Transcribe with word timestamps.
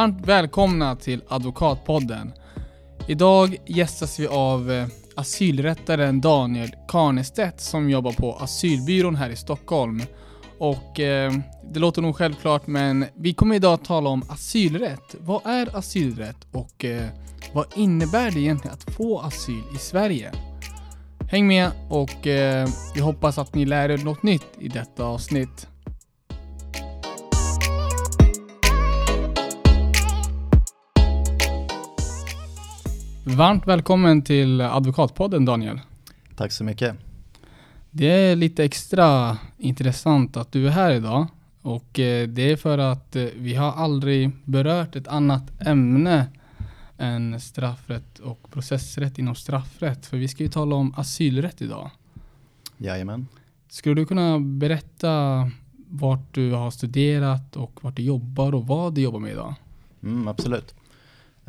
Varmt 0.00 0.26
välkomna 0.26 0.96
till 0.96 1.22
Advokatpodden. 1.28 2.32
Idag 3.08 3.56
gästas 3.66 4.20
vi 4.20 4.26
av 4.26 4.72
eh, 4.72 4.86
asylrättaren 5.14 6.20
Daniel 6.20 6.70
Karnestedt 6.88 7.60
som 7.60 7.90
jobbar 7.90 8.12
på 8.12 8.32
asylbyrån 8.34 9.16
här 9.16 9.30
i 9.30 9.36
Stockholm. 9.36 10.02
Och 10.58 11.00
eh, 11.00 11.32
det 11.72 11.80
låter 11.80 12.02
nog 12.02 12.16
självklart 12.16 12.66
men 12.66 13.04
vi 13.14 13.34
kommer 13.34 13.54
idag 13.54 13.74
att 13.74 13.84
tala 13.84 14.10
om 14.10 14.22
asylrätt. 14.28 15.14
Vad 15.20 15.46
är 15.46 15.76
asylrätt 15.76 16.46
och 16.52 16.84
eh, 16.84 17.06
vad 17.52 17.66
innebär 17.76 18.30
det 18.30 18.40
egentligen 18.40 18.74
att 18.74 18.94
få 18.94 19.20
asyl 19.20 19.62
i 19.74 19.78
Sverige? 19.78 20.32
Häng 21.30 21.46
med 21.46 21.70
och 21.88 22.26
eh, 22.26 22.68
vi 22.94 23.00
hoppas 23.00 23.38
att 23.38 23.54
ni 23.54 23.64
lär 23.64 23.88
er 23.88 23.98
något 23.98 24.22
nytt 24.22 24.48
i 24.58 24.68
detta 24.68 25.04
avsnitt. 25.04 25.69
Varmt 33.24 33.66
välkommen 33.66 34.22
till 34.22 34.60
Advokatpodden 34.60 35.44
Daniel. 35.44 35.80
Tack 36.36 36.52
så 36.52 36.64
mycket. 36.64 36.96
Det 37.90 38.06
är 38.06 38.36
lite 38.36 38.64
extra 38.64 39.38
intressant 39.58 40.36
att 40.36 40.52
du 40.52 40.66
är 40.66 40.70
här 40.70 40.92
idag 40.92 41.26
och 41.62 41.98
eh, 41.98 42.28
det 42.28 42.52
är 42.52 42.56
för 42.56 42.78
att 42.78 43.16
eh, 43.16 43.24
vi 43.36 43.54
har 43.54 43.72
aldrig 43.72 44.30
berört 44.44 44.96
ett 44.96 45.08
annat 45.08 45.60
ämne 45.60 46.26
än 46.98 47.40
straffrätt 47.40 48.18
och 48.18 48.50
processrätt 48.50 49.18
inom 49.18 49.34
straffrätt. 49.34 50.06
För 50.06 50.16
vi 50.16 50.28
ska 50.28 50.42
ju 50.42 50.48
tala 50.48 50.76
om 50.76 50.94
asylrätt 50.96 51.62
idag. 51.62 51.90
Jajamän. 52.76 53.26
Skulle 53.68 53.94
du 53.94 54.06
kunna 54.06 54.38
berätta 54.40 55.50
vart 55.88 56.34
du 56.34 56.52
har 56.52 56.70
studerat 56.70 57.56
och 57.56 57.84
vart 57.84 57.96
du 57.96 58.02
jobbar 58.02 58.54
och 58.54 58.66
vad 58.66 58.94
du 58.94 59.00
jobbar 59.00 59.20
med 59.20 59.32
idag? 59.32 59.54
Mm, 60.02 60.28
absolut. 60.28 60.74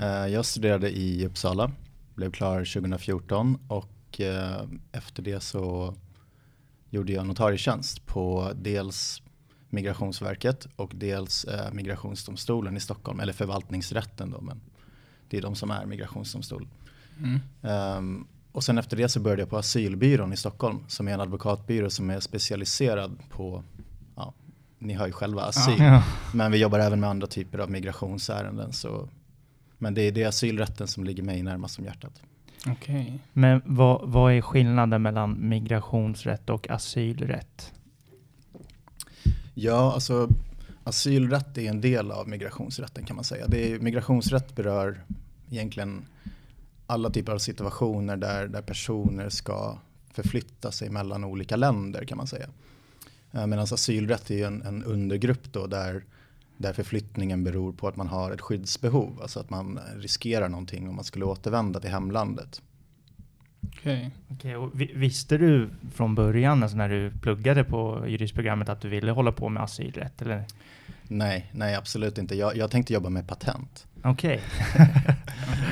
Eh, 0.01 0.27
jag 0.27 0.45
studerade 0.45 0.89
i 0.89 1.25
Uppsala, 1.25 1.71
blev 2.15 2.31
klar 2.31 2.57
2014 2.57 3.57
och 3.67 4.21
eh, 4.21 4.61
efter 4.91 5.23
det 5.23 5.39
så 5.39 5.95
gjorde 6.89 7.13
jag 7.13 7.27
notarietjänst 7.27 8.05
på 8.05 8.51
dels 8.55 9.21
Migrationsverket 9.69 10.67
och 10.75 10.91
dels 10.95 11.43
eh, 11.43 11.73
Migrationsdomstolen 11.73 12.77
i 12.77 12.79
Stockholm, 12.79 13.19
eller 13.19 13.33
förvaltningsrätten 13.33 14.31
då, 14.31 14.41
men 14.41 14.61
det 15.29 15.37
är 15.37 15.41
de 15.41 15.55
som 15.55 15.71
är 15.71 15.85
migrationsdomstol. 15.85 16.67
Mm. 17.19 17.39
Um, 17.97 18.27
och 18.51 18.63
sen 18.63 18.77
efter 18.77 18.97
det 18.97 19.09
så 19.09 19.19
började 19.19 19.41
jag 19.41 19.49
på 19.49 19.57
asylbyrån 19.57 20.33
i 20.33 20.37
Stockholm 20.37 20.83
som 20.87 21.07
är 21.07 21.13
en 21.13 21.21
advokatbyrå 21.21 21.89
som 21.89 22.09
är 22.09 22.19
specialiserad 22.19 23.17
på, 23.29 23.63
ja, 24.15 24.33
ni 24.79 24.93
hör 24.93 25.07
ju 25.07 25.13
själva 25.13 25.41
asyl, 25.41 25.75
ja, 25.79 25.85
ja. 25.85 26.03
men 26.33 26.51
vi 26.51 26.57
jobbar 26.57 26.79
även 26.79 26.99
med 26.99 27.09
andra 27.09 27.27
typer 27.27 27.59
av 27.59 27.71
migrationsärenden. 27.71 28.73
Så, 28.73 29.09
men 29.81 29.93
det 29.93 30.01
är, 30.01 30.11
det 30.11 30.23
asylrätten 30.23 30.87
som 30.87 31.03
ligger 31.03 31.23
mig 31.23 31.43
närmast 31.43 31.79
om 31.79 31.85
hjärtat. 31.85 32.21
Okay. 32.71 33.13
Men 33.33 33.61
vad, 33.65 34.09
vad 34.09 34.33
är 34.33 34.41
skillnaden 34.41 35.01
mellan 35.01 35.49
migrationsrätt 35.49 36.49
och 36.49 36.69
asylrätt? 36.69 37.73
Ja, 39.53 39.93
alltså 39.93 40.29
asylrätt 40.83 41.57
är 41.57 41.69
en 41.69 41.81
del 41.81 42.11
av 42.11 42.29
migrationsrätten 42.29 43.05
kan 43.05 43.15
man 43.15 43.25
säga. 43.25 43.47
Det 43.47 43.71
är, 43.71 43.79
migrationsrätt 43.79 44.55
berör 44.55 45.03
egentligen 45.49 46.05
alla 46.87 47.09
typer 47.09 47.31
av 47.33 47.37
situationer 47.37 48.17
där, 48.17 48.47
där 48.47 48.61
personer 48.61 49.29
ska 49.29 49.77
förflytta 50.13 50.71
sig 50.71 50.89
mellan 50.89 51.23
olika 51.23 51.55
länder 51.55 52.05
kan 52.05 52.17
man 52.17 52.27
säga. 52.27 52.47
Eh, 53.31 53.47
Medan 53.47 53.63
asylrätt 53.63 54.31
är 54.31 54.47
en, 54.47 54.61
en 54.61 54.83
undergrupp 54.83 55.53
då 55.53 55.67
där, 55.67 56.03
där 56.61 56.73
förflyttningen 56.73 57.43
beror 57.43 57.73
på 57.73 57.87
att 57.87 57.95
man 57.95 58.07
har 58.07 58.31
ett 58.31 58.41
skyddsbehov. 58.41 59.19
Alltså 59.21 59.39
att 59.39 59.49
man 59.49 59.79
riskerar 59.95 60.49
någonting 60.49 60.89
om 60.89 60.95
man 60.95 61.03
skulle 61.03 61.25
återvända 61.25 61.79
till 61.79 61.89
hemlandet. 61.89 62.61
Okej. 63.67 64.11
Okay. 64.29 64.55
Okay, 64.55 64.87
visste 64.95 65.37
du 65.37 65.69
från 65.93 66.15
början, 66.15 66.63
alltså 66.63 66.77
när 66.77 66.89
du 66.89 67.11
pluggade 67.21 67.63
på 67.63 68.05
juristprogrammet, 68.07 68.69
att 68.69 68.81
du 68.81 68.89
ville 68.89 69.11
hålla 69.11 69.31
på 69.31 69.49
med 69.49 69.63
asylrätt? 69.63 70.21
Eller? 70.21 70.45
Nej, 71.07 71.51
nej 71.51 71.75
absolut 71.75 72.17
inte. 72.17 72.35
Jag, 72.35 72.57
jag 72.57 72.71
tänkte 72.71 72.93
jobba 72.93 73.09
med 73.09 73.27
patent. 73.27 73.87
Okej. 74.03 74.41
Okay. 74.73 74.87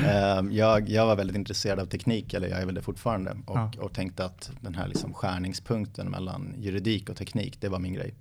Ehm, 0.08 0.52
jag, 0.52 0.90
jag 0.90 1.06
var 1.06 1.16
väldigt 1.16 1.36
intresserad 1.36 1.80
av 1.80 1.86
teknik, 1.86 2.34
eller 2.34 2.48
jag 2.48 2.62
är 2.62 2.66
väl 2.66 2.76
det 2.76 2.82
fortfarande, 2.82 3.38
och, 3.46 3.58
ja. 3.58 3.72
och 3.80 3.94
tänkte 3.94 4.26
att 4.26 4.52
den 4.62 4.76
här 4.76 4.88
liksom 4.88 5.14
skärningspunkten 5.14 6.08
mellan 6.08 6.54
juridik 6.58 7.10
och 7.10 7.16
teknik, 7.16 7.62
det 7.62 7.70
var 7.70 7.80
min 7.80 7.94
grej. 7.94 8.14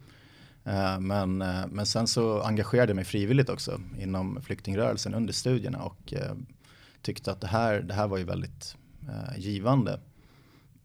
Ehm, 0.68 1.06
men, 1.06 1.42
eh, 1.42 1.66
men 1.70 1.86
sen 1.86 2.06
så 2.06 2.42
engagerade 2.42 2.90
jag 2.90 2.96
mig 2.96 3.04
frivilligt 3.04 3.48
också 3.48 3.80
inom 3.98 4.42
flyktingrörelsen 4.42 5.14
under 5.14 5.32
studierna 5.32 5.82
och 5.82 6.12
eh, 6.12 6.34
tyckte 7.02 7.32
att 7.32 7.40
det 7.40 7.46
här, 7.46 7.80
det 7.80 7.94
här 7.94 8.08
var 8.08 8.18
ju 8.18 8.24
väldigt 8.24 8.76
eh, 9.08 9.38
givande. 9.38 10.00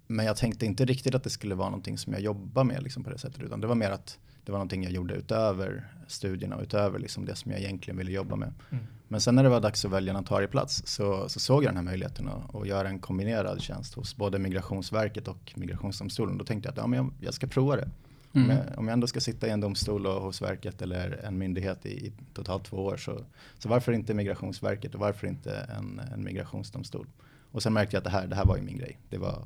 Men 0.08 0.26
jag 0.26 0.38
tänkte 0.38 0.66
inte 0.66 0.86
riktigt 0.86 1.16
att 1.16 1.24
det 1.24 1.30
skulle 1.30 1.56
vara 1.56 1.70
någonting 1.70 1.98
som 1.98 2.14
jag 2.14 2.22
jobbar 2.22 2.64
med 2.64 2.84
liksom 2.84 3.04
på 3.04 3.10
det 3.10 3.18
sättet, 3.18 3.42
utan 3.44 3.62
det 3.62 3.68
var 3.68 3.76
mer 3.76 3.92
att 3.92 4.18
det 4.46 4.52
var 4.52 4.60
någonting 4.60 4.84
jag 4.84 4.92
gjorde 4.92 5.14
utöver 5.14 5.88
studierna 6.08 6.56
och 6.56 6.64
utöver 6.64 7.00
liksom 7.00 7.26
det 7.26 7.36
som 7.36 7.52
jag 7.52 7.60
egentligen 7.60 7.98
ville 7.98 8.12
jobba 8.12 8.36
med. 8.36 8.54
Mm. 8.72 8.84
Men 9.08 9.22
sen 9.22 9.36
när 9.36 9.44
det 9.44 9.50
var 9.50 9.62
dags 9.62 9.86
att 9.86 9.92
välja 9.92 10.14
notarieplats 10.14 10.84
så, 10.86 11.30
så 11.30 11.40
såg 11.40 11.64
jag 11.64 11.70
den 11.70 11.78
här 11.78 11.84
möjligheten 11.84 12.28
att, 12.28 12.56
att, 12.56 12.68
göra 12.68 12.90
en 12.90 13.00
kombinerad 13.00 13.62
tjänst 13.62 13.94
hos 13.94 14.16
både 14.16 14.40
Migrationsverket 14.40 15.28
och 15.28 15.54
Migrationsdomstolen. 15.56 16.38
Då 16.38 16.46
tänkte 16.46 16.68
jag 16.68 16.72
att 16.72 16.78
ja, 16.78 16.88
men 16.88 16.98
jag, 16.98 17.14
jag 17.20 17.34
ska 17.34 17.48
prova 17.48 17.76
det. 17.76 17.90
Mm. 18.36 18.50
Om, 18.50 18.58
jag, 18.58 18.80
om, 18.80 18.88
jag, 18.88 18.94
ändå 18.94 19.08
ska 19.08 19.20
sitta 19.20 19.48
i 19.48 19.50
en 19.50 19.62
domstol 19.62 20.08
och 20.08 20.22
hos 20.22 20.42
verket 20.42 20.82
eller 20.82 21.26
en 21.26 21.38
myndighet 21.38 21.86
i, 21.86 21.90
i 21.90 22.14
totalt 22.34 22.64
två 22.64 22.78
år 22.78 22.98
så, 22.98 23.20
så 23.60 23.70
varför 23.70 23.92
inte 23.92 24.14
Migrationsverket 24.14 24.94
och 24.94 25.00
varför 25.00 25.28
inte 25.28 25.56
en, 25.78 26.02
en 26.14 26.24
migrationsdomstol? 26.24 27.08
Och 27.52 27.64
sen 27.64 27.74
märkte 27.74 27.96
jag 27.96 28.00
att 28.00 28.04
det 28.04 28.10
här, 28.10 28.28
det 28.28 28.36
här 28.36 28.46
var 28.46 28.58
ju 28.58 28.64
min 28.64 28.78
grej. 28.78 29.00
Det 29.10 29.18
var, 29.18 29.46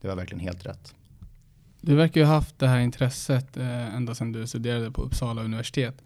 det 0.00 0.08
var 0.08 0.16
verkligen 0.16 0.40
helt 0.40 0.66
rätt. 0.66 0.94
Du 1.80 1.94
verkar 1.94 2.20
ju 2.20 2.26
ha 2.26 2.34
haft 2.34 2.58
det 2.58 2.68
här 2.68 2.80
intresset 2.80 3.56
eh, 3.56 3.94
ända 3.94 4.14
sedan 4.14 4.32
du 4.32 4.46
studerade 4.46 4.90
på 4.90 5.02
Uppsala 5.02 5.42
universitet. 5.42 6.02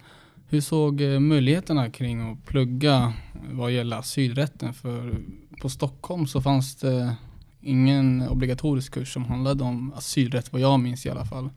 Hur 0.49 0.61
såg 0.61 1.01
eh, 1.01 1.21
möjligheterna 1.21 1.91
kring 1.91 2.33
att 2.33 2.45
plugga 2.45 3.13
vad 3.51 3.73
gäller 3.73 3.97
asylrätten? 3.97 4.75
För 4.75 5.19
på 5.61 5.69
Stockholm 5.69 6.27
så 6.27 6.43
fanns 6.43 6.77
det 6.77 7.17
ingen 7.61 8.29
obligatorisk 8.29 8.95
kurs 8.95 9.13
som 9.13 9.25
handlade 9.25 9.65
om 9.65 9.93
asylrätt 9.93 10.53
vad 10.53 10.61
jag 10.61 10.81
minns 10.81 11.07
i 11.07 11.11
alla 11.11 11.25
fall. 11.25 11.51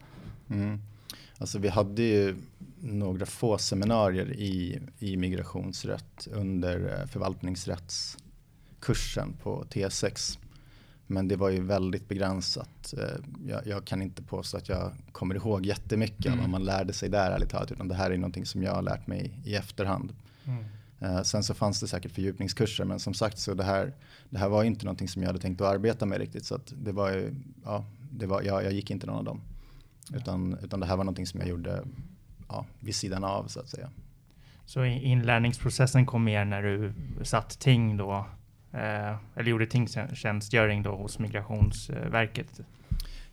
Mm. 0.49 0.79
Alltså 1.37 1.59
vi 1.59 1.67
hade 1.67 2.01
ju 2.01 2.35
några 2.81 3.25
få 3.25 3.57
seminarier 3.57 4.33
i, 4.33 4.79
i 4.99 5.17
migrationsrätt 5.17 6.27
under 6.31 6.99
eh, 6.99 7.05
förvaltningsrättskursen 7.07 9.33
på 9.43 9.63
T6. 9.63 10.39
Men 11.07 11.27
det 11.27 11.35
var 11.35 11.49
ju 11.49 11.61
väldigt 11.61 12.07
begränsat. 12.07 12.93
Eh, 12.97 13.03
jag, 13.47 13.67
jag, 13.67 13.85
kan 13.85 14.01
inte 14.01 14.21
påstå 14.21 14.57
att 14.57 14.69
jag 14.69 14.91
kommer 15.11 15.35
ihåg 15.35 15.65
jättemycket 15.65 16.25
mm. 16.25 16.39
av 16.39 16.43
vad 16.43 16.49
man 16.49 16.63
lärde 16.63 16.93
sig 16.93 17.09
där 17.09 17.31
ärligt 17.31 17.49
talat. 17.49 17.71
Utan 17.71 17.87
det 17.87 17.95
här 17.95 18.11
är 18.11 18.17
någonting 18.17 18.45
som 18.45 18.63
jag 18.63 18.75
har 18.75 18.81
lärt 18.81 19.07
mig 19.07 19.39
i 19.45 19.55
efterhand. 19.55 20.13
Mm. 20.45 20.65
Uh, 21.01 21.21
sen 21.21 21.43
så 21.43 21.53
fanns 21.53 21.79
det 21.79 21.87
säkert 21.87 22.11
fördjupningskurser 22.11 22.85
men 22.85 22.99
som 22.99 23.13
sagt 23.13 23.39
så 23.39 23.53
det 23.53 23.63
här, 23.63 23.93
det 24.29 24.37
här 24.37 24.49
var 24.49 24.63
inte 24.63 24.85
någonting 24.85 25.07
som 25.07 25.21
jag 25.21 25.29
hade 25.29 25.39
tänkt 25.39 25.61
att 25.61 25.67
arbeta 25.67 26.05
med 26.05 26.17
riktigt. 26.17 26.45
Så 26.45 26.59
det 26.69 26.91
var 26.91 27.11
ju, 27.11 27.35
ja, 27.63 27.85
det 28.11 28.25
var, 28.25 28.41
jag, 28.41 28.63
jag 28.63 28.71
gick 28.71 28.91
inte 28.91 29.07
någon 29.07 29.15
av 29.15 29.23
dem. 29.23 29.41
Utan, 30.13 30.57
utan 30.63 30.79
det 30.79 30.85
här 30.85 30.97
var 30.97 31.03
någonting 31.03 31.27
som 31.27 31.39
jag 31.39 31.49
gjorde 31.49 31.83
ja, 32.47 32.65
vid 32.79 32.95
sidan 32.95 33.23
av 33.23 33.47
så 33.47 33.59
att 33.59 33.69
säga. 33.69 33.89
Så 34.65 34.85
inlärningsprocessen 34.85 36.05
kom 36.05 36.23
mer 36.23 36.45
när 36.45 36.63
du 36.63 36.93
satt 37.23 37.59
ting 37.59 37.97
då 37.97 38.25
Eh, 38.71 39.15
eller 39.35 39.51
gjorde 39.51 39.65
tingtjänstgöring 39.65 40.83
då 40.83 40.95
hos 40.95 41.19
Migrationsverket? 41.19 42.59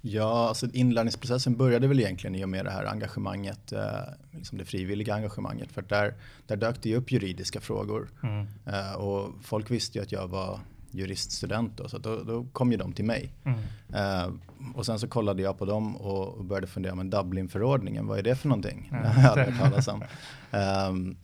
Ja, 0.00 0.48
alltså 0.48 0.66
inlärningsprocessen 0.72 1.56
började 1.56 1.88
väl 1.88 2.00
egentligen 2.00 2.34
i 2.34 2.44
och 2.44 2.48
med 2.48 2.64
det 2.64 2.70
här 2.70 2.84
engagemanget, 2.84 3.72
eh, 3.72 3.80
liksom 4.30 4.58
det 4.58 4.64
frivilliga 4.64 5.14
engagemanget. 5.14 5.72
För 5.72 5.82
där, 5.82 6.14
där 6.46 6.56
dök 6.56 6.82
det 6.82 6.88
ju 6.88 6.96
upp 6.96 7.12
juridiska 7.12 7.60
frågor. 7.60 8.08
Mm. 8.22 8.46
Eh, 8.66 8.92
och 8.92 9.32
folk 9.42 9.70
visste 9.70 9.98
ju 9.98 10.02
att 10.02 10.12
jag 10.12 10.28
var 10.28 10.60
juriststudent 10.96 11.76
då, 11.76 11.88
så 11.88 11.98
då, 11.98 12.22
då 12.22 12.46
kom 12.52 12.72
ju 12.72 12.78
de 12.78 12.92
till 12.92 13.04
mig. 13.04 13.32
Mm. 13.44 13.58
Eh, 13.94 14.32
och 14.74 14.86
sen 14.86 14.98
så 14.98 15.08
kollade 15.08 15.42
jag 15.42 15.58
på 15.58 15.64
dem 15.64 15.96
och, 15.96 16.44
började 16.44 16.66
fundera, 16.66 16.94
men 16.94 17.10
Dublinförordningen, 17.10 18.06
vad 18.06 18.18
är 18.18 18.22
det 18.22 18.36
för 18.36 18.48
någonting? 18.48 18.88
Mm. 18.92 19.04
jag 19.04 19.10
hade 19.10 19.42
hört 19.44 19.58
talas 19.58 19.88
om. 19.88 20.04
Um, 20.90 21.16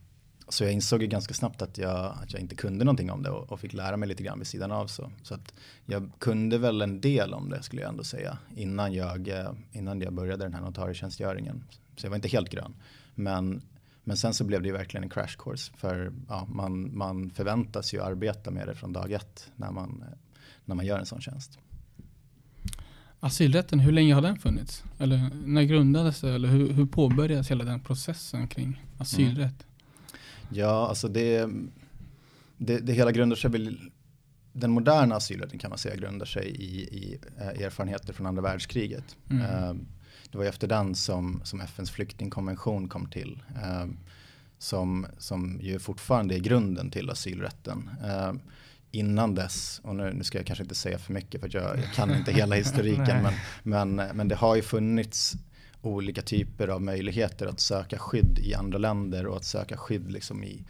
så 0.49 0.65
jag 0.65 0.73
insåg 0.73 1.03
ju 1.03 1.09
ganska 1.09 1.35
snabbt 1.35 1.63
att 1.63 1.79
jag, 1.79 2.15
att 2.23 2.33
jag 2.33 2.41
inte 2.41 2.55
kunde 2.55 2.85
någonting 2.85 3.11
om 3.11 3.23
det 3.23 3.31
och, 3.31 3.53
och, 3.53 3.61
fick 3.61 3.73
lära 3.73 3.97
mig 3.97 4.09
lite 4.09 4.23
grann 4.23 4.39
vid 4.39 4.47
sidan 4.47 4.73
av. 4.73 4.87
Så, 4.87 5.11
så 5.23 5.35
att 5.35 5.55
jag 5.87 6.11
kunde 6.19 6.59
väl 6.59 6.83
en 6.83 7.01
del 7.01 7.35
om 7.35 7.51
det 7.51 7.63
skulle 7.63 7.83
jag 7.83 7.89
ändå 7.89 8.05
säga 8.05 8.39
innan 8.57 8.93
jag, 8.93 9.29
eh, 9.29 9.53
innan 9.73 10.01
jag 10.01 10.13
började 10.13 10.45
den 10.45 10.55
här 10.55 10.61
notarietjänstgöringen. 10.61 11.65
Så 11.97 12.07
jag 12.07 12.11
var 12.11 12.17
inte 12.17 12.29
helt 12.29 12.51
grön. 12.51 12.75
Men, 13.15 13.63
men 14.05 14.17
sen 14.17 14.35
så 14.35 14.45
blev 14.45 14.63
det 14.63 14.69
ju 14.69 14.73
verkligen 14.73 15.05
en 15.05 15.11
crash 15.11 15.37
course 15.39 15.73
för 15.77 16.13
ja, 16.29 16.47
man, 16.51 16.97
man 16.97 17.31
förväntas 17.31 17.95
ju 17.95 18.03
arbeta 18.03 18.51
med 18.51 18.67
det 18.67 18.75
från 18.75 18.93
dag 18.93 19.13
ett 19.13 19.51
när 19.57 19.71
man, 19.71 20.05
när 20.65 20.75
man 20.75 20.87
gör 20.87 20.99
en 20.99 21.07
sån 21.07 21.21
tjänst. 21.21 21.59
Asylrätten, 23.21 23.81
hur 23.81 23.93
länge 23.93 24.15
har 24.15 24.23
den 24.23 24.39
funnits? 24.39 24.85
Eller 24.99 25.31
när 25.45 25.63
grundades 25.63 26.21
det? 26.21 26.35
Eller 26.35 26.49
hur, 26.49 26.73
hur 26.73 26.87
påbörjades 26.87 27.51
hela 27.51 27.65
den 27.65 27.81
processen 27.81 28.49
kring 28.49 28.83
asylrätt? 28.99 29.39
Mm. 29.39 30.17
Ja, 30.51 30.89
alltså 30.89 31.09
det, 31.09 31.51
det, 32.57 32.79
det 32.79 32.93
hela 32.93 33.13
grundar 33.13 33.37
sig 33.37 33.51
väl 33.51 33.91
den 34.53 34.71
moderna 34.71 35.15
asylrätten 35.15 35.59
kan 35.59 35.71
man 35.71 35.79
säga 35.79 35.97
grundar 35.97 36.27
sig 36.27 36.49
i, 36.49 36.83
i 36.83 37.19
eh, 37.39 37.65
erfarenheter 37.65 38.13
från 38.13 38.27
andra 38.27 38.43
världskriget. 38.43 39.17
Mm. 39.31 39.87
Eh, 40.33 40.39
det 40.39 40.39
var 40.39 40.45
efter 40.45 40.69
den 40.69 40.95
som, 40.95 41.41
som 41.45 41.61
FNs 41.61 41.91
flyktingkonvention 41.91 42.89
kom 42.89 43.07
till. 43.07 43.43
Eh, 43.63 43.87
som, 44.59 45.07
som 45.19 45.59
ju 45.61 45.79
fortfarande 45.79 46.35
är 46.35 46.39
grunden 46.39 46.91
till 46.91 47.11
asylrätten. 47.11 47.91
Innan 48.95 49.35
dess, 49.35 49.81
och 49.85 49.97
nu, 49.97 50.13
nu 50.13 50.25
ska 50.25 50.39
jag 50.39 50.47
kanske 50.47 50.63
inte 50.63 50.75
säga 50.75 50.99
för 50.99 51.13
mycket 51.13 51.41
för 51.41 51.51
jag, 51.53 51.79
jag 51.79 51.93
kan 51.95 52.15
inte 52.15 52.33
hela 52.33 52.57
historiken, 52.65 53.23
men, 53.23 53.35
men, 53.63 54.17
men 54.17 54.29
det 54.29 54.35
har 54.35 54.57
ju 54.57 54.63
funnits 54.63 55.35
olika 55.83 56.23
typer 56.23 56.69
av 56.69 56.83
möjligheter 56.83 57.47
att 57.47 57.61
söka 57.61 57.99
skydd 57.99 58.39
i 58.39 58.55
andra 58.55 58.79
länder 58.79 59.27
och 59.27 59.37
att 59.37 59.45
söka 59.45 59.77
skydd 59.77 60.13
liksom 60.13 60.45
i, 60.45 60.65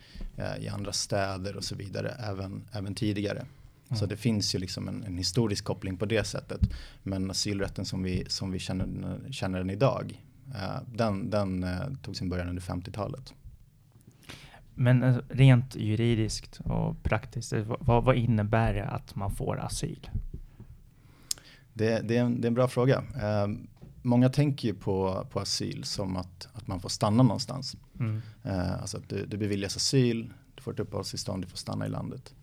i 0.59 0.69
andra 0.69 0.93
städer 0.93 1.57
och 1.57 1.65
så 1.65 1.75
vidare 1.75 2.09
även, 2.09 2.65
även 2.73 2.95
tidigare. 2.95 3.47
Mm. 3.93 3.99
Så 3.99 4.07
det 4.07 4.17
finns 4.17 4.55
ju 4.55 4.59
liksom 4.59 4.89
en, 4.89 5.05
en, 5.05 5.19
historisk 5.19 5.65
koppling 5.65 5.97
på 5.97 6.07
det 6.07 6.25
sättet. 6.25 6.61
Men 7.03 7.31
asylrätten 7.31 7.85
som 7.85 8.03
vi, 8.03 8.25
som 8.29 8.51
vi 8.51 8.59
känner, 8.59 9.21
känner 9.31 9.59
den 9.59 9.71
idag, 9.71 10.23
eh, 10.55 10.83
den, 10.95 11.31
den 11.31 11.65
eh, 11.65 11.89
tog 12.03 12.17
sin 12.17 12.29
början 12.29 12.49
under 12.49 12.63
50-talet. 12.63 13.35
Men 14.75 15.03
eh, 15.03 15.17
rent 15.29 15.77
juridiskt 15.77 16.61
och 16.65 17.03
praktiskt, 17.03 17.53
vad, 17.81 18.05
vad 18.05 18.17
innebär 18.17 18.75
det 18.75 18.85
att 18.85 19.15
man 19.15 19.31
får 19.31 19.61
asyl? 19.61 20.11
Det, 21.73 22.09
det, 22.09 22.17
är, 22.17 22.23
en, 22.23 22.41
det 22.41 22.47
är 22.47 22.49
en 22.49 22.55
bra 22.55 22.69
fråga. 22.69 23.05
Eh, 23.23 23.49
många 24.03 24.29
tänker 24.29 24.69
ju 24.69 24.75
på, 24.75 25.27
på 25.31 25.41
asyl 25.41 25.85
som 25.85 26.17
att, 26.17 26.49
att 26.53 26.67
man 26.67 26.81
får 26.81 26.89
stanna 26.89 27.23
någonstans. 27.23 27.77
Mm. 28.01 28.23
Eh, 28.43 28.73
alltså 28.73 28.97
att 28.97 29.09
du, 29.09 29.27
du 29.27 29.37
beviljas 29.37 29.77
asyl, 29.77 30.33
du 30.55 30.63
får 30.63 30.73
ett 30.73 30.81
uppehållstillstånd, 30.81 31.45
du 31.45 31.49
får 31.49 31.57
stanna 31.57 31.87
i 31.87 31.89
landet. 31.89 32.35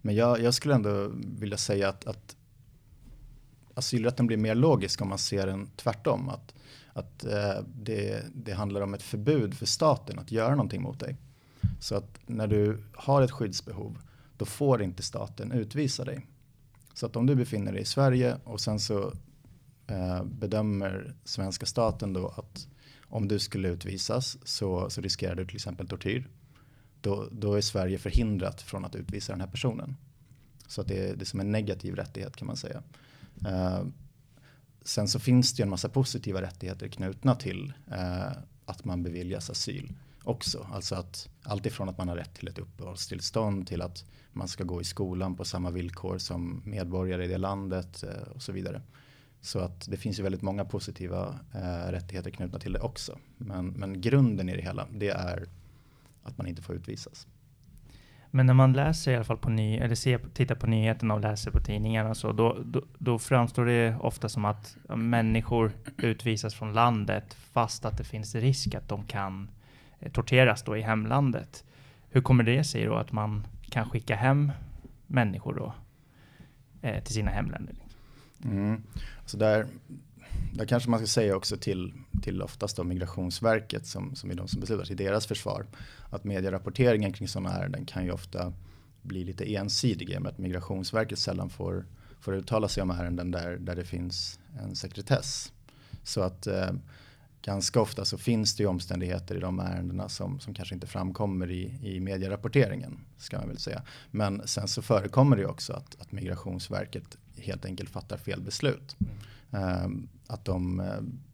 Men 0.00 0.14
jag, 0.14 0.40
jag 0.40 0.54
skulle 0.54 0.74
ändå 0.74 1.10
vilja 1.38 1.56
säga 1.56 1.88
att, 1.88 2.06
att 2.06 2.36
asylrätten 3.74 4.26
blir 4.26 4.36
mer 4.36 4.54
logisk 4.54 5.02
om 5.02 5.08
man 5.08 5.18
ser 5.18 5.46
den 5.46 5.70
tvärtom. 5.76 6.28
Att, 6.28 6.54
att 6.92 7.24
eh, 7.24 7.64
det, 7.74 8.24
det 8.34 8.52
handlar 8.52 8.80
om 8.80 8.94
ett 8.94 9.02
förbud 9.02 9.54
för 9.54 9.66
staten 9.66 10.18
att 10.18 10.32
göra 10.32 10.50
någonting 10.50 10.82
mot 10.82 11.00
dig. 11.00 11.16
Så 11.80 11.94
att 11.94 12.18
när 12.26 12.46
du 12.46 12.82
har 12.94 13.22
ett 13.22 13.30
skyddsbehov, 13.30 13.98
då 14.36 14.44
får 14.44 14.82
inte 14.82 15.02
staten 15.02 15.52
utvisa 15.52 16.04
dig. 16.04 16.26
Så 16.94 17.06
att 17.06 17.16
om 17.16 17.26
du 17.26 17.34
befinner 17.34 17.72
dig 17.72 17.82
i 17.82 17.84
Sverige 17.84 18.36
och 18.44 18.60
sen 18.60 18.80
så 18.80 19.12
eh, 19.86 20.24
bedömer 20.24 21.14
svenska 21.24 21.66
staten 21.66 22.12
då 22.12 22.28
att 22.28 22.68
om 23.02 23.28
du 23.28 23.38
skulle 23.38 23.68
utvisas 23.68 24.38
så, 24.44 24.90
så 24.90 25.00
riskerar 25.00 25.34
du 25.34 25.46
till 25.46 25.56
exempel 25.56 25.88
tortyr 25.88 26.28
då, 27.00 27.28
då 27.32 27.54
är 27.54 27.60
Sverige 27.60 27.98
förhindrat 27.98 28.62
från 28.62 28.84
att 28.84 28.94
utvisa 28.94 29.32
den 29.32 29.40
här 29.40 29.48
personen. 29.48 29.96
Så 30.66 30.80
att 30.80 30.88
det, 30.88 31.08
är, 31.08 31.16
det 31.16 31.22
är 31.22 31.26
som 31.26 31.40
en 31.40 31.52
negativ 31.52 31.96
rättighet 31.96 32.36
kan 32.36 32.46
man 32.46 32.56
säga. 32.56 32.82
Eh, 33.46 33.82
sen 34.82 35.08
så 35.08 35.18
finns 35.18 35.52
det 35.52 35.60
ju 35.60 35.62
en 35.62 35.70
massa 35.70 35.88
positiva 35.88 36.42
rättigheter 36.42 36.88
knutna 36.88 37.34
till 37.34 37.72
eh, 37.90 38.32
att 38.64 38.84
man 38.84 39.02
beviljas 39.02 39.50
asyl 39.50 39.92
också. 40.24 40.66
Alltså 40.72 40.94
att 40.94 41.28
allt 41.42 41.66
ifrån 41.66 41.88
att 41.88 41.98
man 41.98 42.08
har 42.08 42.16
rätt 42.16 42.34
till 42.34 42.48
ett 42.48 42.58
uppehållstillstånd 42.58 43.66
till 43.66 43.82
att 43.82 44.04
man 44.32 44.48
ska 44.48 44.64
gå 44.64 44.80
i 44.80 44.84
skolan 44.84 45.36
på 45.36 45.44
samma 45.44 45.70
villkor 45.70 46.18
som 46.18 46.62
medborgare 46.64 47.24
i 47.24 47.28
det 47.28 47.38
landet 47.38 48.02
eh, 48.02 48.32
och 48.34 48.42
så 48.42 48.52
vidare. 48.52 48.82
Så 49.40 49.58
att 49.58 49.90
det 49.90 49.96
finns 49.96 50.18
ju 50.18 50.22
väldigt 50.22 50.42
många 50.42 50.64
positiva 50.64 51.38
eh, 51.54 51.90
rättigheter 51.90 52.30
knutna 52.30 52.58
till 52.58 52.72
det 52.72 52.80
också. 52.80 53.18
Men, 53.36 53.66
men 53.66 54.00
grunden 54.00 54.48
i 54.48 54.56
det 54.56 54.62
hela, 54.62 54.86
det 54.92 55.08
är 55.08 55.48
att 56.28 56.38
man 56.38 56.46
inte 56.46 56.62
får 56.62 56.74
utvisas. 56.74 57.26
Men 58.30 58.46
när 58.46 58.54
man 58.54 58.72
läser 58.72 59.12
i 59.12 59.14
alla 59.14 59.24
fall 59.24 59.38
på 59.38 59.50
ny, 59.50 59.76
eller 59.76 59.94
ser, 59.94 60.18
tittar 60.18 60.54
på 60.54 60.66
nyheterna 60.66 61.14
och 61.14 61.20
läser 61.20 61.50
på 61.50 61.60
tidningarna 61.60 62.14
så, 62.14 62.32
då, 62.32 62.58
då, 62.64 62.82
då 62.98 63.18
framstår 63.18 63.64
det 63.64 63.96
ofta 64.00 64.28
som 64.28 64.44
att 64.44 64.76
människor 64.96 65.72
utvisas 65.96 66.54
från 66.54 66.72
landet 66.72 67.34
fast 67.34 67.84
att 67.84 67.98
det 67.98 68.04
finns 68.04 68.34
risk 68.34 68.74
att 68.74 68.88
de 68.88 69.04
kan 69.04 69.50
eh, 69.98 70.12
torteras 70.12 70.62
då 70.62 70.76
i 70.76 70.80
hemlandet. 70.80 71.64
Hur 72.10 72.20
kommer 72.20 72.44
det 72.44 72.64
sig 72.64 72.84
då 72.84 72.94
att 72.94 73.12
man 73.12 73.46
kan 73.70 73.90
skicka 73.90 74.16
hem 74.16 74.52
människor 75.06 75.54
då 75.54 75.74
eh, 76.88 77.04
till 77.04 77.14
sina 77.14 77.30
hemländer? 77.30 77.74
Mm. 78.44 78.82
Så 79.26 79.36
där, 79.36 79.66
där 80.52 80.66
kanske 80.66 80.90
man 80.90 81.00
ska 81.00 81.06
säga 81.06 81.36
också 81.36 81.56
till, 81.56 81.92
till 82.22 82.42
oftast 82.42 82.76
då 82.76 82.84
Migrationsverket 82.84 83.86
som, 83.86 84.14
som 84.14 84.30
är 84.30 84.34
de 84.34 84.48
som 84.48 84.60
beslutar 84.60 84.84
till 84.84 84.96
deras 84.96 85.26
försvar. 85.26 85.66
Att 86.10 86.24
medierapporteringen 86.24 87.12
kring 87.12 87.28
sådana 87.28 87.52
ärenden 87.52 87.86
kan 87.86 88.04
ju 88.04 88.10
ofta 88.10 88.52
bli 89.02 89.24
lite 89.24 89.54
ensidig 89.54 90.10
i 90.10 90.18
och 90.18 90.22
med 90.22 90.32
att 90.32 90.38
Migrationsverket 90.38 91.18
sällan 91.18 91.50
får, 91.50 91.86
får 92.20 92.34
uttala 92.34 92.68
sig 92.68 92.82
om 92.82 92.90
ärenden 92.90 93.30
där, 93.30 93.56
där 93.56 93.76
det 93.76 93.84
finns 93.84 94.38
en 94.58 94.76
sekretess. 94.76 95.52
Så 96.02 96.20
att 96.20 96.46
eh, 96.46 96.70
ganska 97.42 97.80
ofta 97.80 98.04
så 98.04 98.18
finns 98.18 98.56
det 98.56 98.62
ju 98.62 98.68
omständigheter 98.68 99.34
i 99.34 99.40
de 99.40 99.60
ärendena 99.60 100.08
som, 100.08 100.40
som 100.40 100.54
kanske 100.54 100.74
inte 100.74 100.86
framkommer 100.86 101.50
i, 101.50 101.78
i 101.82 102.00
medierapporteringen. 102.00 103.00
Ska 103.16 103.38
man 103.38 103.48
väl 103.48 103.58
säga. 103.58 103.82
Men 104.10 104.48
sen 104.48 104.68
så 104.68 104.82
förekommer 104.82 105.36
det 105.36 105.42
ju 105.42 105.48
också 105.48 105.72
att, 105.72 106.00
att 106.00 106.12
Migrationsverket 106.12 107.18
helt 107.36 107.64
enkelt 107.64 107.90
fattar 107.90 108.16
fel 108.16 108.40
beslut. 108.40 108.96
Mm. 108.98 109.14
Ehm, 109.50 110.08
att 110.28 110.44
de 110.44 110.80
eh, 110.80 110.86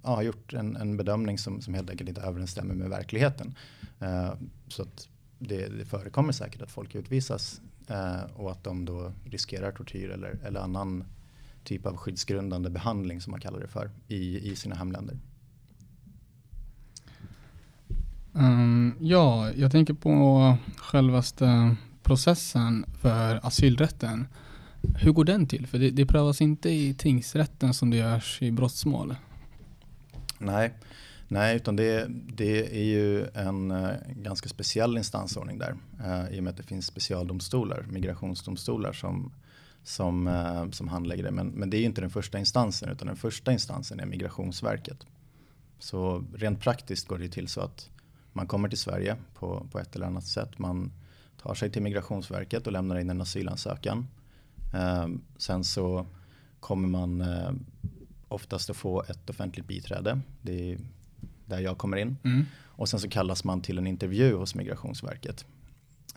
ja, 0.03 0.15
har 0.15 0.23
gjort 0.23 0.53
en, 0.55 0.77
en, 0.77 0.97
bedömning 0.97 1.39
som, 1.39 1.61
som 1.61 1.75
helt 1.75 1.91
enkelt 1.91 2.09
inte 2.09 2.21
överensstämmer 2.21 2.75
med 2.75 2.91
verkligheten. 2.91 3.55
Eh, 4.01 4.33
så 4.69 4.83
att 4.83 5.09
det, 5.39 5.69
det 5.69 5.85
förekommer 5.85 6.33
säkert 6.33 6.63
att 6.63 6.71
folk 6.71 6.95
utvisas 6.95 7.61
eh, 7.87 8.23
och 8.35 8.51
att 8.51 8.65
de 8.65 8.85
då 8.85 9.13
riskerar 9.25 9.73
tortyr 9.73 10.11
eller, 10.11 10.39
eller 10.45 10.61
annan 10.61 11.05
typ 11.65 11.87
av 11.87 11.97
skyddsgrundande 11.97 12.71
behandling 12.71 13.21
som 13.21 13.31
man 13.31 13.41
kallar 13.41 13.61
det 13.61 13.69
för 13.69 13.91
i, 14.09 14.51
i 14.51 14.57
sina 14.57 14.75
hemländer. 14.75 15.19
Um, 18.33 18.95
ja, 19.01 19.53
jag 19.53 19.73
tänker 19.73 19.95
på 19.95 20.57
självaste 20.77 21.77
processen 22.03 22.87
för 23.01 23.47
asylrätten. 23.47 24.27
Hur 24.99 25.13
går 25.13 25.25
den 25.25 25.47
till? 25.47 25.67
För 25.67 25.79
det, 25.79 25.91
det 25.91 26.07
prövas 26.07 26.41
inte 26.41 26.71
i 26.71 26.95
tingsrätten 26.95 27.75
som 27.75 27.91
det 27.91 27.97
görs 27.97 28.43
i 28.43 28.51
brottsmål. 28.51 29.15
Nej, 30.39 30.73
Nej 31.29 31.57
utan 31.57 31.77
det, 31.77 32.07
det 32.09 32.77
är 32.77 32.85
ju 32.85 33.27
en 33.35 33.71
uh, 33.71 33.91
ganska 34.09 34.49
speciell 34.49 34.97
instansordning 34.97 35.59
där. 35.59 35.77
Uh, 36.01 36.35
I 36.37 36.41
och 36.41 36.45
med 36.45 36.51
att 36.51 36.57
det 36.57 36.63
finns 36.63 36.87
specialdomstolar, 36.87 37.87
migrationsdomstolar 37.91 38.93
som, 38.93 39.33
som, 39.83 40.27
uh, 40.27 40.71
som 40.71 40.89
handlägger 40.89 41.25
det. 41.25 41.31
Men, 41.31 41.47
men 41.47 41.71
det 41.71 41.77
är 41.77 41.79
ju 41.79 41.87
inte 41.87 42.01
den 42.01 42.11
första 42.11 42.39
instansen 42.39 42.89
utan 42.89 43.07
den 43.07 43.17
första 43.17 43.53
instansen 43.53 44.01
är 44.01 44.07
Migrationsverket. 44.07 45.07
Så 45.79 46.25
rent 46.35 46.61
praktiskt 46.61 47.09
går 47.09 47.19
det 47.19 47.29
till 47.29 47.49
så 47.49 47.61
att 47.61 47.91
man 48.33 48.47
kommer 48.47 48.69
till 48.69 48.79
Sverige 48.79 49.17
på, 49.35 49.67
på 49.73 49.79
ett 49.79 49.97
eller 49.97 50.07
annat 50.07 50.27
sätt. 50.27 50.59
Man 50.59 50.93
tar 51.43 51.55
sig 51.55 51.71
till 51.71 51.83
Migrationsverket 51.83 52.67
och 52.67 52.73
lämnar 52.73 52.99
in 52.99 53.11
en 53.11 53.21
asylansökan. 53.21 54.07
Eh, 54.75 55.09
sen 55.37 55.65
så 55.65 56.07
kommer 56.61 56.89
man 56.89 57.21
eh, 57.21 57.53
oftast 58.29 58.71
att 58.71 58.77
få 58.77 59.03
ett 59.03 59.31
offentligt 59.31 59.67
biträde. 59.67 60.21
Det 60.43 60.73
är 60.73 60.79
där 61.47 61.59
jag 61.59 61.79
kommer 61.79 61.97
in. 61.97 62.17
Mm. 62.25 62.45
Och 62.77 62.89
sen 62.89 63.01
så 63.01 63.09
kallas 63.09 63.45
man 63.45 63.61
till 63.61 63.79
en 63.79 63.87
intervju 63.87 64.35
hos 64.35 64.55
Migrationsverket. 64.55 65.45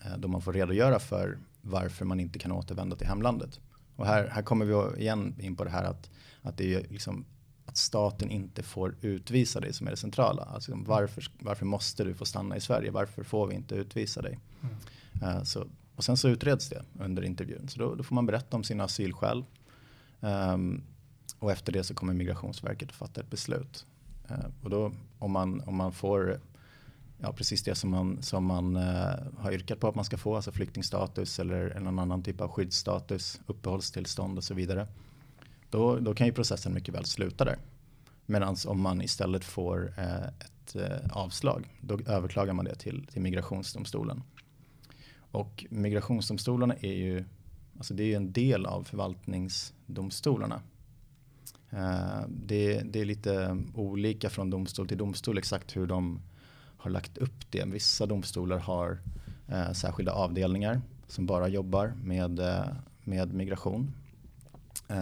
Eh, 0.06 0.18
då 0.18 0.28
man 0.28 0.42
får 0.42 0.54
redogöra 0.54 1.00
för 1.00 1.38
varför 1.62 2.06
man 2.06 2.20
inte 2.20 2.40
kan 2.40 2.52
återvända 2.52 2.96
till 2.96 3.08
hemlandet. 3.08 3.60
Och 3.96 4.06
här, 4.06 4.28
här 4.28 4.42
kommer 4.42 4.66
vi 4.66 5.02
igen 5.02 5.36
in 5.40 5.56
på 5.56 5.64
det 5.64 5.70
här 5.70 5.84
att, 5.84 6.10
att 6.42 6.58
det 6.58 6.74
är 6.74 6.88
liksom 6.90 7.26
att 7.66 7.78
staten 7.78 8.30
inte 8.30 8.64
får 8.64 8.96
utvisa 9.02 9.60
dig 9.60 9.74
som 9.74 9.88
är 9.88 9.92
det 9.92 9.98
centrala. 9.98 10.44
Alltså 10.44 10.72
varför, 10.76 11.24
varför 11.40 11.66
måste 11.66 12.04
du 12.04 12.14
få 12.14 12.26
stanna 12.26 12.58
i 12.58 12.62
Sverige? 12.62 12.92
Varför 12.92 13.24
får 13.24 13.48
vi 13.48 13.56
inte 13.56 13.76
utvisa 13.76 14.22
dig? 14.22 14.40
Mm. 14.62 15.38
Uh, 15.38 15.44
så 15.44 15.68
och 15.98 16.04
sen 16.04 16.18
så 16.18 16.30
utreds 16.30 16.70
det 16.70 16.84
under 17.00 17.24
intervjun. 17.24 17.68
Så 17.68 17.80
då, 17.80 17.96
då 17.96 18.04
får 18.04 18.16
man 18.16 18.26
berätta 18.26 18.58
om 18.58 18.64
sina 18.64 18.84
asylskäl. 18.84 19.46
Um, 20.20 20.84
och 21.40 21.52
efter 21.52 21.72
det 21.72 21.84
så 21.84 21.94
kommer 21.94 22.14
Migrationsverket 22.14 22.90
att 22.90 22.96
fatta 22.96 23.22
ett 23.22 23.30
beslut. 23.30 23.86
Uh, 24.32 24.46
och 24.64 24.70
då 24.70 24.92
om 25.20 25.32
man, 25.32 25.62
om 25.62 25.76
man 25.76 25.94
får 25.94 26.40
ja, 27.18 27.34
precis 27.34 27.64
det 27.64 27.76
som 27.76 27.90
man, 27.90 28.24
som 28.24 28.46
man 28.46 28.76
uh, 28.76 29.16
har 29.38 29.52
yrkat 29.52 29.80
på 29.80 29.88
att 29.88 29.96
man 29.96 30.06
ska 30.06 30.18
få, 30.18 30.36
alltså 30.36 30.52
flyktingstatus 30.52 31.40
eller 31.40 31.80
någon 31.80 32.00
annan 32.00 32.24
typ 32.24 32.42
av 32.42 32.50
skyddsstatus, 32.50 33.42
uppehållstillstånd 33.46 34.38
och 34.38 34.44
så 34.44 34.54
vidare. 34.54 34.88
Då, 35.70 36.00
då 36.00 36.14
kan 36.14 36.28
ju 36.28 36.34
processen 36.34 36.74
mycket 36.74 36.96
väl 36.96 37.06
sluta 37.06 37.46
där. 37.46 37.58
Medan 38.26 38.56
om 38.68 38.82
man 38.82 39.02
istället 39.02 39.44
får 39.44 39.94
uh, 39.98 40.28
ett 40.28 40.76
avslag, 41.12 41.74
då 41.82 42.00
överklagar 42.06 42.54
man 42.54 42.66
det 42.66 42.76
till, 42.76 43.08
till 43.08 43.22
migrationsdomstolen. 43.22 44.24
Och 45.32 45.66
migrationsdomstolarna 45.70 46.76
är 46.82 46.94
ju, 46.94 47.26
alltså 47.78 47.94
det 47.94 48.14
är 48.14 48.18
en 48.18 48.32
del 48.32 48.66
av 48.66 48.84
förvaltningsdomstolarna. 48.84 50.62
Eh, 51.70 52.22
det, 52.28 52.82
det, 52.82 53.00
är 53.02 53.06
lite 53.06 53.58
olika 53.74 54.30
från 54.30 54.50
domstol 54.50 54.88
till 54.88 54.98
domstol 54.98 55.38
exakt 55.38 55.76
hur 55.76 55.88
de 55.88 56.20
har 56.78 56.92
lagt 56.92 57.18
upp 57.18 57.52
det. 57.52 57.66
Vissa 57.66 58.06
domstolar 58.06 58.58
har 58.58 59.00
eh, 59.48 59.72
särskilda 59.72 60.12
avdelningar 60.12 60.82
som 61.08 61.26
bara 61.26 61.48
jobbar 61.48 61.94
med, 62.04 62.40
eh, 62.40 62.66
med 63.04 63.34
migration. 63.34 63.92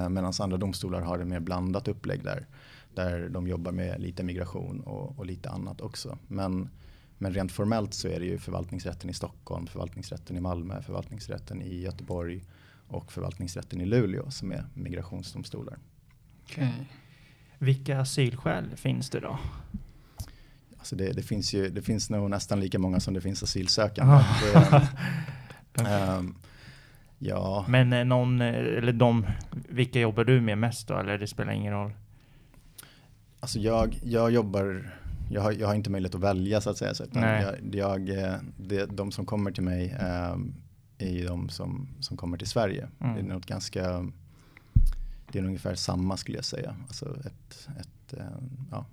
Medan 0.09 0.33
andra 0.39 0.57
domstolar 0.57 1.01
har 1.01 1.19
ett 1.19 1.27
mer 1.27 1.39
blandat 1.39 1.87
upplägg 1.87 2.23
där, 2.23 2.45
där 2.93 3.29
de 3.29 3.47
jobbar 3.47 3.71
med 3.71 4.01
lite 4.01 4.23
migration 4.23 4.79
och, 4.79 5.19
och 5.19 5.25
lite 5.25 5.49
annat 5.49 5.81
också. 5.81 6.17
Men, 6.27 6.69
men 7.17 7.33
rent 7.33 7.51
formellt 7.51 7.93
så 7.93 8.07
är 8.07 8.19
det 8.19 8.25
ju 8.25 8.37
förvaltningsrätten 8.37 9.09
i 9.09 9.13
Stockholm, 9.13 9.67
förvaltningsrätten 9.67 10.37
i 10.37 10.41
Malmö, 10.41 10.81
förvaltningsrätten 10.81 11.61
i 11.61 11.81
Göteborg 11.81 12.43
och 12.87 13.11
förvaltningsrätten 13.11 13.81
i 13.81 13.85
Luleå 13.85 14.31
som 14.31 14.51
är 14.51 14.63
migrationsdomstolar. 14.73 15.77
Okay. 16.45 16.69
Vilka 17.57 17.99
asylskäl 17.99 18.75
finns 18.75 19.09
det 19.09 19.19
då? 19.19 19.39
Alltså 20.77 20.95
det, 20.95 21.13
det, 21.13 21.23
finns 21.23 21.53
ju, 21.53 21.69
det 21.69 21.81
finns 21.81 22.09
nog 22.09 22.29
nästan 22.29 22.59
lika 22.59 22.79
många 22.79 22.99
som 22.99 23.13
det 23.13 23.21
finns 23.21 23.43
asylsökande. 23.43 24.23
det, 25.73 25.83
um, 26.17 26.35
ja. 27.19 27.65
Men 27.67 27.93
eh, 27.93 28.05
någon, 28.05 28.41
eh, 28.41 28.47
eller 28.47 28.93
de, 28.93 29.25
vilka 29.51 29.99
jobbar 29.99 30.23
du 30.23 30.41
med 30.41 30.57
mest 30.57 30.87
då? 30.87 30.97
Eller 30.97 31.17
det 31.17 31.27
spelar 31.27 31.53
ingen 31.53 31.73
roll? 31.73 31.91
Alltså 33.39 33.59
jag, 33.59 33.99
jag 34.03 34.31
jobbar, 34.31 34.95
jag 35.29 35.41
har, 35.41 35.51
jag 35.51 35.67
har 35.67 35.75
inte 35.75 35.89
möjlighet 35.89 36.15
att 36.15 36.21
välja 36.21 36.61
så 36.61 36.69
att 36.69 36.77
säga. 36.77 36.93
Så 36.93 37.05
jag, 37.13 37.55
jag, 37.75 38.09
eh, 38.09 38.35
det, 38.57 38.85
de 38.85 39.11
som 39.11 39.25
kommer 39.25 39.51
till 39.51 39.63
mig 39.63 39.97
um, 40.33 40.55
är 40.97 41.11
ju 41.11 41.25
de 41.25 41.49
som, 41.49 41.87
som 41.99 42.17
kommer 42.17 42.37
till 42.37 42.47
Sverige. 42.47 42.87
Mm. 42.99 43.15
Det 43.15 43.21
är 43.21 43.23
något 43.23 43.45
ganska, 43.45 44.11
det 45.31 45.39
är 45.39 45.43
ungefär 45.43 45.75
samma 45.75 46.17
skulle 46.17 46.37
jag 46.37 46.45
säga. 46.45 46.75
Alltså 46.87 47.17
ett, 47.25 47.67
ett, 47.79 48.13
ja, 48.71 48.85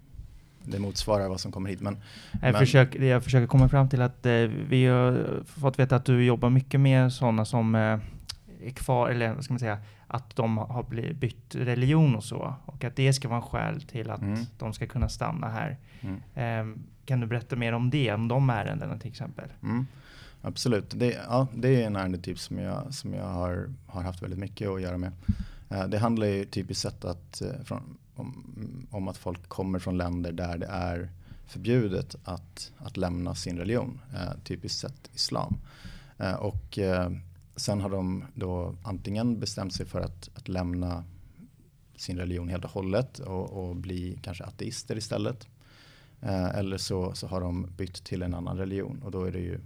det 0.64 0.78
motsvarar 0.78 1.28
vad 1.28 1.40
som 1.40 1.52
kommer 1.52 1.70
hit. 1.70 1.80
Men, 1.80 1.96
jag, 2.32 2.40
men... 2.42 2.54
Försöker, 2.54 3.02
jag 3.02 3.24
försöker 3.24 3.46
komma 3.46 3.68
fram 3.68 3.88
till 3.88 4.02
att 4.02 4.26
eh, 4.26 4.32
vi 4.68 4.86
har 4.86 5.42
fått 5.46 5.78
veta 5.78 5.96
att 5.96 6.04
du 6.04 6.24
jobbar 6.24 6.50
mycket 6.50 6.80
med 6.80 7.12
sådana 7.12 7.44
som 7.44 7.74
eh, 7.74 7.98
är 8.62 8.70
kvar, 8.74 9.10
eller 9.10 9.34
vad 9.34 9.44
ska 9.44 9.52
man 9.52 9.60
säga, 9.60 9.78
att 10.12 10.36
de 10.36 10.58
har 10.58 10.82
blivit, 10.82 11.16
bytt 11.16 11.54
religion 11.54 12.16
och 12.16 12.24
så. 12.24 12.54
Och 12.66 12.84
att 12.84 12.96
det 12.96 13.12
ska 13.12 13.28
vara 13.28 13.40
en 13.40 13.46
skäl 13.46 13.82
till 13.82 14.10
att 14.10 14.20
mm. 14.20 14.44
de 14.58 14.72
ska 14.72 14.86
kunna 14.86 15.08
stanna 15.08 15.48
här. 15.48 15.76
Mm. 16.00 16.20
Eh, 16.34 16.78
kan 17.04 17.20
du 17.20 17.26
berätta 17.26 17.56
mer 17.56 17.72
om 17.72 17.90
det, 17.90 18.12
om 18.12 18.28
de 18.28 18.50
ärendena 18.50 18.98
till 18.98 19.10
exempel? 19.10 19.48
Mm. 19.62 19.86
Absolut, 20.42 20.90
det, 20.90 21.18
ja, 21.28 21.46
det 21.54 21.82
är 21.82 21.86
en 21.86 21.96
ärendetyp 21.96 22.38
som 22.38 22.58
jag, 22.58 22.94
som 22.94 23.14
jag 23.14 23.24
har, 23.24 23.72
har 23.86 24.02
haft 24.02 24.22
väldigt 24.22 24.38
mycket 24.38 24.68
att 24.68 24.82
göra 24.82 24.98
med. 24.98 25.12
Eh, 25.70 25.86
det 25.86 25.98
handlar 25.98 26.26
ju 26.26 26.44
typiskt 26.44 26.82
sett 26.82 27.04
att, 27.04 27.42
eh, 27.42 27.64
från, 27.64 27.98
om, 28.14 28.44
om, 28.90 29.08
att 29.08 29.16
folk 29.16 29.48
kommer 29.48 29.78
från 29.78 29.98
länder 29.98 30.32
där 30.32 30.58
det 30.58 30.66
är 30.66 31.08
förbjudet 31.46 32.16
att, 32.24 32.72
att 32.78 32.96
lämna 32.96 33.34
sin 33.34 33.58
religion, 33.58 34.00
eh, 34.14 34.32
typiskt 34.44 34.80
sett 34.80 35.10
islam. 35.14 35.56
Eh, 36.18 36.34
och 36.34 36.78
eh, 36.78 37.10
sen 37.62 37.80
har 37.80 37.90
de 37.90 38.24
då 38.34 38.74
antingen 38.82 39.40
bestämt 39.40 39.74
sig 39.74 39.86
för 39.86 40.00
att, 40.00 40.30
att 40.34 40.48
lämna 40.48 41.04
sin 41.96 42.18
religion 42.18 42.48
helt 42.48 42.64
och 42.64 42.70
hållet 42.70 43.18
och, 43.18 43.50
och 43.50 43.76
bli 43.76 44.18
kanske 44.22 44.44
ateister 44.44 44.96
istället. 44.96 45.48
Eh, 46.20 46.58
eller 46.58 46.78
så, 46.78 47.12
så 47.14 47.26
har 47.26 47.40
de 47.40 47.66
bytt 47.76 48.04
till 48.04 48.22
en 48.22 48.34
annan 48.34 48.58
religion 48.58 49.02
och 49.02 49.10
då 49.10 49.24
är 49.24 49.32
det 49.32 49.38
ju 49.38 49.60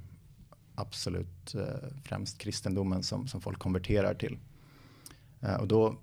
absolut 0.75 1.55
eh, 1.55 1.89
främst 2.05 2.39
kristendomen 2.39 3.03
som, 3.03 3.29
som 3.29 3.41
folk 3.41 3.59
konverterar 3.59 4.15
till. 4.15 4.39
Eh, 5.41 5.55
och 5.55 5.69
då 5.69 5.97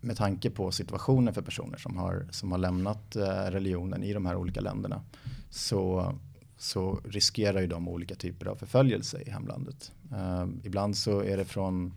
med 0.00 0.16
tanke 0.16 0.50
på 0.50 0.70
situationen 0.70 1.34
för 1.34 1.42
personer 1.42 1.78
som 1.78 1.96
har, 1.96 2.28
som 2.30 2.52
har 2.52 2.58
lämnat 2.58 3.16
eh, 3.16 3.44
religionen 3.50 4.02
i 4.02 4.12
de 4.12 4.26
här 4.26 4.36
olika 4.36 4.60
länderna 4.60 5.02
så, 5.50 6.14
så 6.60 7.00
riskerar 7.04 7.60
ju 7.60 7.66
de 7.66 7.88
olika 7.88 8.14
typer 8.14 8.46
av 8.46 8.56
förföljelse 8.56 9.22
i 9.26 9.30
hemlandet. 9.30 9.92
Eh, 10.12 10.46
ibland 10.62 10.96
så 10.96 11.20
är 11.20 11.36
det 11.36 11.44
från 11.44 11.92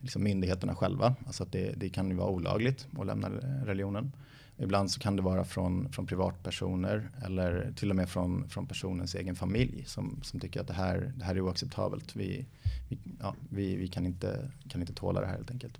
liksom 0.00 0.22
myndigheterna 0.22 0.74
själva, 0.74 1.14
alltså 1.26 1.42
att 1.42 1.52
det, 1.52 1.72
det 1.76 1.88
kan 1.88 2.10
ju 2.10 2.16
vara 2.16 2.28
olagligt 2.28 2.86
att 2.98 3.06
lämna 3.06 3.28
religionen. 3.64 4.12
Ibland 4.56 4.90
så 4.90 5.00
kan 5.00 5.16
det 5.16 5.22
vara 5.22 5.44
från, 5.44 5.92
från 5.92 6.06
privatpersoner 6.06 7.10
eller 7.24 7.72
till 7.76 7.90
och 7.90 7.96
med 7.96 8.08
från, 8.08 8.48
från 8.48 8.66
personens 8.66 9.14
egen 9.14 9.36
familj 9.36 9.84
som, 9.86 10.20
som 10.22 10.40
tycker 10.40 10.60
att 10.60 10.66
det 10.66 10.74
här, 10.74 11.12
det 11.16 11.24
här 11.24 11.34
är 11.34 11.40
oacceptabelt. 11.40 12.16
Vi, 12.16 12.46
vi, 12.88 12.98
ja, 13.20 13.34
vi, 13.50 13.76
vi 13.76 13.88
kan, 13.88 14.06
inte, 14.06 14.50
kan 14.68 14.80
inte 14.80 14.94
tåla 14.94 15.20
det 15.20 15.26
här 15.26 15.36
helt 15.36 15.50
enkelt. 15.50 15.78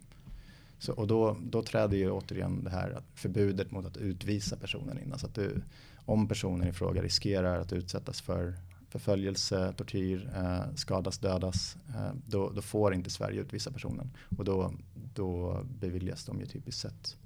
Så, 0.79 0.93
och 0.93 1.07
då, 1.07 1.37
då 1.41 1.63
träder 1.63 1.97
ju 1.97 2.11
återigen 2.11 2.65
det 2.65 2.71
här 2.71 3.03
förbudet 3.15 3.71
mot 3.71 3.87
att 3.87 3.97
utvisa 3.97 4.57
personen 4.57 4.99
in. 4.99 5.13
Alltså 5.13 5.27
att 5.27 5.35
du, 5.35 5.63
om 6.09 6.29
personen 6.29 6.69
i 6.69 6.73
fråga 6.73 7.03
riskerar 7.03 7.61
att 7.61 7.73
utsättas 7.73 8.21
för 8.21 8.55
förföljelse, 8.91 9.73
tortyr, 9.77 10.31
eh, 10.37 10.75
skadas, 10.75 11.19
dödas, 11.19 11.77
eh, 11.89 12.15
då, 12.27 12.51
då, 12.51 12.63
får 12.63 12.95
inte 12.95 13.11
Sverige 13.11 13.41
utvisa 13.41 13.71
personen. 13.71 14.11
Och 14.39 14.45
då, 14.45 14.73
då 15.15 15.63
beviljas 15.81 16.25
de 16.25 16.41
ju 16.41 16.47
typiskt 16.47 16.81
sett 16.81 17.17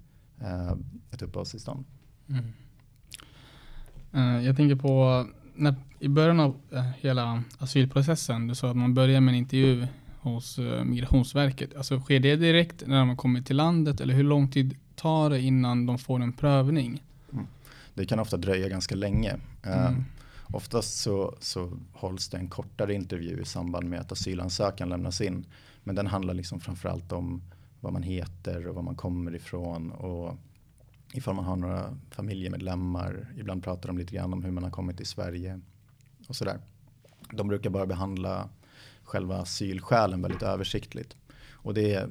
eh, 0.40 0.72
ett 1.10 1.22
uppehållstillstånd. 1.22 1.84
Mm. 2.28 2.44
Uh, 4.14 4.46
jag 4.46 4.56
tänker 4.56 4.76
på 4.76 5.26
när, 5.54 5.74
i 5.98 6.08
början 6.08 6.40
av 6.40 6.56
uh, 6.72 6.80
hela 7.00 7.42
asylprocessen, 7.58 8.46
du 8.46 8.54
sa 8.54 8.70
att 8.70 8.76
man 8.76 8.94
börjar 8.94 9.20
med 9.20 9.32
en 9.32 9.38
intervju 9.38 9.86
hos 10.20 10.58
uh, 10.58 10.84
Migrationsverket. 10.84 11.76
Alltså 11.76 12.00
sker 12.00 12.20
det 12.20 12.36
direkt 12.36 12.86
när 12.86 12.98
de 12.98 13.08
har 13.08 13.16
kommit 13.16 13.46
till 13.46 13.56
landet 13.56 14.00
eller 14.00 14.14
hur 14.14 14.24
lång 14.24 14.50
tid 14.50 14.76
tar 14.96 15.30
det 15.30 15.40
innan 15.40 15.86
de 15.86 15.98
får 15.98 16.22
en 16.22 16.32
prövning? 16.32 17.02
Mm. 17.94 18.02
Det 18.02 18.06
kan 18.06 18.18
ofta 18.18 18.36
dröja 18.36 18.68
ganska 18.68 18.94
länge. 18.94 19.36
Mm. 19.62 19.94
Uh, 19.94 20.02
oftast 20.52 21.00
så, 21.02 21.34
så 21.40 21.78
hålls 21.92 22.28
det 22.28 22.36
en 22.36 22.48
kortare 22.48 22.94
intervju 22.94 23.40
i 23.40 23.44
samband 23.44 23.88
med 23.88 24.00
att 24.00 24.12
asylansökan 24.12 24.88
lämnas 24.88 25.20
in. 25.20 25.46
Men 25.84 25.94
den 25.94 26.06
handlar 26.06 26.34
liksom 26.34 26.60
framförallt 26.60 27.12
om 27.12 27.42
vad 27.80 27.92
man 27.92 28.02
heter 28.02 28.66
och 28.66 28.74
var 28.74 28.82
man 28.82 28.96
kommer 28.96 29.34
ifrån 29.34 29.90
och 29.92 30.36
ifall 31.12 31.34
man 31.34 31.44
har 31.44 31.56
några 31.56 31.98
familjemedlemmar. 32.10 33.34
Ibland 33.38 33.64
pratar 33.64 33.88
de 33.88 33.98
lite 33.98 34.14
grann 34.14 34.32
om 34.32 34.44
hur 34.44 34.50
man 34.50 34.64
har 34.64 34.70
kommit 34.70 34.96
till 34.96 35.06
Sverige 35.06 35.60
och 36.28 36.36
sådär. 36.36 36.58
De 37.32 37.48
brukar 37.48 37.70
bara 37.70 37.86
behandla 37.86 38.48
själva 39.02 39.36
asylskälen 39.36 40.22
väldigt 40.22 40.42
översiktligt. 40.42 41.16
Och 41.50 41.74
det 41.74 41.94
är, 41.94 42.08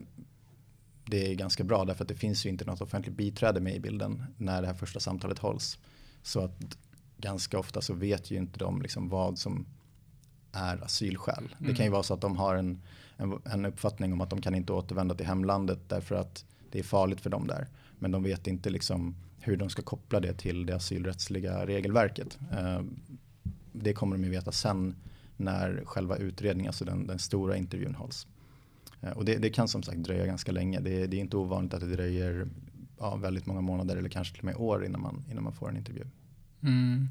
det 1.11 1.31
är 1.31 1.35
ganska 1.35 1.63
bra 1.63 1.85
därför 1.85 2.03
att 2.03 2.07
det 2.07 2.15
finns 2.15 2.45
ju 2.45 2.49
inte 2.49 2.65
något 2.65 2.81
offentligt 2.81 3.15
biträde 3.15 3.59
med 3.59 3.75
i 3.75 3.79
bilden 3.79 4.23
när 4.37 4.61
det 4.61 4.67
här 4.67 4.73
första 4.73 4.99
samtalet 4.99 5.39
hålls. 5.39 5.79
Så 6.23 6.39
att 6.39 6.77
ganska 7.17 7.59
ofta 7.59 7.81
så 7.81 7.93
vet 7.93 8.31
ju 8.31 8.37
inte 8.37 8.59
de 8.59 8.81
liksom 8.81 9.09
vad 9.09 9.37
som 9.37 9.65
är 10.51 10.83
asylskäl. 10.83 11.55
Mm. 11.59 11.71
Det 11.71 11.75
kan 11.77 11.85
ju 11.85 11.91
vara 11.91 12.03
så 12.03 12.13
att 12.13 12.21
de 12.21 12.37
har 12.37 12.55
en, 12.55 12.81
en, 13.17 13.39
en, 13.45 13.65
uppfattning 13.65 14.13
om 14.13 14.21
att 14.21 14.29
de 14.29 14.41
kan 14.41 14.55
inte 14.55 14.73
återvända 14.73 15.15
till 15.15 15.25
hemlandet 15.25 15.79
därför 15.87 16.15
att 16.15 16.45
det 16.71 16.79
är 16.79 16.83
farligt 16.83 17.21
för 17.21 17.29
dem 17.29 17.47
där. 17.47 17.67
Men 17.99 18.11
de 18.11 18.23
vet 18.23 18.47
inte 18.47 18.69
liksom 18.69 19.15
hur 19.39 19.57
de 19.57 19.69
ska 19.69 19.81
koppla 19.81 20.19
det 20.19 20.33
till 20.33 20.65
det 20.65 20.75
asylrättsliga 20.75 21.65
regelverket. 21.65 22.39
Eh, 22.51 22.81
det 23.71 23.93
kommer 23.93 24.17
de 24.17 24.23
ju 24.23 24.29
veta 24.29 24.51
sen 24.51 24.95
när 25.37 25.81
själva 25.85 26.15
utredningen, 26.15 26.69
alltså 26.69 26.85
den, 26.85 27.07
den 27.07 27.19
stora 27.19 27.57
intervjun 27.57 27.95
hålls. 27.95 28.27
Eh, 29.01 29.11
och 29.11 29.25
det, 29.25 29.35
det, 29.35 29.49
kan 29.49 29.67
som 29.67 29.83
sagt 29.83 29.97
dröja 29.97 30.25
ganska 30.25 30.51
länge. 30.51 30.79
Det, 30.79 31.07
det 31.07 31.17
är 31.17 31.21
inte 31.21 31.37
ovanligt 31.37 31.73
att 31.73 31.79
det 31.79 31.95
dröjer 31.95 32.47
ja, 32.99 33.15
väldigt 33.15 33.45
många 33.45 33.61
månader 33.61 33.97
eller 33.97 34.09
kanske 34.09 34.33
till 34.33 34.41
och 34.41 34.45
med 34.45 34.55
år 34.55 34.85
innan 34.85 35.01
man, 35.01 35.25
innan 35.31 35.43
man 35.43 35.53
får 35.53 35.69
en 35.69 35.77
intervju. 35.77 36.03
Mm. 36.63 37.07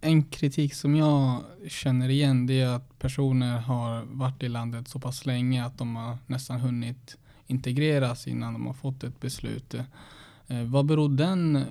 en 0.00 0.22
kritik 0.22 0.74
som 0.74 0.96
jag 0.96 1.42
känner 1.68 2.08
igen 2.08 2.46
det 2.46 2.60
är 2.60 2.68
att 2.68 2.98
personer 2.98 3.58
har 3.58 4.02
varit 4.02 4.42
i 4.42 4.48
landet 4.48 4.88
så 4.88 4.98
pass 5.00 5.26
länge 5.26 5.64
att 5.64 5.78
de 5.78 5.96
har 5.96 6.18
nästan 6.26 6.60
hunnit 6.60 7.16
integreras 7.46 8.26
innan 8.26 8.52
de 8.52 8.66
har 8.66 8.74
fått 8.74 9.04
ett 9.04 9.20
beslut. 9.20 9.74
Eh, 9.74 10.62
vad 10.64 10.86
beror 10.86 11.08
den 11.08 11.64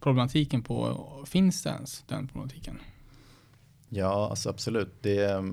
problematiken 0.00 0.62
på? 0.62 0.98
Finns 1.26 1.62
det 1.62 1.70
ens 1.70 2.04
den 2.06 2.28
problematiken? 2.28 2.78
Ja, 3.88 4.28
alltså 4.30 4.50
absolut. 4.50 5.02
Det, 5.02 5.44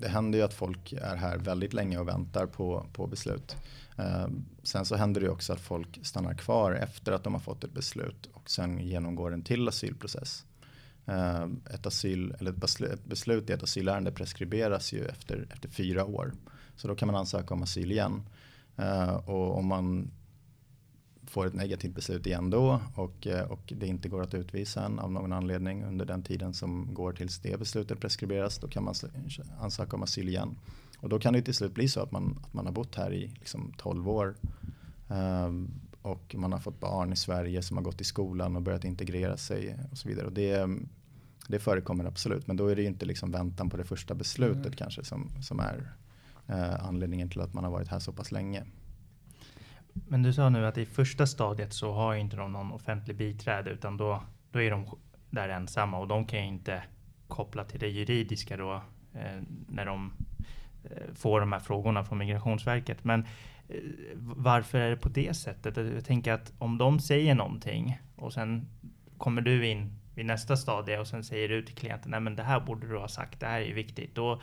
det 0.00 0.08
händer 0.08 0.38
ju 0.38 0.44
att 0.44 0.54
folk 0.54 0.92
är 0.92 1.16
här 1.16 1.38
väldigt 1.38 1.72
länge 1.72 1.98
och 1.98 2.08
väntar 2.08 2.46
på, 2.46 2.86
på 2.92 3.06
beslut. 3.06 3.56
Eh, 3.96 4.26
sen 4.62 4.84
så 4.84 4.96
händer 4.96 5.20
det 5.20 5.28
också 5.28 5.52
att 5.52 5.60
folk 5.60 5.98
stannar 6.02 6.34
kvar 6.34 6.72
efter 6.72 7.12
att 7.12 7.24
de 7.24 7.32
har 7.32 7.40
fått 7.40 7.64
ett 7.64 7.72
beslut 7.72 8.28
och 8.32 8.50
sen 8.50 8.78
genomgår 8.78 9.32
en 9.32 9.42
till 9.42 9.68
asylprocess. 9.68 10.44
Eh, 11.06 11.46
ett, 11.74 11.86
asyl, 11.86 12.34
eller 12.40 12.50
ett, 12.50 12.56
beslut, 12.56 12.90
ett 12.90 13.04
beslut 13.04 13.50
i 13.50 13.52
ett 13.52 13.62
asylärende 13.62 14.12
preskriberas 14.12 14.92
ju 14.92 15.04
efter, 15.04 15.46
efter 15.52 15.68
fyra 15.68 16.04
år. 16.04 16.32
Så 16.76 16.88
då 16.88 16.94
kan 16.94 17.06
man 17.06 17.16
ansöka 17.16 17.54
om 17.54 17.62
asyl 17.62 17.92
igen. 17.92 18.22
Eh, 18.76 19.14
och 19.14 19.58
om 19.58 19.66
man 19.66 20.10
får 21.26 21.46
ett 21.46 21.54
negativt 21.54 21.94
beslut 21.94 22.26
igen 22.26 22.50
då 22.50 22.80
och, 22.94 23.26
eh, 23.26 23.50
och 23.50 23.72
det 23.76 23.86
inte 23.86 24.08
går 24.08 24.22
att 24.22 24.34
utvisa 24.34 24.84
en 24.84 24.98
av 24.98 25.12
någon 25.12 25.32
anledning 25.32 25.84
under 25.84 26.04
den 26.04 26.22
tiden 26.22 26.54
som 26.54 26.94
går 26.94 27.12
tills 27.12 27.38
det 27.38 27.58
beslutet 27.58 28.00
preskriberas, 28.00 28.58
då 28.58 28.68
kan 28.68 28.84
man 28.84 28.94
ansöka 29.60 29.96
om 29.96 30.02
asyl 30.02 30.28
igen. 30.28 30.56
Och 31.00 31.08
då 31.08 31.18
kan 31.18 31.32
det 31.32 31.42
till 31.42 31.54
slut 31.54 31.74
bli 31.74 31.88
så 31.88 32.00
att 32.00 32.12
man, 32.12 32.38
att 32.42 32.54
man 32.54 32.66
har 32.66 32.72
bott 32.72 32.94
här 32.94 33.12
i 33.12 33.26
liksom 33.26 33.72
12 33.76 34.08
år 34.08 34.34
um, 35.08 35.70
och 36.02 36.34
man 36.38 36.52
har 36.52 36.58
fått 36.58 36.80
barn 36.80 37.12
i 37.12 37.16
Sverige 37.16 37.62
som 37.62 37.76
har 37.76 37.84
gått 37.84 38.00
i 38.00 38.04
skolan 38.04 38.56
och 38.56 38.62
börjat 38.62 38.84
integrera 38.84 39.36
sig 39.36 39.76
och 39.90 39.98
så 39.98 40.08
vidare. 40.08 40.26
Och 40.26 40.32
det, 40.32 40.68
Det 41.48 41.58
förekommer 41.58 42.04
absolut, 42.04 42.46
men 42.46 42.56
då 42.56 42.66
är 42.68 42.76
det 42.76 42.82
ju 42.82 42.88
inte 42.88 43.06
liksom 43.06 43.30
väntan 43.30 43.70
på 43.70 43.76
det 43.76 43.84
första 43.84 44.14
beslutet 44.14 44.66
mm. 44.66 44.76
kanske 44.76 45.04
som, 45.04 45.30
som 45.42 45.60
är 45.60 45.92
eh, 46.46 46.84
anledningen 46.84 47.28
till 47.28 47.40
att 47.40 47.54
man 47.54 47.64
har 47.64 47.70
varit 47.70 47.88
här 47.88 47.98
så 47.98 48.12
pass 48.12 48.32
länge. 48.32 48.64
Men 50.08 50.22
du 50.22 50.32
sa 50.32 50.48
nu 50.48 50.66
att 50.66 50.78
i 50.78 50.86
första 50.86 51.26
stadiet 51.26 51.72
så 51.72 51.92
har 51.92 52.14
inte 52.14 52.36
de 52.36 52.52
någon 52.52 52.72
offentlig 52.72 53.16
biträde 53.16 53.70
utan 53.70 53.96
då, 53.96 54.22
då 54.50 54.62
är 54.62 54.70
de 54.70 54.86
där 55.30 55.48
ensamma 55.48 55.98
och 55.98 56.08
de 56.08 56.26
kan 56.26 56.38
ju 56.38 56.46
inte 56.46 56.82
koppla 57.28 57.64
till 57.64 57.80
det 57.80 57.88
juridiska 57.88 58.56
då 58.56 58.74
eh, 59.14 59.42
när 59.68 59.86
de 59.86 60.12
eh, 60.84 61.14
får 61.14 61.40
de 61.40 61.52
här 61.52 61.60
frågorna 61.60 62.04
från 62.04 62.18
Migrationsverket. 62.18 63.04
Men 63.04 63.20
eh, 63.68 63.80
varför 64.18 64.78
är 64.78 64.90
det 64.90 64.96
på 64.96 65.08
det 65.08 65.36
sättet? 65.36 65.76
Jag 65.76 66.04
tänker 66.04 66.32
att 66.32 66.52
om 66.58 66.78
de 66.78 67.00
säger 67.00 67.34
någonting 67.34 67.98
och 68.16 68.32
sen 68.32 68.68
kommer 69.18 69.42
du 69.42 69.66
in 69.66 69.92
vid 70.14 70.26
nästa 70.26 70.56
stadie 70.56 70.98
och 70.98 71.06
sen 71.06 71.24
säger 71.24 71.48
du 71.48 71.62
till 71.62 71.74
klienten, 71.74 72.10
nej 72.10 72.20
men 72.20 72.36
det 72.36 72.42
här 72.42 72.60
borde 72.60 72.88
du 72.88 72.98
ha 72.98 73.08
sagt, 73.08 73.40
det 73.40 73.46
här 73.46 73.60
är 73.60 73.66
ju 73.66 73.74
viktigt. 73.74 74.14
Då 74.14 74.40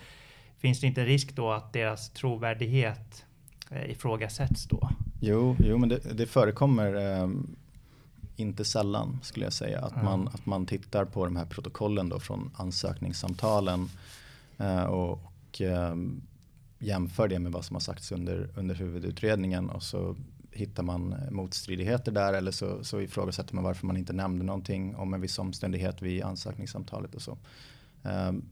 finns 0.57 0.81
det 0.81 0.87
inte 0.87 1.05
risk 1.05 1.35
då 1.35 1.51
att 1.51 1.73
deras 1.73 2.13
trovärdighet 2.13 3.25
eh, 3.71 3.91
ifrågasätts 3.91 4.67
då? 4.67 4.89
Jo, 5.25 5.55
jo 5.59 5.77
men 5.77 5.89
det, 5.89 5.99
det 6.13 6.25
förekommer 6.25 6.95
eh, 6.95 7.29
inte 8.35 8.65
sällan 8.65 9.19
skulle 9.21 9.45
jag 9.45 9.53
säga. 9.53 9.79
Att, 9.79 9.93
mm. 9.93 10.05
man, 10.05 10.27
att 10.27 10.45
man 10.45 10.65
tittar 10.65 11.05
på 11.05 11.25
de 11.25 11.35
här 11.35 11.45
protokollen 11.45 12.09
då 12.09 12.19
från 12.19 12.51
ansökningssamtalen 12.55 13.89
eh, 14.57 14.83
och, 14.83 15.11
och 15.11 15.61
eh, 15.61 15.95
jämför 16.79 17.27
det 17.27 17.39
med 17.39 17.51
vad 17.51 17.65
som 17.65 17.75
har 17.75 17.81
sagts 17.81 18.11
under, 18.11 18.49
under 18.55 18.75
huvudutredningen 18.75 19.69
och 19.69 19.83
så 19.83 20.15
hittar 20.51 20.83
man 20.83 21.15
motstridigheter 21.31 22.11
där 22.11 22.33
eller 22.33 22.51
så, 22.51 22.83
så 22.83 23.01
ifrågasätter 23.01 23.55
man 23.55 23.63
varför 23.63 23.87
man 23.87 23.97
inte 23.97 24.13
nämnde 24.13 24.45
någonting 24.45 24.95
om 24.95 25.13
en 25.13 25.21
viss 25.21 25.39
omständighet 25.39 26.01
vid 26.01 26.23
ansökningssamtalet 26.23 27.15
och 27.15 27.21
så. 27.21 27.37
Um, 28.03 28.45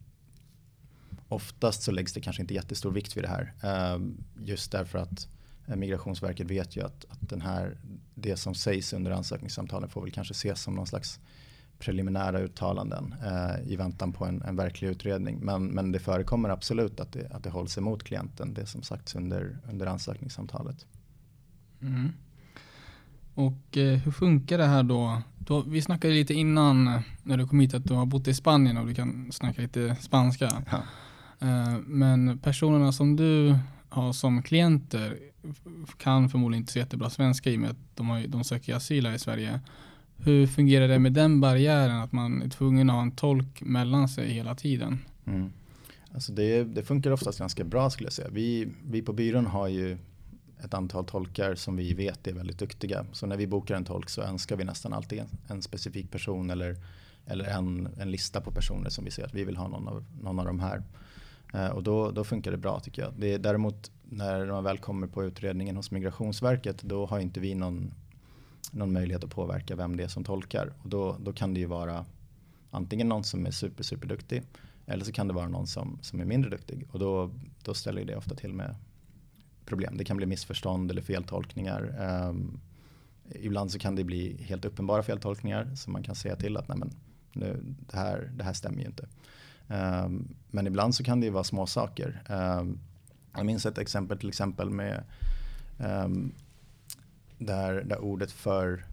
oftast 1.28 1.82
så 1.84 1.92
läggs 1.92 2.14
det 2.14 2.22
kanske 2.22 2.42
inte 2.42 2.54
jättestor 2.54 2.92
vikt 2.92 3.18
vid 3.18 3.24
det 3.24 3.28
här. 3.28 3.54
Um, 3.96 4.24
just 4.44 4.72
därför 4.72 5.00
att 5.00 5.12
eh, 5.12 5.40
Migrationsverket 5.66 6.48
vet 6.48 6.78
ju 6.78 6.86
att, 6.86 7.06
att 7.10 7.30
den 7.30 7.42
här, 7.42 7.78
det 8.16 8.38
som 8.38 8.56
sägs 8.56 8.94
under 8.94 9.12
ansökningssamtalen 9.12 9.90
får 9.90 10.02
väl 10.02 10.12
kanske 10.12 10.32
ses 10.32 10.62
som 10.62 10.76
någon 10.76 10.88
slags 10.88 11.20
preliminära 11.80 12.40
uttalanden 12.40 13.16
eh, 13.26 13.72
i 13.72 13.76
väntan 13.76 14.14
på 14.14 14.26
en, 14.26 14.42
en 14.42 14.56
verklig 14.56 14.88
utredning. 14.88 15.40
Men, 15.40 15.66
men 15.66 15.92
det 15.92 16.00
förekommer 16.00 16.50
absolut 16.50 17.00
att 17.00 17.12
det, 17.12 17.28
att 17.32 17.44
det 17.44 17.50
hålls 17.50 17.78
emot 17.78 18.04
klienten, 18.04 18.54
det 18.54 18.66
som 18.66 18.82
sagts 18.84 19.16
under, 19.16 19.58
under 19.70 19.86
ansökningssamtalet. 19.86 20.86
Mm. 21.82 22.10
Och 23.34 23.78
eh, 23.78 23.98
hur 23.98 24.12
funkar 24.12 24.58
det 24.58 24.66
här 24.66 24.84
då? 24.84 25.22
då? 25.38 25.62
Vi 25.62 25.82
snackade 25.82 26.14
lite 26.14 26.34
innan 26.34 26.88
eh, 26.88 27.02
när 27.24 27.38
du 27.38 27.48
kom 27.48 27.60
hit 27.60 27.74
att 27.74 27.86
du 27.86 27.94
har 27.94 28.06
bott 28.06 28.28
i 28.28 28.34
Spanien 28.34 28.78
och 28.78 28.88
du 28.88 28.94
kan 28.94 29.32
snacka 29.32 29.62
lite 29.62 29.96
spanska. 29.96 30.64
Ja. 30.72 30.82
Eh, 31.48 31.78
men 31.86 32.40
personerna 32.40 32.92
som 32.92 33.16
du 33.16 33.58
ja, 33.92 34.14
som 34.14 34.44
klienter 34.44 35.20
kan 35.98 36.30
förmodligen 36.30 36.62
inte 36.62 36.74
så 36.74 36.80
jättebra 36.80 37.10
svenska 37.10 37.50
i 37.50 37.56
och 37.56 37.60
med 37.60 37.70
att 37.70 37.96
de, 37.96 38.10
har, 38.10 38.28
de 38.28 38.44
söker 38.44 38.76
asyl 38.76 39.06
här 39.06 39.14
i 39.14 39.20
Sverige. 39.20 39.60
Hur 40.18 40.48
fungerar 40.48 40.88
det 40.88 41.00
med 41.00 41.14
den 41.14 41.42
barriären 41.42 42.02
att 42.02 42.12
man 42.12 42.42
är 42.42 42.50
tvungen 42.50 42.90
att 42.90 42.96
ha 42.96 43.02
en 43.02 43.12
tolk 43.12 43.62
mellan 43.62 44.10
sig 44.10 44.30
hela 44.30 44.56
tiden? 44.56 45.00
Mm. 45.26 45.52
Alltså 46.14 46.32
det, 46.32 46.64
det, 46.64 46.84
funkar 46.84 47.12
oftast 47.12 47.40
ganska 47.40 47.64
bra 47.64 47.90
skulle 47.90 48.06
jag 48.06 48.14
säga. 48.14 48.30
Vi, 48.32 48.68
vi 48.86 49.02
på 49.02 49.14
byrån 49.14 49.46
har 49.46 49.68
ju 49.68 49.98
ett 50.64 50.74
antal 50.74 51.06
tolkar 51.06 51.56
som 51.56 51.76
vi 51.76 51.94
vet 51.94 52.28
är 52.28 52.34
väldigt 52.34 52.60
duktiga. 52.60 53.06
Så 53.12 53.26
när 53.26 53.38
vi 53.38 53.48
bokar 53.48 53.76
en 53.76 53.86
tolk 53.86 54.10
så 54.10 54.22
önskar 54.22 54.56
vi 54.56 54.64
nästan 54.64 54.94
alltid 54.94 55.20
en, 55.20 55.28
en 55.48 55.62
specifik 55.62 56.12
person 56.12 56.50
eller, 56.50 56.76
eller 57.26 57.46
en, 57.46 57.90
en 57.98 58.12
lista 58.12 58.42
på 58.42 58.52
personer 58.52 58.90
som 58.90 59.06
vi 59.06 59.12
ser 59.12 59.26
att 59.26 59.34
vi 59.34 59.44
vill 59.44 59.58
ha 59.58 59.68
någon 59.68 59.88
av, 59.88 60.06
någon 60.22 60.40
av 60.40 60.46
de 60.46 60.60
här. 60.60 60.84
Eh, 61.52 61.68
och 61.68 61.84
då, 61.84 62.12
då 62.12 62.24
funkar 62.24 62.52
det 62.52 62.58
bra 62.58 62.80
tycker 62.80 63.02
jag. 63.02 63.14
Det 63.18 63.34
är, 63.34 63.40
däremot 63.40 63.92
när 64.04 64.46
man 64.46 64.64
väl 64.64 64.78
kommer 64.78 65.08
på 65.08 65.24
utredningen 65.24 65.76
hos 65.76 65.92
Migrationsverket 65.92 66.82
då 66.82 67.06
har 67.06 67.20
inte 67.20 67.40
vi 67.40 67.56
någon, 67.56 67.94
någon 68.72 68.94
möjlighet 68.94 69.24
att 69.24 69.30
påverka 69.30 69.76
vem 69.76 69.98
det 69.98 70.04
är 70.04 70.08
som 70.08 70.24
tolkar. 70.24 70.74
Och 70.84 70.90
då, 70.90 71.18
då 71.20 71.34
kan 71.34 71.54
det 71.54 71.60
ju 71.60 71.66
vara 71.66 72.06
antingen 72.72 73.10
någon 73.10 73.24
som 73.24 73.46
är 73.46 73.52
super, 73.52 73.84
super 73.84 74.08
duktig 74.08 74.44
eller 74.86 75.06
så 75.06 75.12
kan 75.12 75.28
det 75.28 75.34
vara 75.34 75.48
någon 75.48 75.68
som, 75.68 76.00
som 76.02 76.20
är 76.20 76.26
mindre 76.26 76.50
duktig. 76.50 76.88
Och 76.92 77.00
då, 77.00 77.32
då 77.64 77.74
ställer 77.74 78.06
det 78.06 78.16
ofta 78.16 78.36
till 78.36 78.54
med 78.54 78.76
problem. 79.66 79.98
Det 79.98 80.06
kan 80.06 80.18
bli 80.18 80.26
missförstånd 80.26 80.92
eller 80.92 81.02
feltolkningar. 81.02 81.96
Um, 82.30 82.60
ibland 83.30 83.72
så 83.72 83.80
kan 83.80 83.96
det 83.96 84.04
bli 84.04 84.44
helt 84.44 84.66
uppenbara 84.66 85.04
feltolkningar 85.04 85.76
som 85.76 85.94
man 85.94 86.04
kan 86.04 86.16
säga 86.16 86.36
till 86.36 86.58
att 86.58 86.68
nej 86.68 86.78
men, 86.78 86.92
nu, 87.34 87.60
det, 87.92 87.98
här, 87.98 88.32
det 88.36 88.44
här 88.44 88.54
stämmer 88.54 88.80
ju 88.80 88.86
inte. 88.86 89.08
Ehm, 89.72 90.36
men 90.50 90.68
ibland 90.68 90.96
så 90.96 91.04
kan 91.04 91.20
det 91.20 91.26
ju 91.26 91.32
vara 91.32 91.44
små 91.44 91.68
saker. 91.68 92.24
Ehm, 92.30 92.80
jag 93.36 93.46
minns 93.46 93.66
ett 93.66 93.78
exempel 93.78 94.20
till 94.20 94.30
exempel 94.30 94.70
med 94.70 95.04
ehm, 95.80 96.32
där, 97.38 97.84
där 97.84 98.04
ordet 98.04 98.32
för 98.32 98.86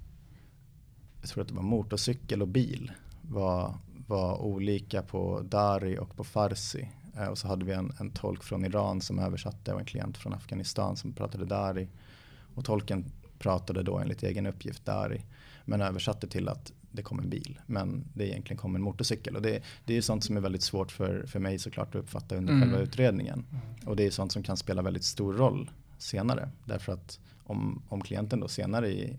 jag 1.21 1.31
tror 1.31 1.43
att 1.43 1.49
det 1.49 1.55
var 1.55 1.63
motorcykel 1.63 2.43
och 2.43 2.49
bil 2.49 2.93
var, 3.23 3.75
var 4.07 4.37
olika 4.43 5.03
på 5.03 5.41
dari 5.41 5.99
och 5.99 6.17
på 6.17 6.25
farsi. 6.25 6.91
Eh, 7.17 7.27
och 7.27 7.39
så 7.39 7.49
hade 7.49 7.65
vi 7.65 7.73
en, 7.73 7.93
en 8.01 8.11
tolk 8.11 8.43
från 8.43 8.65
Iran 8.65 9.01
som 9.01 9.19
översatte 9.19 9.73
och 9.73 9.81
en 9.81 9.87
klient 9.87 10.17
från 10.17 10.35
Afghanistan 10.35 10.97
som 10.97 11.13
pratade 11.13 11.45
dari. 11.45 11.89
Och 12.55 12.65
tolken 12.65 13.05
pratade 13.39 13.83
då 13.83 13.99
enligt 13.99 14.23
egen 14.23 14.47
uppgift 14.47 14.85
dari. 14.85 15.25
Men 15.65 15.81
översatte 15.81 16.29
till 16.29 16.49
att 16.49 16.73
det 16.99 17.03
kom 17.03 17.19
en 17.19 17.31
bil. 17.31 17.61
Men 17.67 18.05
det 18.15 18.29
egentligen 18.29 18.59
kom 18.59 18.75
en 18.75 18.83
motorcykel. 18.83 19.37
Och 19.37 19.43
det, 19.43 19.63
det 19.85 19.97
är 19.97 20.03
sånt 20.03 20.25
som 20.25 20.37
är 20.37 20.41
väldigt 20.41 20.63
svårt 20.63 20.93
för, 20.93 21.27
för 21.27 21.39
mig 21.39 21.59
såklart 21.59 21.95
att 21.95 22.01
uppfatta 22.01 22.37
under 22.37 22.53
mm. 22.53 22.63
själva 22.63 22.83
utredningen. 22.83 23.47
Mm. 23.51 23.89
Och 23.89 23.97
det 23.97 24.07
är 24.07 24.11
sånt 24.11 24.33
som 24.33 24.43
kan 24.43 24.57
spela 24.57 24.83
väldigt 24.83 25.05
stor 25.05 25.33
roll 25.33 25.71
senare. 25.99 26.51
Därför 26.65 26.93
att 26.93 27.21
om, 27.45 27.83
om 27.89 28.01
klienten 28.01 28.41
då 28.41 28.49
senare 28.49 28.89
i, 28.89 29.17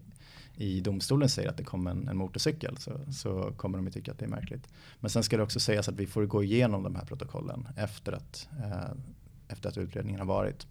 i 0.55 0.81
domstolen 0.81 1.29
säger 1.29 1.49
att 1.49 1.57
det 1.57 1.63
kom 1.63 1.87
en, 1.87 2.07
en 2.07 2.17
motorcykel 2.17 2.77
så, 2.77 2.91
så 3.13 3.53
kommer 3.57 3.77
de 3.77 3.87
att 3.87 3.93
tycka 3.93 4.11
att 4.11 4.19
det 4.19 4.25
är 4.25 4.29
märkligt. 4.29 4.67
Men 4.99 5.09
sen 5.09 5.23
ska 5.23 5.37
det 5.37 5.43
också 5.43 5.59
sägas 5.59 5.89
att 5.89 5.95
vi 5.95 6.07
får 6.07 6.25
gå 6.25 6.43
igenom 6.43 6.83
de 6.83 6.95
här 6.95 7.05
protokollen 7.05 7.67
efter 7.77 8.11
att, 8.11 8.49
eh, 8.59 8.91
efter 9.47 9.69
att 9.69 9.77
utredningen 9.77 10.19
har 10.19 10.27
varit. 10.27 10.67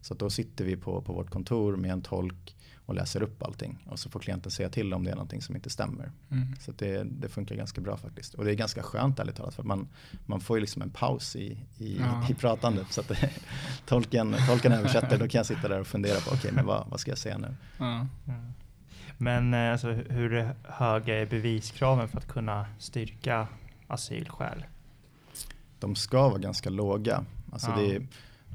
Så 0.00 0.14
då 0.14 0.30
sitter 0.30 0.64
vi 0.64 0.76
på, 0.76 1.02
på 1.02 1.12
vårt 1.12 1.30
kontor 1.30 1.76
med 1.76 1.90
en 1.90 2.02
tolk 2.02 2.56
och 2.88 2.94
läser 2.94 3.22
upp 3.22 3.42
allting. 3.42 3.78
Och 3.86 3.98
så 3.98 4.10
får 4.10 4.20
klienten 4.20 4.52
säga 4.52 4.68
till 4.68 4.94
om 4.94 5.04
det 5.04 5.10
är 5.10 5.14
någonting 5.14 5.42
som 5.42 5.56
inte 5.56 5.70
stämmer. 5.70 6.12
Mm. 6.30 6.56
Så 6.60 6.72
det, 6.72 7.04
det, 7.04 7.28
funkar 7.28 7.54
ganska 7.54 7.80
bra 7.80 7.96
faktiskt. 7.96 8.34
Och 8.34 8.44
det 8.44 8.50
är 8.50 8.54
ganska 8.54 8.82
skönt 8.82 9.18
ärligt 9.18 9.36
talat. 9.36 9.54
För 9.54 9.62
man, 9.62 9.88
man 10.26 10.40
får 10.40 10.56
ju 10.56 10.60
liksom 10.60 10.82
en 10.82 10.90
paus 10.90 11.36
i, 11.36 11.58
i, 11.78 11.98
ja. 12.00 12.26
i 12.30 12.34
pratandet. 12.34 12.92
Så 12.92 13.00
att 13.00 13.12
tolken, 13.86 14.36
tolken 14.48 14.72
översätter, 14.72 15.18
då 15.18 15.28
kan 15.28 15.38
jag 15.38 15.46
sitta 15.46 15.68
där 15.68 15.80
och 15.80 15.86
fundera 15.86 16.14
på 16.14 16.20
okej, 16.20 16.38
okay, 16.38 16.52
men 16.52 16.66
vad, 16.66 16.86
vad 16.90 17.00
ska 17.00 17.10
jag 17.10 17.18
säga 17.18 17.38
nu? 17.38 17.54
Ja. 17.78 18.06
Men 19.18 19.54
eh, 19.54 19.72
alltså, 19.72 19.90
hur 19.90 20.54
höga 20.62 21.20
är 21.20 21.26
beviskraven 21.26 22.08
för 22.08 22.18
att 22.18 22.28
kunna 22.28 22.66
styrka 22.78 23.48
asylskäl? 23.86 24.64
De 25.78 25.96
ska 25.96 26.28
vara 26.28 26.38
ganska 26.38 26.70
låga. 26.70 27.24
Alltså 27.52 27.70
ja. 27.70 27.76
det, 27.76 28.06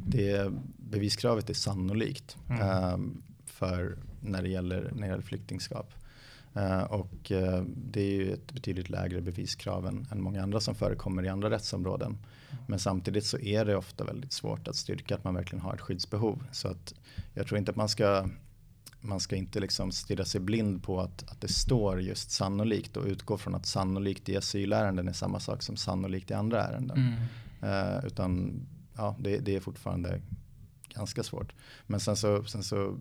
det, 0.05 0.51
beviskravet 0.77 1.49
är 1.49 1.53
sannolikt 1.53 2.37
mm. 2.49 2.93
um, 2.93 3.23
för 3.53 3.97
när 4.21 4.41
det 4.41 4.49
gäller, 4.49 4.91
när 4.93 5.01
det 5.01 5.07
gäller 5.07 5.23
flyktingskap. 5.23 5.93
Uh, 6.57 6.83
och 6.83 7.31
uh, 7.31 7.63
det 7.67 8.01
är 8.01 8.13
ju 8.13 8.33
ett 8.33 8.51
betydligt 8.51 8.89
lägre 8.89 9.21
beviskrav 9.21 9.87
än, 9.87 10.07
än 10.11 10.21
många 10.21 10.43
andra 10.43 10.59
som 10.59 10.75
förekommer 10.75 11.25
i 11.25 11.29
andra 11.29 11.49
rättsområden. 11.49 12.11
Mm. 12.11 12.63
Men 12.67 12.79
samtidigt 12.79 13.25
så 13.25 13.39
är 13.39 13.65
det 13.65 13.75
ofta 13.75 14.03
väldigt 14.03 14.33
svårt 14.33 14.67
att 14.67 14.75
styrka 14.75 15.15
att 15.15 15.23
man 15.23 15.35
verkligen 15.35 15.61
har 15.61 15.73
ett 15.73 15.81
skyddsbehov. 15.81 16.43
Så 16.51 16.67
att 16.67 16.93
jag 17.33 17.47
tror 17.47 17.57
inte 17.57 17.71
att 17.71 17.77
man 17.77 17.89
ska 17.89 18.29
man 19.01 19.19
ska 19.19 19.35
inte 19.35 19.59
liksom 19.59 19.91
stirra 19.91 20.25
sig 20.25 20.41
blind 20.41 20.83
på 20.83 21.01
att, 21.01 21.31
att 21.31 21.41
det 21.41 21.47
står 21.47 22.01
just 22.01 22.31
sannolikt 22.31 22.97
och 22.97 23.05
utgå 23.05 23.37
från 23.37 23.55
att 23.55 23.65
sannolikt 23.65 24.29
i 24.29 24.37
asylärenden 24.37 25.07
är 25.07 25.13
samma 25.13 25.39
sak 25.39 25.61
som 25.61 25.75
sannolikt 25.75 26.31
i 26.31 26.33
andra 26.33 26.63
ärenden. 26.63 26.97
Mm. 26.97 27.97
Uh, 27.97 28.05
utan 28.05 28.61
ja, 28.95 29.15
det, 29.19 29.37
det, 29.37 29.55
är 29.55 29.59
fortfarande 29.59 30.21
ganska 30.89 31.23
svårt. 31.23 31.53
Men 31.87 31.99
sen 31.99 32.15
så, 32.15 32.43
sen 32.43 32.63
så 32.63 32.97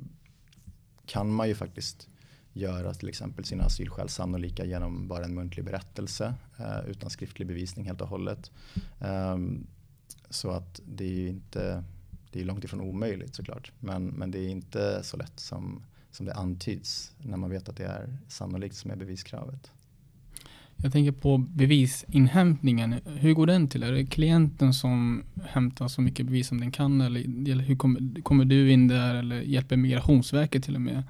kan 1.06 1.32
man 1.32 1.48
ju 1.48 1.54
faktiskt 1.54 2.08
göra 2.52 2.94
till 2.94 3.08
exempel 3.08 3.44
sina 3.44 3.64
asylskäl 3.64 4.08
sannolika 4.08 4.64
genom 4.64 5.08
bara 5.08 5.24
en 5.24 5.34
muntlig 5.34 5.64
berättelse 5.64 6.34
eh, 6.58 6.90
utan 6.90 7.10
skriftlig 7.10 7.48
bevisning 7.48 7.86
helt 7.86 8.00
och 8.00 8.08
hållet. 8.08 8.50
Um, 8.98 9.66
så 10.30 10.50
att 10.50 10.80
det 10.84 11.04
är 11.04 11.08
ju 11.08 11.28
inte 11.28 11.84
det 12.32 12.40
är 12.40 12.44
långt 12.44 12.64
ifrån 12.64 12.80
omöjligt 12.80 13.34
såklart. 13.34 13.72
Men, 13.78 14.06
men 14.06 14.30
det 14.30 14.38
är 14.38 14.48
inte 14.48 15.02
så 15.02 15.16
lätt 15.16 15.40
som, 15.40 15.82
som 16.10 16.26
det 16.26 16.34
antyds 16.34 17.12
när 17.18 17.36
man 17.36 17.50
vet 17.50 17.68
att 17.68 17.76
det 17.76 17.84
är 17.84 18.18
sannolikt 18.28 18.76
som 18.76 18.90
är 18.90 18.96
beviskravet. 18.96 19.70
Jag 20.76 20.92
tänker 20.92 21.12
på 21.12 21.38
bevisinhämtningen. 21.38 22.94
Hur 23.04 23.34
går 23.34 23.46
den 23.46 23.68
till? 23.68 23.82
Är 23.82 23.92
det 23.92 24.06
klienten 24.06 24.74
som 24.74 25.22
hämtar 25.44 25.88
så 25.88 26.00
mycket 26.00 26.26
bevis 26.26 26.48
som 26.48 26.60
den 26.60 26.72
kan? 26.72 27.00
Eller, 27.00 27.54
hur 27.54 27.76
kommer, 27.76 28.22
kommer 28.22 28.44
du 28.44 28.72
in 28.72 28.88
där 28.88 29.14
eller 29.14 29.40
hjälper 29.40 29.76
Migrationsverket 29.76 30.64
till 30.64 30.74
och 30.74 30.80
med? 30.80 31.02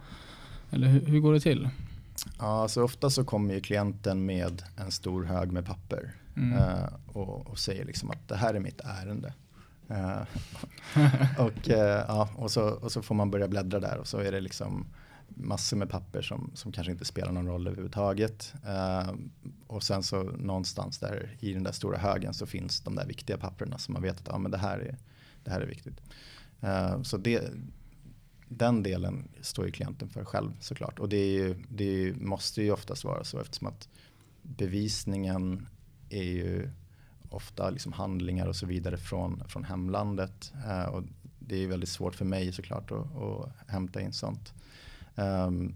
Eller 0.70 0.86
hur, 0.86 1.06
hur 1.06 1.20
går 1.20 1.32
det 1.32 1.40
till? 1.40 1.68
Ja, 2.38 2.62
alltså 2.62 2.82
ofta 2.82 3.10
så 3.10 3.24
kommer 3.24 3.54
ju 3.54 3.60
klienten 3.60 4.26
med 4.26 4.62
en 4.76 4.90
stor 4.90 5.24
hög 5.24 5.52
med 5.52 5.66
papper 5.66 6.14
mm. 6.36 6.58
uh, 6.58 6.88
och, 7.06 7.46
och, 7.46 7.58
säger 7.58 7.84
liksom 7.84 8.10
att 8.10 8.28
det 8.28 8.36
här 8.36 8.54
är 8.54 8.60
mitt 8.60 8.80
ärende. 8.80 9.32
Uh, 9.90 10.22
och, 11.46 11.68
uh, 11.68 11.76
ja, 12.08 12.28
och, 12.36 12.50
så, 12.50 12.68
och 12.68 12.92
så 12.92 13.02
får 13.02 13.14
man 13.14 13.30
börja 13.30 13.48
bläddra 13.48 13.80
där 13.80 13.98
och 13.98 14.06
så 14.06 14.18
är 14.18 14.32
det 14.32 14.40
liksom 14.40 14.86
massor 15.28 15.76
med 15.76 15.90
papper 15.90 16.22
som, 16.22 16.50
som 16.54 16.72
kanske 16.72 16.92
inte 16.92 17.04
spelar 17.04 17.32
någon 17.32 17.46
roll 17.46 17.66
överhuvudtaget. 17.66 18.54
Uh, 18.66 19.14
och 19.66 19.82
sen 19.82 20.02
så 20.02 20.22
någonstans 20.22 20.98
där 20.98 21.36
i 21.40 21.52
den 21.52 21.62
där 21.62 21.72
stora 21.72 21.98
högen 21.98 22.34
så 22.34 22.46
finns 22.46 22.80
de 22.80 22.94
där 22.94 23.06
viktiga 23.06 23.38
papperna 23.38 23.78
som 23.78 23.92
man 23.92 24.02
vet 24.02 24.20
att 24.20 24.34
ah, 24.34 24.38
men 24.38 24.50
det, 24.50 24.58
här 24.58 24.78
är, 24.78 24.98
det 25.44 25.50
här 25.50 25.60
är 25.60 25.66
viktigt. 25.66 26.00
Uh, 26.64 27.02
så 27.02 27.16
det, 27.16 27.50
den 28.48 28.82
delen 28.82 29.28
står 29.40 29.66
ju 29.66 29.72
klienten 29.72 30.08
för 30.08 30.24
själv 30.24 30.50
såklart. 30.60 30.98
Och 30.98 31.08
det, 31.08 31.16
är 31.16 31.32
ju, 31.32 31.56
det 31.68 32.14
måste 32.16 32.62
ju 32.62 32.72
oftast 32.72 33.04
vara 33.04 33.24
så 33.24 33.40
eftersom 33.40 33.66
att 33.66 33.88
bevisningen 34.42 35.66
är 36.10 36.22
ju 36.22 36.70
ofta 37.28 37.70
liksom 37.70 37.92
handlingar 37.92 38.46
och 38.46 38.56
så 38.56 38.66
vidare 38.66 38.96
från, 38.96 39.42
från 39.48 39.64
hemlandet. 39.64 40.52
Uh, 40.66 40.84
och 40.84 41.02
det 41.38 41.56
är 41.56 41.66
väldigt 41.66 41.88
svårt 41.88 42.14
för 42.14 42.24
mig 42.24 42.52
såklart 42.52 42.90
att, 42.90 43.16
att 43.16 43.52
hämta 43.66 44.00
in 44.00 44.12
sånt. 44.12 44.52
Um, 45.14 45.74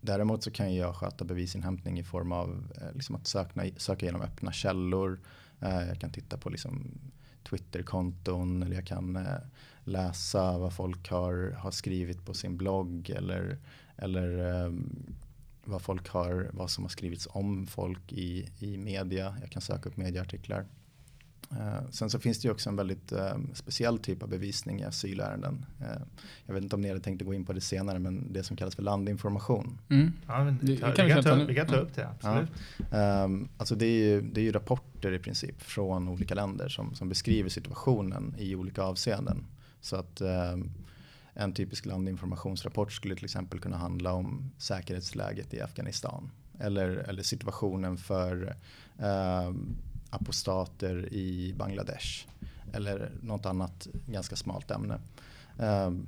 däremot 0.00 0.42
så 0.44 0.50
kan 0.50 0.74
jag 0.74 0.96
sköta 0.96 1.24
bevisinhämtning 1.24 1.98
i 1.98 2.04
form 2.04 2.32
av 2.32 2.72
eh, 2.80 2.92
liksom 2.94 3.16
att 3.16 3.26
söka, 3.26 3.70
söka 3.76 4.06
igenom 4.06 4.22
öppna 4.22 4.52
källor. 4.52 5.20
Uh, 5.62 5.88
jag 5.88 6.00
kan 6.00 6.10
titta 6.10 6.36
på 6.36 6.50
liksom 6.50 6.90
Twitterkonton 7.48 8.62
eller 8.62 8.74
jag 8.74 8.86
kan 8.86 9.16
uh, 9.16 9.38
läsa 9.84 10.58
vad 10.58 10.72
folk 10.72 11.10
har, 11.10 11.54
har 11.58 11.70
skrivit 11.70 12.24
på 12.24 12.34
sin 12.34 12.56
blogg 12.56 13.10
eller, 13.10 13.58
eller 13.96 14.38
um, 14.64 15.14
vad 15.64 15.82
folk 15.82 16.08
har, 16.08 16.50
vad 16.52 16.70
som 16.70 16.84
har 16.84 16.88
skrivits 16.88 17.28
om 17.30 17.66
folk 17.66 18.12
i, 18.12 18.48
i 18.58 18.76
media. 18.76 19.36
Jag 19.40 19.50
kan 19.50 19.62
söka 19.62 19.88
upp 19.88 19.96
medieartiklar. 19.96 20.66
Uh, 21.52 21.90
sen 21.90 22.10
så 22.10 22.18
finns 22.18 22.38
det 22.38 22.48
ju 22.48 22.52
också 22.52 22.70
en 22.70 22.76
väldigt 22.76 23.12
uh, 23.12 23.36
speciell 23.54 23.98
typ 23.98 24.22
av 24.22 24.28
bevisning 24.28 24.80
i 24.80 24.84
asylärenden. 24.84 25.66
Uh, 25.80 25.86
jag 26.46 26.54
vet 26.54 26.62
inte 26.62 26.76
om 26.76 26.82
ni 26.82 26.88
hade 26.88 27.00
tänkt 27.00 27.22
att 27.22 27.26
gå 27.26 27.34
in 27.34 27.44
på 27.44 27.52
det 27.52 27.60
senare 27.60 27.98
men 27.98 28.32
det 28.32 28.42
som 28.42 28.56
kallas 28.56 28.74
för 28.74 28.82
landinformation. 28.82 29.78
Mm. 29.88 30.12
Ja, 30.26 30.44
men, 30.44 30.58
vi, 30.62 30.76
kan 30.76 30.90
vi, 30.90 31.10
kan 31.12 31.22
ta, 31.22 31.34
vi 31.34 31.54
kan 31.54 31.66
ta 31.66 31.76
upp 31.76 31.94
det, 31.94 32.08
absolut. 32.08 32.50
Ja. 32.90 33.24
Um, 33.24 33.48
alltså 33.56 33.74
det 33.74 33.86
är, 33.86 34.06
ju, 34.06 34.20
det 34.20 34.40
är 34.40 34.44
ju 34.44 34.52
rapporter 34.52 35.12
i 35.12 35.18
princip 35.18 35.62
från 35.62 36.08
olika 36.08 36.34
länder 36.34 36.68
som, 36.68 36.94
som 36.94 37.08
beskriver 37.08 37.48
situationen 37.48 38.34
i 38.38 38.54
olika 38.54 38.82
avseenden. 38.82 39.44
Så 39.80 39.96
att 39.96 40.20
um, 40.20 40.70
en 41.34 41.52
typisk 41.52 41.86
landinformationsrapport 41.86 42.92
skulle 42.92 43.14
till 43.14 43.24
exempel 43.24 43.60
kunna 43.60 43.76
handla 43.76 44.12
om 44.12 44.50
säkerhetsläget 44.58 45.54
i 45.54 45.60
Afghanistan. 45.60 46.30
Eller, 46.60 46.88
eller 46.88 47.22
situationen 47.22 47.96
för 47.96 48.56
um, 48.98 49.76
apostater 50.10 51.12
i 51.12 51.54
Bangladesh. 51.58 52.26
Eller 52.72 53.12
något 53.22 53.46
annat 53.46 53.88
ganska 54.06 54.36
smalt 54.36 54.70
ämne. 54.70 55.00
Ehm, 55.58 56.06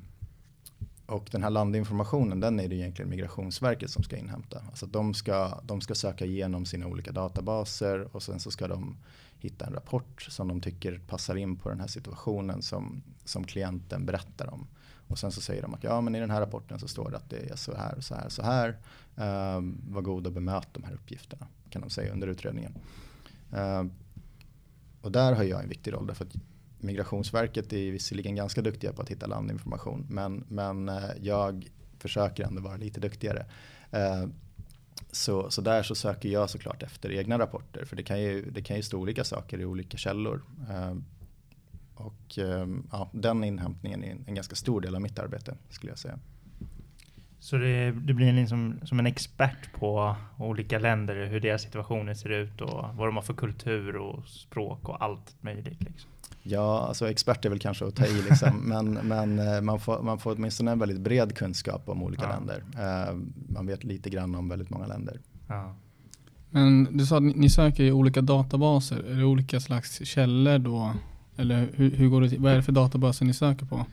och 1.07 1.29
den 1.33 1.43
här 1.43 1.51
landinformationen 1.51 2.41
den 2.41 2.61
är 2.61 2.69
det 2.69 2.75
egentligen 2.75 3.11
Migrationsverket 3.11 3.91
som 3.91 4.03
ska 4.03 4.17
inhämta. 4.17 4.63
Alltså 4.69 4.87
de 4.87 5.15
ska, 5.15 5.61
de 5.63 5.81
ska 5.81 5.95
söka 5.95 6.25
igenom 6.25 6.67
sina 6.67 6.87
olika 6.87 7.13
databaser 7.13 8.17
och 8.17 8.23
sen 8.23 8.41
så 8.41 8.51
ska 8.51 8.69
de 8.69 8.97
hitta 9.39 9.67
en 9.67 9.73
rapport 9.73 10.23
som 10.23 10.49
de 10.49 10.61
tycker 10.61 10.99
passar 10.99 11.37
in 11.37 11.57
på 11.57 11.69
den 11.69 11.81
här 11.81 11.87
situationen 11.87 12.63
som, 12.63 13.03
som 13.25 13.45
klienten 13.45 14.07
berättar 14.07 14.55
om. 14.55 14.67
Och 15.09 15.19
sen 15.19 15.33
så 15.33 15.41
säger 15.41 15.63
de 15.63 15.75
att 15.75 15.85
ja 15.85 16.01
men 16.01 16.15
i 16.15 16.21
den 16.21 16.31
här 16.31 16.41
rapporten 16.41 16.79
så 16.79 16.89
står 16.89 17.11
det 17.11 17.17
att 17.17 17.31
det 17.31 17.51
är 17.51 17.57
så 17.57 17.77
här 17.77 17.95
och 17.97 18.05
så 18.05 18.15
här 18.15 18.25
och 18.25 18.33
så 18.33 18.43
här. 18.43 18.77
Um, 19.57 19.81
var 19.89 20.03
god 20.03 20.27
och 20.27 20.33
bemöt 20.33 20.69
de 20.73 20.83
här 20.85 20.93
uppgifterna 20.93 21.47
kan 21.71 21.83
de 21.83 21.91
säga 21.91 22.13
under 22.13 22.29
utredningen. 22.29 22.75
Uh, 23.55 23.85
och 25.01 25.13
där 25.13 25.33
har 25.33 25.45
jag 25.45 25.63
en 25.63 25.69
viktig 25.69 25.93
roll 25.93 26.07
därför 26.07 26.25
att 26.25 26.35
Migrationsverket 26.79 27.73
är 27.73 27.91
visserligen 27.91 28.37
ganska 28.37 28.63
duktiga 28.63 28.93
på 28.93 29.03
att 29.03 29.09
hitta 29.09 29.27
landinformation 29.27 30.07
men, 30.11 30.45
men 30.49 30.89
uh, 30.89 31.11
jag 31.21 31.69
försöker 31.99 32.45
ändå 32.45 32.63
vara 32.63 32.77
lite 32.77 33.01
duktigare. 33.01 33.47
Uh, 33.95 34.31
så, 35.13 35.51
så 35.51 35.61
där 35.61 35.83
så 35.83 35.95
söker 35.95 36.29
jag 36.29 36.51
såklart 36.51 36.83
efter 36.83 37.13
egna 37.13 37.39
rapporter 37.39 37.85
för 37.85 37.97
det 37.97 38.03
kan 38.03 38.21
ju, 38.23 38.51
det 38.51 38.63
kan 38.63 38.77
ju 38.77 38.83
stå 38.83 38.99
olika 38.99 39.25
saker 39.25 39.61
i 39.61 39.65
olika 39.65 39.97
källor. 39.97 40.43
och 41.95 42.39
ja, 42.91 43.11
den 43.13 43.45
inhämtningen 43.45 44.05
är 44.05 44.17
en 44.27 44.35
ganska 44.35 44.57
stor 44.57 44.81
del 44.81 44.95
av 44.95 45.01
mitt 45.01 45.19
arbete 45.19 45.57
skulle 45.71 45.93
jag 45.93 45.99
säga. 45.99 46.19
Så 47.41 47.57
det, 47.57 47.91
det 47.91 48.15
blir 48.15 48.33
liksom, 48.33 48.81
som 48.85 48.99
en 48.99 49.07
expert 49.07 49.73
på 49.73 50.17
olika 50.39 50.79
länder, 50.79 51.27
hur 51.27 51.41
deras 51.41 51.63
situationer 51.63 52.15
ser 52.15 52.31
ut 52.31 52.61
och 52.61 52.85
vad 52.95 53.09
de 53.09 53.17
har 53.17 53.23
för 53.23 53.35
kultur 53.35 53.97
och 53.97 54.29
språk 54.29 54.89
och 54.89 55.05
allt 55.05 55.37
möjligt. 55.41 55.83
Liksom. 55.83 56.11
Ja, 56.43 56.87
alltså 56.89 57.11
expert 57.11 57.45
är 57.45 57.49
väl 57.49 57.59
kanske 57.59 57.87
att 57.87 57.97
ta 57.97 58.07
i 58.07 58.23
liksom, 58.31 58.57
men, 58.69 58.93
men 58.93 59.39
eh, 59.39 59.61
man, 59.61 59.81
får, 59.81 60.03
man 60.03 60.19
får 60.19 60.33
åtminstone 60.33 60.71
en 60.71 60.79
väldigt 60.79 61.01
bred 61.01 61.37
kunskap 61.37 61.89
om 61.89 62.03
olika 62.03 62.23
ja. 62.23 62.29
länder. 62.29 62.59
Uh, 62.59 63.21
man 63.49 63.67
vet 63.67 63.85
lite 63.85 64.11
grann 64.11 64.35
om 64.35 64.49
väldigt 64.49 64.71
många 64.71 64.87
länder. 64.87 65.21
Ja. 65.47 65.77
Men 66.51 66.97
du 66.99 67.07
sa 67.07 67.17
att 67.17 67.23
ni 67.23 67.51
söker 67.51 67.85
i 67.85 67.93
olika 67.93 68.21
databaser. 68.21 68.97
Är 68.97 69.17
det 69.17 69.25
olika 69.25 69.61
slags 69.61 70.07
källor 70.07 70.59
då? 70.59 70.93
Eller 71.37 71.69
hur, 71.75 71.91
hur 71.91 72.09
går 72.09 72.21
det 72.21 72.29
till? 72.29 72.41
Vad 72.41 72.53
är 72.53 72.57
det 72.57 72.63
för 72.63 72.73
databaser 72.73 73.25
ni 73.25 73.35
söker 73.35 73.67
på? 73.67 73.87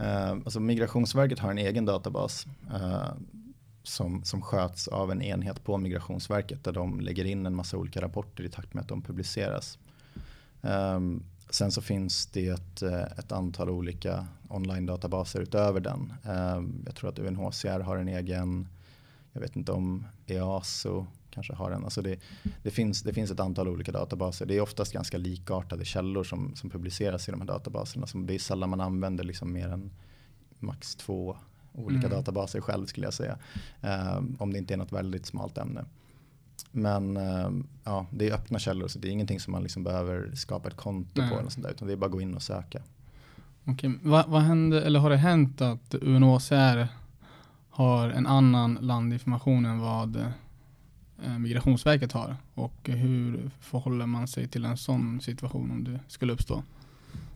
Eh, 0.00 0.30
alltså 0.30 0.60
Migrationsverket 0.60 1.38
har 1.38 1.50
en 1.50 1.58
egen 1.58 1.84
databas 1.84 2.46
eh, 2.70 3.12
som, 3.82 4.24
som 4.24 4.42
sköts 4.42 4.88
av 4.88 5.12
en 5.12 5.22
enhet 5.22 5.64
på 5.64 5.78
Migrationsverket 5.78 6.64
där 6.64 6.72
de 6.72 7.00
lägger 7.00 7.24
in 7.24 7.46
en 7.46 7.54
massa 7.54 7.76
olika 7.76 8.00
rapporter 8.00 8.44
i 8.44 8.48
takt 8.48 8.74
med 8.74 8.82
att 8.82 8.88
de 8.88 9.02
publiceras. 9.02 9.78
Eh, 10.62 11.00
sen 11.50 11.72
så 11.72 11.82
finns 11.82 12.26
det 12.26 12.48
ett, 12.48 12.82
eh, 12.82 13.02
ett 13.02 13.32
antal 13.32 13.70
olika 13.70 14.26
online-databaser 14.48 15.40
utöver 15.40 15.80
den. 15.80 16.12
Ehm, 16.24 16.82
jag 16.86 16.94
tror 16.94 17.10
att 17.10 17.18
UNHCR 17.18 17.80
har 17.80 17.96
en 17.96 18.08
egen, 18.08 18.68
jag 19.32 19.40
vet 19.40 19.56
inte 19.56 19.72
om 19.72 20.06
EASO 20.26 21.06
kanske 21.30 21.54
har 21.54 21.70
en. 21.70 21.84
Alltså 21.84 22.02
det, 22.02 22.20
det, 22.62 22.70
finns, 22.70 23.02
det 23.02 23.12
finns 23.12 23.30
ett 23.30 23.40
antal 23.40 23.68
olika 23.68 23.92
databaser. 23.92 24.46
Det 24.46 24.56
är 24.56 24.60
oftast 24.60 24.92
ganska 24.92 25.18
likartade 25.18 25.84
källor 25.84 26.24
som, 26.24 26.56
som 26.56 26.70
publiceras 26.70 27.28
i 27.28 27.30
de 27.30 27.40
här 27.40 27.48
databaserna. 27.48 28.06
Som 28.06 28.26
det 28.26 28.34
är 28.34 28.38
sällan 28.38 28.70
man 28.70 28.80
använder 28.80 29.24
liksom 29.24 29.52
mer 29.52 29.68
än 29.68 29.90
max 30.58 30.96
två 30.96 31.36
olika 31.72 32.06
mm. 32.06 32.18
databaser 32.18 32.60
själv 32.60 32.86
skulle 32.86 33.06
jag 33.06 33.14
säga. 33.14 33.38
Um, 33.80 34.36
om 34.38 34.52
det 34.52 34.58
inte 34.58 34.74
är 34.74 34.78
något 34.78 34.92
väldigt 34.92 35.26
smalt 35.26 35.58
ämne. 35.58 35.84
Men 36.72 37.16
um, 37.16 37.66
ja, 37.84 38.06
det 38.10 38.28
är 38.28 38.34
öppna 38.34 38.58
källor 38.58 38.88
så 38.88 38.98
det 38.98 39.08
är 39.08 39.12
ingenting 39.12 39.40
som 39.40 39.52
man 39.52 39.62
liksom 39.62 39.84
behöver 39.84 40.34
skapa 40.34 40.68
ett 40.68 40.76
konto 40.76 41.20
Nej. 41.20 41.30
på. 41.30 41.38
Eller 41.38 41.50
sånt 41.50 41.64
där, 41.64 41.70
utan 41.70 41.88
det 41.88 41.94
är 41.94 41.96
bara 41.96 42.06
att 42.06 42.12
gå 42.12 42.20
in 42.20 42.34
och 42.34 42.42
söka. 42.42 42.82
Okej, 43.64 43.98
vad, 44.02 44.28
vad 44.28 44.42
hände, 44.42 44.82
eller 44.82 45.00
har 45.00 45.10
det 45.10 45.16
hänt 45.16 45.60
att 45.60 45.94
UNHCR 45.94 46.88
har 47.70 48.08
en 48.08 48.26
annan 48.26 48.78
landinformation 48.80 49.66
än 49.66 49.78
vad 49.78 50.16
Eh, 50.16 50.30
Eh, 51.24 51.38
Migrationsverket 51.38 52.12
har 52.12 52.36
och 52.54 52.88
hur 52.88 53.50
förhåller 53.60 54.06
man 54.06 54.28
sig 54.28 54.48
till 54.48 54.64
en 54.64 54.76
sån 54.76 55.20
situation 55.20 55.70
om 55.70 55.84
det 55.84 56.00
skulle 56.08 56.32
uppstå? 56.32 56.62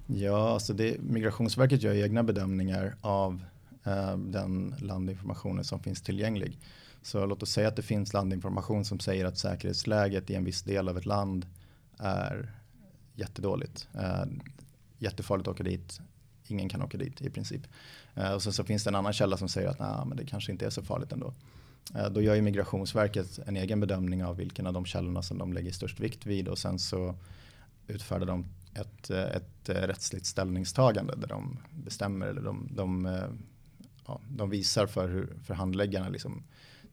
Ja, 0.07 0.51
alltså 0.51 0.73
det, 0.73 1.01
Migrationsverket 1.01 1.83
gör 1.83 1.95
egna 1.95 2.23
bedömningar 2.23 2.97
av 3.01 3.45
eh, 3.85 4.17
den 4.17 4.75
landinformationen 4.79 5.65
som 5.65 5.81
finns 5.81 6.03
tillgänglig. 6.03 6.59
Så 7.03 7.27
låt 7.27 7.43
oss 7.43 7.51
säga 7.51 7.69
att 7.69 7.77
det 7.77 7.83
finns 7.83 8.13
landinformation 8.13 8.85
som 8.85 9.01
säger 9.01 9.25
att 9.25 9.39
säkerhetsläget 9.39 10.31
i 10.31 10.35
en 10.35 10.45
viss 10.45 10.63
del 10.63 10.89
av 10.89 10.99
ett 10.99 11.07
land 11.07 11.47
är 11.99 12.53
jättedåligt. 13.15 13.89
Eh, 13.95 14.25
jättefarligt 14.99 15.49
att 15.49 15.55
åka 15.55 15.63
dit. 15.63 16.01
Ingen 16.47 16.69
kan 16.69 16.83
åka 16.83 16.99
dit 16.99 17.23
i 17.23 17.31
princip. 17.31 17.63
Eh, 18.15 18.33
och 18.33 18.43
sen 18.43 18.53
så 18.53 18.65
finns 18.65 18.85
det 18.85 18.91
en 18.91 18.95
annan 18.95 19.13
källa 19.13 19.37
som 19.37 19.49
säger 19.49 19.69
att 19.69 19.79
nah, 19.79 20.07
men 20.07 20.17
det 20.17 20.27
kanske 20.27 20.53
inte 20.53 20.67
är 20.67 20.71
så 20.71 20.83
farligt 20.83 21.13
ändå. 21.13 21.35
Eh, 21.95 22.09
då 22.11 22.23
gör 22.23 22.35
ju 22.35 22.43
Migrationsverket 22.43 23.39
en 23.47 23.57
egen 23.57 23.81
bedömning 23.81 24.25
av 24.25 24.37
vilken 24.37 24.67
av 24.67 24.73
de 24.73 24.85
källorna 24.85 25.23
som 25.23 25.39
de 25.39 25.53
lägger 25.53 25.73
störst 25.73 26.01
vikt 26.01 26.27
vid 26.27 26.49
och 26.49 26.59
sen 26.59 26.79
så 26.79 27.15
utfärdar 27.87 28.27
de 28.27 28.47
ett, 28.75 29.11
eh, 29.11 29.23
ett 29.23 29.69
eh, 29.69 29.75
rättsligt 29.75 30.27
ställningstagande 30.27 31.17
där 31.17 31.29
de 31.29 31.59
bestämmer 31.71 32.27
eller 32.27 32.43
de, 32.43 32.69
de, 32.71 33.19
ja, 34.07 34.21
de 34.29 34.51
visar 34.51 34.87
för, 34.87 35.09
hur, 35.09 35.37
för 35.45 35.55
handläggarna 35.55 36.09
liksom, 36.09 36.43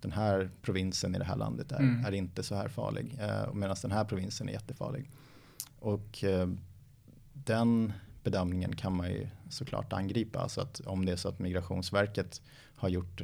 den 0.01 0.11
här 0.11 0.49
provinsen 0.61 1.15
i 1.15 1.17
det 1.17 1.25
här 1.25 1.35
landet 1.35 1.71
är, 1.71 1.79
mm. 1.79 2.05
är 2.05 2.11
inte 2.11 2.43
så 2.43 2.55
här 2.55 2.67
farlig 2.67 3.17
medan 3.53 3.75
den 3.81 3.91
här 3.91 4.05
provinsen 4.05 4.49
är 4.49 4.53
jättefarlig. 4.53 5.09
Och 5.79 6.23
den 7.33 7.93
bedömningen 8.23 8.75
kan 8.75 8.95
man 8.95 9.09
ju 9.09 9.27
såklart 9.49 9.93
angripa. 9.93 10.39
Alltså 10.39 10.61
att 10.61 10.79
om 10.79 11.05
det 11.05 11.11
är 11.11 11.15
så 11.15 11.29
att 11.29 11.39
Migrationsverket 11.39 12.41
har 12.75 12.89
gjort 12.89 13.21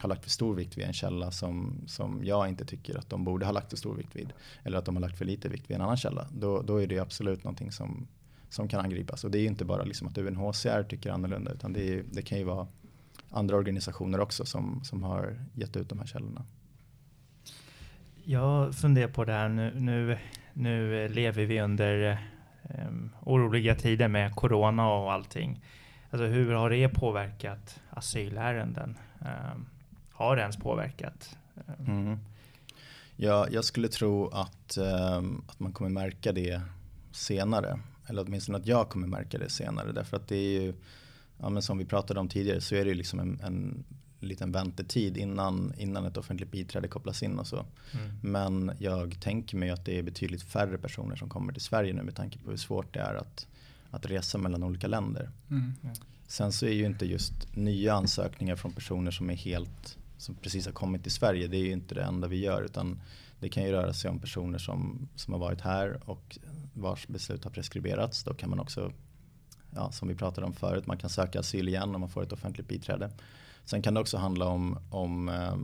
har 0.00 0.08
lagt 0.08 0.22
för 0.22 0.30
stor 0.30 0.54
vikt 0.54 0.78
vid 0.78 0.84
en 0.84 0.92
källa 0.92 1.30
som, 1.30 1.84
som 1.86 2.24
jag 2.24 2.48
inte 2.48 2.64
tycker 2.64 2.98
att 2.98 3.10
de 3.10 3.24
borde 3.24 3.46
ha 3.46 3.52
lagt 3.52 3.70
för 3.70 3.76
stor 3.76 3.94
vikt 3.94 4.16
vid. 4.16 4.32
Eller 4.62 4.78
att 4.78 4.84
de 4.84 4.96
har 4.96 5.00
lagt 5.00 5.18
för 5.18 5.24
lite 5.24 5.48
vikt 5.48 5.70
vid 5.70 5.74
en 5.74 5.82
annan 5.82 5.96
källa. 5.96 6.26
Då, 6.32 6.62
då 6.62 6.82
är 6.82 6.86
det 6.86 6.98
absolut 6.98 7.44
någonting 7.44 7.72
som, 7.72 8.06
som 8.48 8.68
kan 8.68 8.80
angripas. 8.80 9.24
Och 9.24 9.30
det 9.30 9.38
är 9.38 9.42
ju 9.42 9.48
inte 9.48 9.64
bara 9.64 9.82
liksom 9.84 10.08
att 10.08 10.18
UNHCR 10.18 10.82
tycker 10.82 11.10
annorlunda 11.10 11.52
utan 11.52 11.72
det, 11.72 11.94
är, 11.94 12.04
det 12.10 12.22
kan 12.22 12.38
ju 12.38 12.44
vara 12.44 12.66
andra 13.30 13.56
organisationer 13.56 14.20
också 14.20 14.44
som, 14.44 14.80
som 14.84 15.02
har 15.02 15.38
gett 15.54 15.76
ut 15.76 15.88
de 15.88 15.98
här 15.98 16.06
källorna. 16.06 16.44
Jag 18.24 18.74
funderar 18.74 19.08
på 19.08 19.24
det 19.24 19.32
här 19.32 19.48
nu. 19.48 19.72
nu 19.74 20.18
nu 20.52 21.08
lever 21.08 21.44
vi 21.44 21.60
under 21.60 22.18
um, 22.62 23.10
oroliga 23.20 23.74
tider 23.74 24.08
med 24.08 24.34
corona 24.34 24.92
och 24.92 25.12
allting. 25.12 25.64
Alltså 26.10 26.26
hur 26.26 26.52
har 26.52 26.70
det 26.70 26.88
påverkat 26.88 27.80
asylärenden? 27.90 28.98
Um, 29.20 29.66
har 30.20 30.36
det 30.36 30.42
ens 30.42 30.56
påverkat? 30.56 31.36
Mm. 31.86 32.18
Ja, 33.16 33.48
jag 33.50 33.64
skulle 33.64 33.88
tro 33.88 34.28
att, 34.28 34.78
um, 35.16 35.44
att 35.48 35.60
man 35.60 35.72
kommer 35.72 35.90
märka 35.90 36.32
det 36.32 36.60
senare. 37.12 37.80
Eller 38.06 38.22
åtminstone 38.22 38.58
att 38.58 38.66
jag 38.66 38.88
kommer 38.88 39.06
märka 39.06 39.38
det 39.38 39.50
senare. 39.50 39.92
Därför 39.92 40.16
att 40.16 40.28
det 40.28 40.36
är 40.36 40.60
ju, 40.62 40.74
ja, 41.38 41.48
men 41.48 41.62
som 41.62 41.78
vi 41.78 41.84
pratade 41.84 42.20
om 42.20 42.28
tidigare, 42.28 42.60
så 42.60 42.74
är 42.74 42.84
det 42.84 42.88
ju 42.88 42.94
liksom 42.94 43.20
en, 43.20 43.40
en 43.42 43.84
liten 44.20 44.52
väntetid 44.52 45.16
innan, 45.16 45.74
innan 45.78 46.04
ett 46.04 46.16
offentligt 46.16 46.50
biträde 46.50 46.88
kopplas 46.88 47.22
in 47.22 47.38
och 47.38 47.46
så. 47.46 47.56
Mm. 47.92 48.16
Men 48.22 48.72
jag 48.78 49.20
tänker 49.20 49.56
mig 49.56 49.70
att 49.70 49.84
det 49.84 49.98
är 49.98 50.02
betydligt 50.02 50.42
färre 50.42 50.78
personer 50.78 51.16
som 51.16 51.28
kommer 51.28 51.52
till 51.52 51.62
Sverige 51.62 51.92
nu 51.92 52.02
med 52.02 52.16
tanke 52.16 52.38
på 52.38 52.50
hur 52.50 52.56
svårt 52.56 52.94
det 52.94 53.00
är 53.00 53.14
att, 53.14 53.46
att 53.90 54.06
resa 54.06 54.38
mellan 54.38 54.62
olika 54.62 54.86
länder. 54.86 55.30
Mm. 55.50 55.72
Sen 56.26 56.52
så 56.52 56.66
är 56.66 56.72
ju 56.72 56.86
inte 56.86 57.06
just 57.06 57.56
nya 57.56 57.94
ansökningar 57.94 58.56
från 58.56 58.72
personer 58.72 59.10
som 59.10 59.30
är 59.30 59.34
helt 59.34 59.96
som 60.20 60.34
precis 60.34 60.66
har 60.66 60.72
kommit 60.72 61.02
till 61.02 61.12
Sverige, 61.12 61.46
det 61.48 61.56
är 61.56 61.64
ju 61.64 61.72
inte 61.72 61.94
det 61.94 62.02
enda 62.02 62.28
vi 62.28 62.40
gör 62.40 62.62
utan 62.62 63.00
det 63.40 63.48
kan 63.48 63.62
ju 63.62 63.72
röra 63.72 63.92
sig 63.92 64.10
om 64.10 64.18
personer 64.18 64.58
som, 64.58 65.08
som 65.16 65.32
har 65.32 65.40
varit 65.40 65.60
här 65.60 66.00
och 66.10 66.38
vars 66.74 67.08
beslut 67.08 67.44
har 67.44 67.50
preskriberats. 67.50 68.24
Då 68.24 68.34
kan 68.34 68.50
man 68.50 68.60
också, 68.60 68.92
ja, 69.74 69.92
som 69.92 70.08
vi 70.08 70.14
pratade 70.14 70.46
om 70.46 70.52
förut, 70.52 70.86
man 70.86 70.98
kan 70.98 71.10
söka 71.10 71.40
asyl 71.40 71.68
igen 71.68 71.94
om 71.94 72.00
man 72.00 72.10
får 72.10 72.22
ett 72.22 72.32
offentligt 72.32 72.68
biträde. 72.68 73.10
Sen 73.64 73.82
kan 73.82 73.94
det 73.94 74.00
också 74.00 74.16
handla 74.16 74.46
om, 74.46 74.78
om 74.90 75.28
eh, 75.28 75.56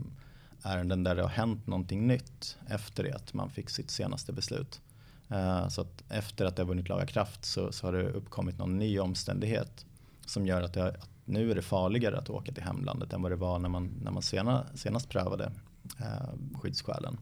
ärenden 0.62 1.04
där 1.04 1.14
det 1.14 1.22
har 1.22 1.28
hänt 1.28 1.66
någonting 1.66 2.06
nytt 2.06 2.56
efter 2.68 3.04
det 3.04 3.12
att 3.12 3.34
man 3.34 3.50
fick 3.50 3.70
sitt 3.70 3.90
senaste 3.90 4.32
beslut. 4.32 4.80
Eh, 5.28 5.68
så 5.68 5.80
att 5.80 6.02
efter 6.08 6.44
att 6.44 6.56
det 6.56 6.62
har 6.62 6.68
vunnit 6.68 6.88
laga 6.88 7.06
kraft 7.06 7.44
så, 7.44 7.72
så 7.72 7.86
har 7.86 7.92
det 7.92 8.08
uppkommit 8.08 8.58
någon 8.58 8.78
ny 8.78 8.98
omständighet 8.98 9.86
som 10.26 10.46
gör 10.46 10.62
att, 10.62 10.74
det, 10.74 10.88
att, 10.88 11.08
nu 11.26 11.50
är 11.50 11.54
det 11.54 11.62
farligare 11.62 12.18
att 12.18 12.30
åka 12.30 12.52
till 12.52 12.62
hemlandet 12.62 13.12
än 13.12 13.22
vad 13.22 13.32
det 13.32 13.36
var 13.36 13.58
när 13.58 13.68
man, 13.68 14.00
när 14.02 14.10
man 14.10 14.22
sena, 14.22 14.66
senast 14.74 15.08
prövade 15.08 15.52
eh, 16.00 16.58
skyddsskälen. 16.60 17.18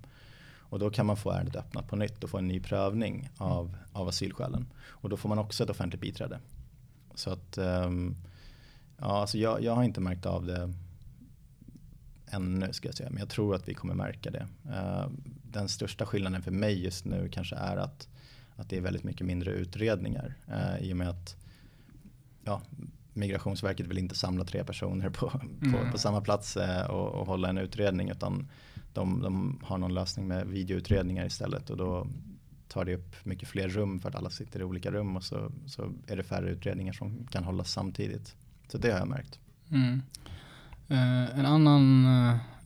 Och 0.74 0.78
då 0.78 0.90
kan 0.90 1.06
man 1.06 1.16
få 1.16 1.30
ärendet 1.30 1.56
öppnat 1.56 1.88
på 1.88 1.96
nytt 1.96 2.24
och 2.24 2.30
få 2.30 2.38
en 2.38 2.48
ny 2.48 2.60
prövning 2.60 3.28
av, 3.36 3.76
av 3.92 4.08
asylskälen. 4.08 4.66
Och 4.76 5.08
då 5.08 5.16
får 5.16 5.28
man 5.28 5.38
också 5.38 5.64
ett 5.64 5.70
offentligt 5.70 6.00
biträde. 6.00 6.40
Så 7.14 7.30
att 7.30 7.58
um, 7.58 8.16
ja, 8.98 9.20
alltså 9.20 9.38
jag, 9.38 9.62
jag 9.62 9.74
har 9.74 9.84
inte 9.84 10.00
märkt 10.00 10.26
av 10.26 10.46
det 10.46 10.72
ännu 12.26 12.72
ska 12.72 12.88
jag 12.88 12.94
säga. 12.94 13.10
Men 13.10 13.18
jag 13.18 13.28
tror 13.28 13.54
att 13.54 13.68
vi 13.68 13.74
kommer 13.74 13.94
märka 13.94 14.30
det. 14.30 14.46
Uh, 14.66 15.08
den 15.42 15.68
största 15.68 16.06
skillnaden 16.06 16.42
för 16.42 16.50
mig 16.50 16.84
just 16.84 17.04
nu 17.04 17.28
kanske 17.32 17.56
är 17.56 17.76
att, 17.76 18.08
att 18.56 18.68
det 18.68 18.76
är 18.76 18.80
väldigt 18.80 19.04
mycket 19.04 19.26
mindre 19.26 19.50
utredningar. 19.50 20.34
Uh, 20.48 20.78
I 20.78 20.92
och 20.92 20.96
med 20.96 21.08
att 21.08 21.36
ja, 22.44 22.62
Migrationsverket 23.14 23.86
vill 23.86 23.98
inte 23.98 24.14
samla 24.14 24.44
tre 24.44 24.64
personer 24.64 25.10
på, 25.10 25.30
på, 25.60 25.76
mm. 25.78 25.92
på 25.92 25.98
samma 25.98 26.20
plats 26.20 26.56
uh, 26.56 26.90
och, 26.90 27.08
och 27.08 27.26
hålla 27.26 27.48
en 27.48 27.58
utredning. 27.58 28.10
Utan 28.10 28.48
de, 28.92 29.22
de 29.22 29.60
har 29.62 29.78
någon 29.78 29.94
lösning 29.94 30.26
med 30.26 30.46
videoutredningar 30.46 31.26
istället 31.26 31.70
och 31.70 31.76
då 31.76 32.06
tar 32.68 32.84
det 32.84 32.94
upp 32.94 33.24
mycket 33.24 33.48
fler 33.48 33.68
rum 33.68 34.00
för 34.00 34.08
att 34.08 34.14
alla 34.14 34.30
sitter 34.30 34.60
i 34.60 34.64
olika 34.64 34.90
rum 34.90 35.16
och 35.16 35.24
så, 35.24 35.52
så 35.66 35.92
är 36.06 36.16
det 36.16 36.22
färre 36.22 36.50
utredningar 36.50 36.92
som 36.92 37.26
kan 37.26 37.44
hållas 37.44 37.72
samtidigt. 37.72 38.36
Så 38.68 38.78
det 38.78 38.90
har 38.90 38.98
jag 38.98 39.08
märkt. 39.08 39.38
Mm. 39.70 40.02
Eh, 40.88 41.38
en 41.38 41.46
annan, 41.46 42.06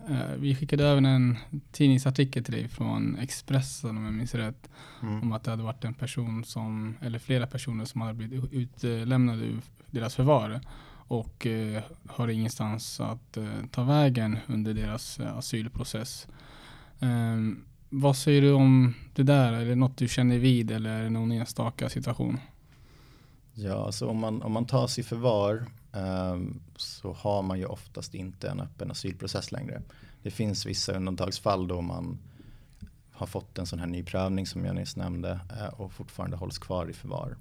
eh, 0.08 0.36
vi 0.38 0.54
skickade 0.54 0.84
över 0.84 1.02
en 1.02 1.36
tidningsartikel 1.72 2.44
till 2.44 2.54
dig 2.54 2.68
från 2.68 3.18
Expressen 3.18 3.96
om 3.96 4.04
jag 4.04 4.14
minns 4.14 4.34
rätt. 4.34 4.70
Mm. 5.02 5.22
Om 5.22 5.32
att 5.32 5.44
det 5.44 5.50
hade 5.50 5.62
varit 5.62 5.84
en 5.84 5.94
person 5.94 6.44
som, 6.44 6.94
eller 7.00 7.18
flera 7.18 7.46
personer 7.46 7.84
som 7.84 8.00
hade 8.00 8.14
blivit 8.14 8.52
utlämnade 8.52 9.44
ur 9.44 9.60
deras 9.90 10.14
förvar 10.14 10.60
och 11.08 11.46
eh, 11.46 11.82
har 12.06 12.28
ingenstans 12.28 13.00
att 13.00 13.36
eh, 13.36 13.44
ta 13.70 13.82
vägen 13.82 14.38
under 14.46 14.74
deras 14.74 15.20
eh, 15.20 15.36
asylprocess. 15.36 16.26
Ehm, 17.00 17.64
vad 17.88 18.16
säger 18.16 18.42
du 18.42 18.52
om 18.52 18.94
det 19.14 19.22
där? 19.22 19.52
Är 19.52 19.64
det 19.64 19.74
något 19.74 19.96
du 19.96 20.08
känner 20.08 20.38
vid 20.38 20.70
eller 20.70 20.90
är 20.90 21.02
det 21.02 21.10
någon 21.10 21.32
enstaka 21.32 21.88
situation? 21.88 22.40
Ja, 23.54 23.92
så 23.92 24.08
om 24.08 24.18
man, 24.18 24.42
om 24.42 24.52
man 24.52 24.66
tas 24.66 24.98
i 24.98 25.02
förvar 25.02 25.66
ehm, 25.92 26.60
så 26.76 27.12
har 27.12 27.42
man 27.42 27.58
ju 27.58 27.66
oftast 27.66 28.14
inte 28.14 28.48
en 28.48 28.60
öppen 28.60 28.90
asylprocess 28.90 29.52
längre. 29.52 29.82
Det 30.22 30.30
finns 30.30 30.66
vissa 30.66 30.92
undantagsfall 30.92 31.68
då 31.68 31.80
man 31.80 32.18
har 33.12 33.26
fått 33.26 33.58
en 33.58 33.66
sån 33.66 33.78
här 33.78 33.86
ny 33.86 34.02
prövning 34.02 34.46
som 34.46 34.64
jag 34.64 34.74
nyss 34.74 34.96
nämnde 34.96 35.40
eh, 35.58 35.80
och 35.80 35.92
fortfarande 35.92 36.36
hålls 36.36 36.58
kvar 36.58 36.90
i 36.90 36.92
förvar. 36.92 37.36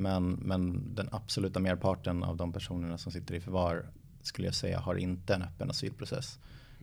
Men, 0.00 0.32
men 0.32 0.94
den 0.94 1.08
absoluta 1.12 1.60
merparten 1.60 2.24
av 2.24 2.36
de 2.36 2.52
personerna 2.52 2.98
som 2.98 3.12
sitter 3.12 3.34
i 3.34 3.40
förvar 3.40 3.86
skulle 4.22 4.48
jag 4.48 4.54
säga 4.54 4.80
har 4.80 4.94
inte 4.94 5.34
en 5.34 5.42
öppen 5.42 5.70
asylprocess. 5.70 6.38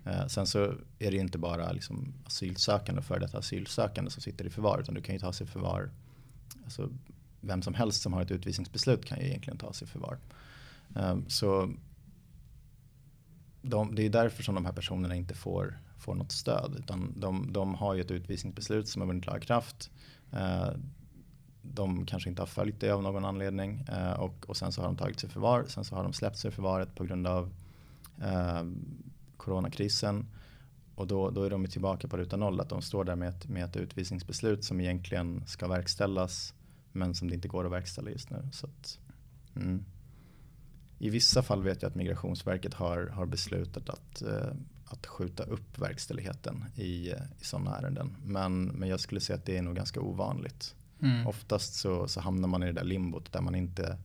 Eh, 0.06 0.27
sen 0.27 0.47
så 0.47 0.73
är 0.99 1.12
det 1.12 1.17
inte 1.17 1.38
bara 1.38 1.71
liksom 1.71 2.13
asylsökande 2.25 2.99
och 2.99 3.06
före 3.06 3.19
detta 3.19 3.38
asylsökande 3.38 4.12
som 4.12 4.21
sitter 4.21 4.45
i 4.45 4.49
förvar 4.49 4.80
utan 4.80 4.95
du 4.95 5.01
kan 5.01 5.15
ju 5.15 5.19
ta 5.19 5.34
sig 5.34 5.47
i 5.47 5.49
förvar. 5.49 5.91
Alltså, 6.63 6.89
vem 7.41 7.62
som 7.62 7.73
helst 7.73 8.01
som 8.01 8.13
har 8.13 8.21
ett 8.21 8.32
utvisningsbeslut 8.32 9.06
kan 9.06 9.19
ju 9.19 9.25
egentligen 9.25 9.58
ta 9.58 9.73
sig 9.73 9.88
i 9.88 9.89
förvar. 9.89 10.17
Eh, 10.95 11.17
så 11.27 11.73
de, 13.62 13.95
det 13.95 14.06
är 14.06 14.10
därför 14.10 14.43
som 14.43 14.56
de 14.56 14.65
här 14.65 14.73
personerna 14.73 15.15
inte 15.15 15.34
får, 15.34 15.80
får 15.97 16.15
något 16.15 16.32
stöd. 16.32 16.75
Utan 16.80 17.13
de, 17.19 17.53
de 17.53 17.75
har 17.75 17.93
ju 17.93 18.01
ett 18.01 18.12
utvisningsbeslut 18.12 18.88
som 18.88 19.01
har 19.01 19.08
vunnit 19.08 19.25
laga 19.25 19.39
kraft. 19.39 19.91
Eh, 20.32 20.69
de 21.73 22.06
kanske 22.06 22.30
inte 22.30 22.41
har 22.41 22.47
följt 22.47 22.80
det 22.80 22.91
av 22.91 23.03
någon 23.03 23.25
anledning 23.25 23.86
eh, 23.89 24.12
och, 24.12 24.45
och 24.49 24.58
sen 24.58 24.71
så 24.71 24.82
har 24.82 24.88
de 24.88 24.97
tagit 24.97 25.19
sig 25.19 25.30
förvar. 25.30 25.65
Sen 25.67 25.84
så 25.84 25.95
har 25.95 26.03
de 26.03 26.13
släppt 26.13 26.38
sig 26.38 26.51
förvaret 26.51 26.95
på 26.95 27.03
grund 27.03 27.27
av 27.27 27.51
eh, 28.21 28.63
coronakrisen. 29.38 30.25
Och 30.95 31.08
då, 31.08 31.30
då 31.30 31.43
är 31.43 31.49
de 31.49 31.67
tillbaka 31.67 32.08
på 32.08 32.17
ruta 32.17 32.38
noll. 32.38 32.60
Att 32.60 32.69
de 32.69 32.82
står 32.82 33.03
där 33.03 33.15
med 33.15 33.30
ett, 33.30 33.47
med 33.47 33.63
ett 33.63 33.75
utvisningsbeslut 33.75 34.63
som 34.63 34.82
egentligen 34.82 35.43
ska 35.47 35.67
verkställas 35.67 36.53
men 36.91 37.15
som 37.15 37.27
det 37.27 37.36
inte 37.36 37.47
går 37.47 37.65
att 37.65 37.71
verkställa 37.71 38.10
just 38.10 38.30
nu. 38.30 38.49
Så 38.51 38.67
att, 38.67 38.99
mm. 39.56 39.86
I 40.99 41.10
vissa 41.10 41.43
fall 41.43 41.63
vet 41.63 41.82
jag 41.82 41.89
att 41.89 41.95
Migrationsverket 41.95 42.73
har, 42.73 43.08
har 43.08 43.25
beslutat 43.25 43.89
att, 43.89 44.21
eh, 44.21 44.51
att 44.86 45.06
skjuta 45.06 45.43
upp 45.43 45.80
verkställigheten 45.80 46.65
i, 46.75 47.10
i 47.10 47.15
sådana 47.41 47.77
ärenden. 47.77 48.15
Men, 48.23 48.65
men 48.65 48.89
jag 48.89 48.99
skulle 48.99 49.21
säga 49.21 49.38
att 49.38 49.45
det 49.45 49.58
är 49.58 49.62
nog 49.62 49.75
ganska 49.75 50.01
ovanligt. 50.01 50.75
Mm. 51.01 51.27
Oftast 51.27 51.73
så, 51.73 52.07
så 52.07 52.21
hamnar 52.21 52.47
man 52.47 52.63
i 52.63 52.65
det 52.65 52.71
där 52.71 52.83
limbot 52.83 53.33
där 53.33 53.41
man 53.41 53.55
inte 53.55 53.97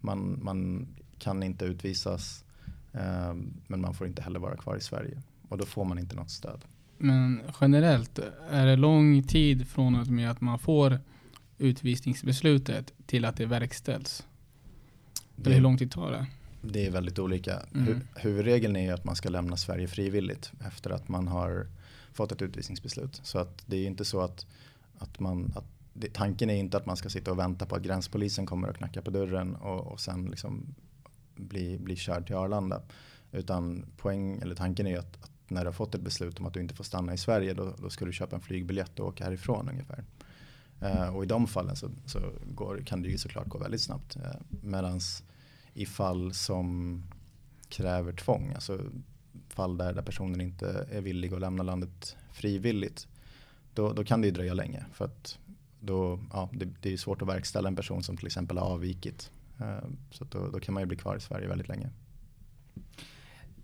man, 0.00 0.40
man 0.42 0.88
kan 1.18 1.42
inte 1.42 1.64
utvisas 1.64 2.44
eh, 2.92 3.34
men 3.66 3.80
man 3.80 3.94
får 3.94 4.06
inte 4.06 4.22
heller 4.22 4.38
vara 4.38 4.56
kvar 4.56 4.76
i 4.76 4.80
Sverige 4.80 5.22
och 5.48 5.58
då 5.58 5.66
får 5.66 5.84
man 5.84 5.98
inte 5.98 6.16
något 6.16 6.30
stöd. 6.30 6.64
Men 6.98 7.42
generellt, 7.60 8.18
är 8.50 8.66
det 8.66 8.76
lång 8.76 9.22
tid 9.22 9.68
från 9.68 9.96
och 9.96 10.06
med 10.06 10.30
att 10.30 10.40
man 10.40 10.58
får 10.58 11.00
utvisningsbeslutet 11.58 12.92
till 13.06 13.24
att 13.24 13.36
det 13.36 13.46
verkställs? 13.46 14.26
Det, 15.36 15.52
hur 15.52 15.60
lång 15.60 15.78
tid 15.78 15.90
tar 15.90 16.10
det? 16.10 16.26
Det 16.62 16.86
är 16.86 16.90
väldigt 16.90 17.18
olika. 17.18 17.60
Mm. 17.74 18.00
huvudregeln 18.14 18.76
är 18.76 18.92
att 18.92 19.04
man 19.04 19.16
ska 19.16 19.28
lämna 19.28 19.56
Sverige 19.56 19.88
frivilligt 19.88 20.52
efter 20.66 20.90
att 20.90 21.08
man 21.08 21.28
har 21.28 21.66
fått 22.12 22.32
ett 22.32 22.42
utvisningsbeslut. 22.42 23.20
Så 23.22 23.38
att 23.38 23.62
det 23.66 23.76
är 23.76 23.86
inte 23.86 24.04
så 24.04 24.20
att, 24.20 24.46
att, 24.98 25.20
man, 25.20 25.52
att 25.56 25.75
det, 25.98 26.12
tanken 26.12 26.50
är 26.50 26.54
inte 26.54 26.76
att 26.76 26.86
man 26.86 26.96
ska 26.96 27.08
sitta 27.08 27.30
och 27.30 27.38
vänta 27.38 27.66
på 27.66 27.76
att 27.76 27.82
gränspolisen 27.82 28.46
kommer 28.46 28.68
och 28.68 28.76
knackar 28.76 29.02
på 29.02 29.10
dörren 29.10 29.56
och, 29.56 29.86
och 29.86 30.00
sen 30.00 30.24
liksom 30.24 30.74
bli, 31.34 31.78
bli 31.78 31.96
körd 31.96 32.26
till 32.26 32.36
Arlanda. 32.36 32.82
Utan 33.32 33.84
poäng, 33.96 34.38
eller 34.38 34.54
tanken 34.54 34.86
är 34.86 34.98
att, 34.98 35.24
att, 35.24 35.30
när 35.48 35.60
du 35.60 35.68
har 35.68 35.72
fått 35.72 35.94
ett 35.94 36.00
beslut 36.00 36.40
om 36.40 36.46
att 36.46 36.54
du 36.54 36.60
inte 36.60 36.74
får 36.74 36.84
stanna 36.84 37.14
i 37.14 37.18
Sverige 37.18 37.54
då, 37.54 37.74
då 37.78 37.90
ska 37.90 38.04
du 38.04 38.12
köpa 38.12 38.36
en 38.36 38.42
flygbiljett 38.42 39.00
och 39.00 39.06
åka 39.06 39.24
härifrån 39.24 39.68
ungefär. 39.68 40.04
Uh, 40.82 41.16
och 41.16 41.24
i 41.24 41.26
de 41.26 41.46
fallen 41.46 41.76
så, 41.76 41.90
så 42.06 42.20
går, 42.44 42.82
kan 42.86 43.02
det 43.02 43.08
ju 43.08 43.18
såklart 43.18 43.48
gå 43.48 43.58
väldigt 43.58 43.80
snabbt. 43.80 44.16
Uh, 44.16 44.22
medans 44.62 45.22
i 45.74 45.86
fall 45.86 46.34
som 46.34 47.02
kräver 47.68 48.12
tvång, 48.12 48.52
alltså 48.54 48.80
fall 49.48 49.78
där, 49.78 49.92
där 49.92 50.02
personen 50.02 50.40
inte 50.40 50.86
är 50.90 51.00
villig 51.00 51.34
att 51.34 51.40
lämna 51.40 51.62
landet 51.62 52.16
frivilligt, 52.32 53.08
då, 53.74 53.92
då 53.92 54.04
kan 54.04 54.20
det 54.20 54.26
ju 54.26 54.32
dröja 54.32 54.54
länge. 54.54 54.84
För 54.92 55.04
att 55.04 55.38
då, 55.80 56.18
ja, 56.32 56.48
det, 56.52 56.68
det 56.80 56.92
är 56.92 56.96
svårt 56.96 57.22
att 57.22 57.28
verkställa 57.28 57.68
en 57.68 57.76
person 57.76 58.02
som 58.02 58.16
till 58.16 58.26
exempel 58.26 58.58
har 58.58 58.66
avvikit. 58.66 59.30
Eh, 59.60 59.88
så 60.10 60.24
då, 60.24 60.48
då 60.48 60.60
kan 60.60 60.74
man 60.74 60.82
ju 60.82 60.86
bli 60.86 60.96
kvar 60.96 61.16
i 61.16 61.20
Sverige 61.20 61.48
väldigt 61.48 61.68
länge. 61.68 61.90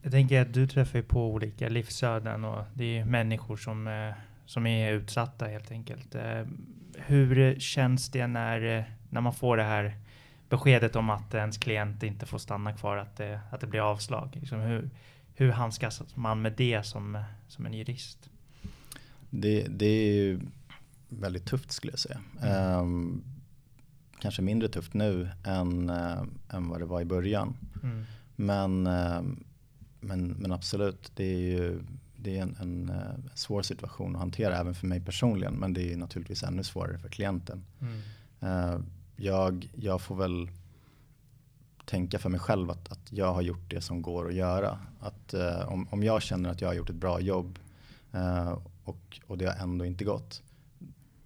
Jag 0.02 0.12
tänker 0.12 0.40
att 0.40 0.54
du 0.54 0.66
träffar 0.66 0.98
ju 0.98 1.02
på 1.02 1.32
olika 1.32 1.68
livsöden 1.68 2.44
och 2.44 2.64
det 2.74 2.98
är 2.98 3.04
människor 3.04 3.56
som, 3.56 3.86
eh, 3.86 4.14
som 4.46 4.66
är 4.66 4.92
utsatta 4.92 5.46
helt 5.46 5.70
enkelt. 5.70 6.14
Eh, 6.14 6.44
hur 6.96 7.60
känns 7.60 8.08
det 8.10 8.26
när, 8.26 8.84
när 9.10 9.20
man 9.20 9.34
får 9.34 9.56
det 9.56 9.62
här 9.62 9.96
beskedet 10.48 10.96
om 10.96 11.10
att 11.10 11.34
ens 11.34 11.58
klient 11.58 12.02
inte 12.02 12.26
får 12.26 12.38
stanna 12.38 12.72
kvar, 12.72 12.96
att 12.96 13.16
det, 13.16 13.40
att 13.50 13.60
det 13.60 13.66
blir 13.66 13.80
avslag? 13.80 14.36
Liksom 14.40 14.60
hur, 14.60 14.90
hur 15.34 15.50
handskas 15.50 16.16
man 16.16 16.42
med 16.42 16.52
det 16.52 16.82
som, 16.82 17.24
som 17.48 17.66
en 17.66 17.74
jurist? 17.74 18.30
Det, 19.30 19.66
det 19.68 19.86
är 19.86 20.12
ju 20.12 20.40
väldigt 21.20 21.44
tufft 21.44 21.72
skulle 21.72 21.92
jag 21.92 22.00
säga. 22.00 22.20
Mm. 22.42 22.78
Um, 22.78 23.24
kanske 24.22 24.42
mindre 24.42 24.68
tufft 24.68 24.94
nu 24.94 25.28
än, 25.44 25.90
äh, 25.90 26.22
än 26.48 26.68
vad 26.68 26.80
det 26.80 26.86
var 26.86 27.00
i 27.00 27.04
början. 27.04 27.56
Mm. 27.82 28.04
Men, 28.36 28.86
äh, 28.86 29.22
men, 30.00 30.28
men 30.28 30.52
absolut, 30.52 31.12
det 31.14 31.24
är 31.24 31.38
ju 31.38 31.82
det 32.16 32.38
är 32.38 32.42
en, 32.42 32.56
en, 32.60 32.88
en, 32.88 32.96
eh, 32.96 33.34
svår 33.34 33.62
situation 33.62 34.14
att 34.14 34.20
hantera 34.20 34.56
även 34.56 34.74
för 34.74 34.86
mig 34.86 35.00
personligen. 35.00 35.54
Men 35.54 35.72
det 35.72 35.92
är 35.92 35.96
naturligtvis 35.96 36.42
ännu 36.42 36.64
svårare 36.64 36.98
för 36.98 37.08
klienten. 37.08 37.64
Mm. 37.80 38.00
Uh, 38.42 38.80
jag, 39.16 39.70
jag 39.74 40.00
får 40.00 40.16
väl 40.16 40.50
tänka 41.84 42.18
för 42.18 42.28
mig 42.30 42.40
själv 42.40 42.70
att, 42.70 42.92
att 42.92 43.12
jag 43.12 43.34
har 43.34 43.42
gjort 43.42 43.70
det 43.70 43.80
som 43.80 44.02
går 44.02 44.28
att 44.28 44.34
göra. 44.34 44.78
Att, 45.00 45.34
uh, 45.34 45.72
om, 45.72 45.88
om 45.90 46.02
jag 46.02 46.22
känner 46.22 46.50
att 46.50 46.60
jag 46.60 46.68
har 46.68 46.74
gjort 46.74 46.90
ett 46.90 46.96
bra 46.96 47.20
jobb 47.20 47.58
och, 48.84 49.20
och 49.26 49.38
det 49.38 49.46
har 49.46 49.62
ändå 49.62 49.84
inte 49.84 50.04
gått. 50.04 50.42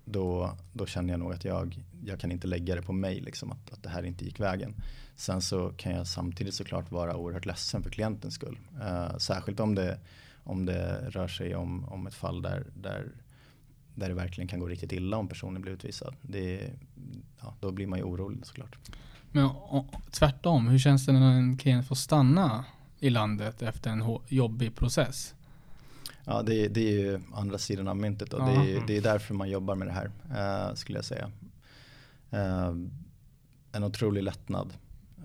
Då, 0.09 0.57
då 0.73 0.87
känner 0.87 1.13
jag 1.13 1.21
nog 1.21 1.33
att 1.33 1.45
jag, 1.45 1.85
jag 2.05 2.21
kan 2.21 2.33
inte 2.33 2.47
lägga 2.47 2.75
det 2.75 2.83
på 2.83 2.93
mig, 2.93 3.21
liksom, 3.21 3.53
att, 3.53 3.73
att 3.73 3.83
det 3.83 3.89
här 3.89 4.03
inte 4.03 4.25
gick 4.25 4.41
vägen. 4.41 4.75
Sen 5.17 5.43
så 5.43 5.73
kan 5.77 5.93
jag 5.93 6.07
samtidigt 6.07 6.55
såklart 6.55 6.91
vara 6.91 7.17
oerhört 7.17 7.47
ledsen 7.47 7.83
för 7.83 7.91
klientens 7.91 8.35
skull. 8.35 8.59
Uh, 8.81 9.19
särskilt 9.19 9.61
om 9.61 9.75
det, 9.75 9.99
om 10.45 10.67
det 10.67 11.11
rör 11.11 11.29
sig 11.29 11.55
om, 11.55 11.85
om 11.85 12.07
ett 12.07 12.15
fall 12.15 12.43
där, 12.43 12.67
där, 12.75 13.13
där 13.95 14.09
det 14.09 14.15
verkligen 14.15 14.49
kan 14.49 14.61
gå 14.61 14.67
riktigt 14.67 14.93
illa 14.93 15.17
om 15.17 15.29
personen 15.29 15.63
blir 15.63 15.73
utvisad. 15.73 16.15
Det, 16.23 16.71
ja, 17.41 17.55
då 17.61 17.73
blir 17.73 17.87
man 17.87 17.99
ju 17.99 18.05
orolig 18.05 18.47
såklart. 18.47 18.77
Men 19.33 19.45
och, 19.45 19.87
tvärtom, 20.11 20.69
hur 20.69 20.79
känns 20.79 21.07
det 21.07 21.13
när 21.13 21.33
en 21.33 21.59
klient 21.59 21.89
får 21.89 21.95
stanna 21.95 22.65
i 22.99 23.11
landet 23.11 23.63
efter 23.63 23.91
en 23.91 24.19
jobbig 24.29 24.77
process? 24.77 25.35
Ja, 26.29 26.43
det, 26.43 26.69
det 26.69 26.81
är 26.81 26.93
ju 26.93 27.21
andra 27.35 27.59
sidan 27.59 27.89
av 27.89 27.97
myntet 27.97 28.33
och 28.33 28.47
det 28.47 28.53
är, 28.53 28.87
det 28.87 28.97
är 28.97 29.03
därför 29.03 29.35
man 29.35 29.51
jobbar 29.51 29.75
med 29.75 29.89
det 29.89 29.93
här, 29.93 30.11
uh, 30.69 30.75
skulle 30.75 30.99
jag 30.99 31.05
säga. 31.05 31.31
Uh, 32.33 32.89
en 33.73 33.85
otrolig 33.85 34.23
lättnad 34.23 34.73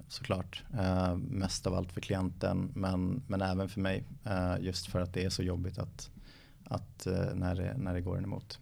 såklart. 0.08 0.64
Uh, 0.74 1.16
mest 1.16 1.68
av 1.68 1.74
allt 1.74 1.92
för 1.92 2.02
klienten 2.02 2.72
men, 2.76 3.22
men 3.28 3.42
även 3.42 3.70
för 3.70 3.82
mig. 3.82 4.04
Uh, 4.28 4.66
just 4.66 4.88
för 4.88 5.02
att 5.02 5.14
det 5.14 5.26
är 5.26 5.30
så 5.30 5.44
jobbigt 5.44 5.80
att, 5.80 6.10
att 6.64 7.08
uh, 7.08 7.36
när, 7.36 7.56
det, 7.56 7.78
när 7.78 7.94
det 7.94 8.02
går 8.02 8.18
en 8.18 8.24
emot. 8.24 8.60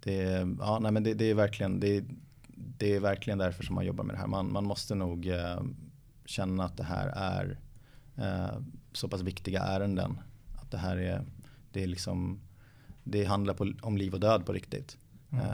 det, 0.00 0.46
ja, 0.58 0.78
nej, 0.78 0.92
men 0.92 1.02
det, 1.02 1.14
det, 1.14 1.24
är 1.24 1.34
verkligen, 1.34 1.80
det, 1.80 2.04
det 2.54 2.94
är 2.94 3.00
verkligen 3.00 3.38
därför 3.38 3.64
som 3.64 3.74
man 3.74 3.84
jobbar 3.84 4.04
med 4.04 4.14
det 4.14 4.20
här. 4.20 4.26
Man, 4.26 4.52
man 4.52 4.64
måste 4.64 4.94
nog 4.94 5.32
känna 6.24 6.64
att 6.64 6.76
det 6.76 6.84
här 6.84 7.08
är 7.08 7.58
så 8.92 9.08
pass 9.08 9.20
viktiga 9.20 9.62
ärenden. 9.62 10.20
Att 10.60 10.70
det 10.70 10.78
här 10.78 10.96
är, 10.96 11.22
det 11.72 11.82
är 11.82 11.86
liksom, 11.86 12.40
det 13.04 13.24
handlar 13.24 13.54
på, 13.54 13.72
om 13.82 13.96
liv 13.96 14.14
och 14.14 14.20
död 14.20 14.46
på 14.46 14.52
riktigt. 14.52 14.98
Mm. 15.30 15.44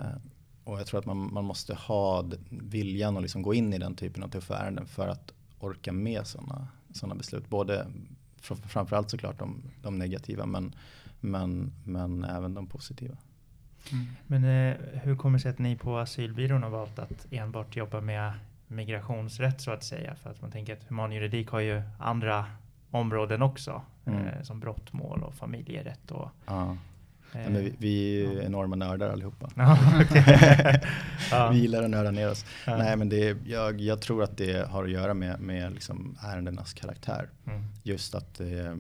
Och 0.64 0.81
jag 0.81 0.87
tror 0.87 1.01
att 1.01 1.07
man, 1.07 1.33
man 1.33 1.44
måste 1.44 1.74
ha 1.74 2.31
viljan 2.51 3.16
att 3.16 3.22
liksom 3.22 3.42
gå 3.42 3.55
in 3.55 3.72
i 3.72 3.79
den 3.79 3.94
typen 3.94 4.22
av 4.22 4.29
tuffa 4.29 4.59
ärenden 4.59 4.87
för 4.87 5.09
att 5.09 5.33
orka 5.59 5.92
med 5.92 6.27
sådana 6.27 6.68
såna 6.94 7.14
beslut. 7.14 7.48
Både 7.48 7.87
framförallt 8.40 9.11
såklart 9.11 9.38
de, 9.38 9.62
de 9.83 9.98
negativa 9.98 10.46
men, 10.46 10.74
men, 11.20 11.72
men 11.85 12.24
även 12.24 12.55
de 12.55 12.66
positiva. 12.66 13.16
Mm. 13.92 14.07
Men 14.27 14.44
eh, 14.44 14.77
hur 15.03 15.16
kommer 15.16 15.38
det 15.38 15.42
sig 15.42 15.51
att 15.51 15.59
ni 15.59 15.77
på 15.77 15.98
asylbyrån 15.98 16.62
har 16.62 16.70
valt 16.70 16.98
att 16.98 17.27
enbart 17.31 17.77
jobba 17.77 18.01
med 18.01 18.33
migrationsrätt 18.66 19.61
så 19.61 19.70
att 19.70 19.85
säga? 19.85 20.14
För 20.14 20.31
att 20.31 20.42
man 20.42 20.51
tänker 20.51 20.72
att 20.72 20.85
humanjuridik 20.88 21.48
har 21.48 21.61
ju 21.61 21.83
andra 21.98 22.46
områden 22.90 23.42
också. 23.42 23.83
Mm. 24.07 24.27
Eh, 24.27 24.42
som 24.42 24.61
brottmål 24.61 25.22
och 25.22 25.35
familjerätt 25.35 26.11
och 26.11 26.31
ja. 26.46 26.77
Ja, 27.33 27.38
men 27.51 27.64
vi, 27.64 27.74
vi 27.79 28.22
är 28.22 28.33
ju 28.33 28.42
enorma 28.42 28.77
nördar 28.77 29.11
allihopa. 29.11 29.51
Ja, 31.31 31.51
vi 31.51 31.59
gillar 31.59 31.83
att 31.83 31.90
nörda 31.90 32.11
ner 32.11 32.31
oss. 32.31 32.44
Nej, 32.66 32.96
men 32.96 33.09
det, 33.09 33.37
jag, 33.46 33.81
jag 33.81 34.01
tror 34.01 34.22
att 34.22 34.37
det 34.37 34.68
har 34.68 34.85
att 34.85 34.90
göra 34.90 35.14
med, 35.14 35.40
med 35.40 35.72
liksom 35.72 36.18
ärendenas 36.22 36.74
karaktär. 36.74 37.29
Mm. 37.46 37.64
Just 37.83 38.14
att, 38.14 38.40
eh, 38.40 38.77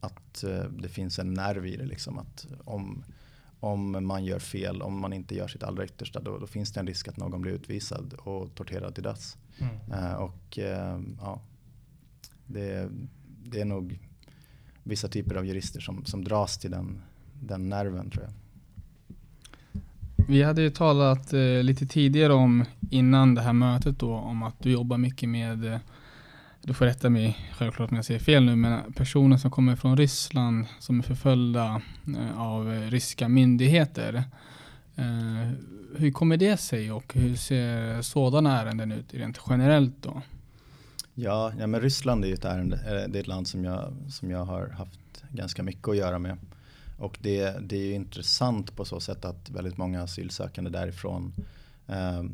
att 0.00 0.44
eh, 0.44 0.62
det 0.62 0.88
finns 0.88 1.18
en 1.18 1.34
nerv 1.34 1.66
i 1.66 1.76
det. 1.76 1.84
Liksom, 1.84 2.18
att 2.18 2.46
om, 2.64 3.04
om 3.60 4.06
man 4.06 4.24
gör 4.24 4.38
fel, 4.38 4.82
om 4.82 5.00
man 5.00 5.12
inte 5.12 5.34
gör 5.34 5.48
sitt 5.48 5.62
allra 5.62 5.84
yttersta, 5.84 6.20
då, 6.20 6.38
då 6.38 6.46
finns 6.46 6.72
det 6.72 6.80
en 6.80 6.86
risk 6.86 7.08
att 7.08 7.16
någon 7.16 7.40
blir 7.40 7.52
utvisad 7.52 8.14
och 8.18 8.54
torterad 8.54 8.94
till 8.94 9.04
döds. 9.04 9.36
Mm. 9.58 10.16
Och 10.16 10.58
uh, 10.58 11.00
ja, 11.20 11.40
det, 12.48 12.88
det 13.44 13.60
är 13.60 13.64
nog 13.64 13.98
vissa 14.82 15.08
typer 15.08 15.34
av 15.34 15.46
jurister 15.46 15.80
som, 15.80 16.04
som 16.04 16.24
dras 16.24 16.58
till 16.58 16.70
den 16.70 17.02
den 17.40 17.68
nerven 17.68 18.10
tror 18.10 18.24
jag. 18.24 18.32
Vi 20.28 20.42
hade 20.42 20.62
ju 20.62 20.70
talat 20.70 21.32
eh, 21.32 21.62
lite 21.62 21.86
tidigare 21.86 22.32
om 22.32 22.64
innan 22.90 23.34
det 23.34 23.40
här 23.40 23.52
mötet 23.52 23.98
då 23.98 24.14
om 24.14 24.42
att 24.42 24.62
du 24.62 24.70
jobbar 24.70 24.98
mycket 24.98 25.28
med, 25.28 25.64
eh, 25.64 25.78
du 26.62 26.74
får 26.74 26.84
rätta 26.84 27.10
mig 27.10 27.38
självklart 27.52 27.90
om 27.90 27.96
jag 27.96 28.04
säger 28.04 28.20
fel 28.20 28.44
nu, 28.44 28.56
men 28.56 28.92
personer 28.92 29.36
som 29.36 29.50
kommer 29.50 29.76
från 29.76 29.96
Ryssland 29.96 30.66
som 30.78 30.98
är 30.98 31.02
förföljda 31.02 31.82
eh, 32.06 32.40
av 32.40 32.68
ryska 32.90 33.28
myndigheter. 33.28 34.14
Eh, 34.96 35.50
hur 35.96 36.10
kommer 36.10 36.36
det 36.36 36.56
sig 36.56 36.92
och 36.92 37.14
hur 37.14 37.34
ser 37.34 38.02
sådana 38.02 38.60
ärenden 38.62 38.92
ut 38.92 39.14
rent 39.14 39.40
generellt 39.48 40.02
då? 40.02 40.22
Ja, 41.20 41.52
ja 41.58 41.66
men 41.66 41.80
Ryssland 41.80 42.24
är 42.24 42.28
ju 42.28 42.34
ett 42.34 42.44
ärende, 42.44 43.06
det 43.08 43.18
är 43.18 43.20
ett 43.20 43.26
land 43.26 43.48
som 43.48 43.64
jag, 43.64 43.94
som 44.08 44.30
jag 44.30 44.44
har 44.44 44.68
haft 44.68 45.24
ganska 45.30 45.62
mycket 45.62 45.88
att 45.88 45.96
göra 45.96 46.18
med. 46.18 46.38
Och 46.98 47.18
det, 47.22 47.68
det 47.68 47.76
är 47.76 47.94
intressant 47.94 48.76
på 48.76 48.84
så 48.84 49.00
sätt 49.00 49.24
att 49.24 49.50
väldigt 49.50 49.76
många 49.76 50.02
asylsökande 50.02 50.70
därifrån 50.70 51.34
eh, 51.86 52.24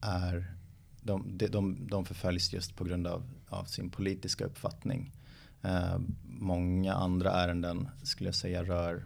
är 0.00 0.54
de, 1.00 1.38
de, 1.50 1.88
de 1.90 2.04
förföljs 2.04 2.52
just 2.52 2.76
på 2.76 2.84
grund 2.84 3.06
av, 3.06 3.22
av 3.48 3.64
sin 3.64 3.90
politiska 3.90 4.44
uppfattning. 4.44 5.12
Eh, 5.62 5.98
många 6.24 6.94
andra 6.94 7.30
ärenden 7.32 7.88
skulle 8.02 8.28
jag 8.28 8.34
säga 8.34 8.64
rör 8.64 9.04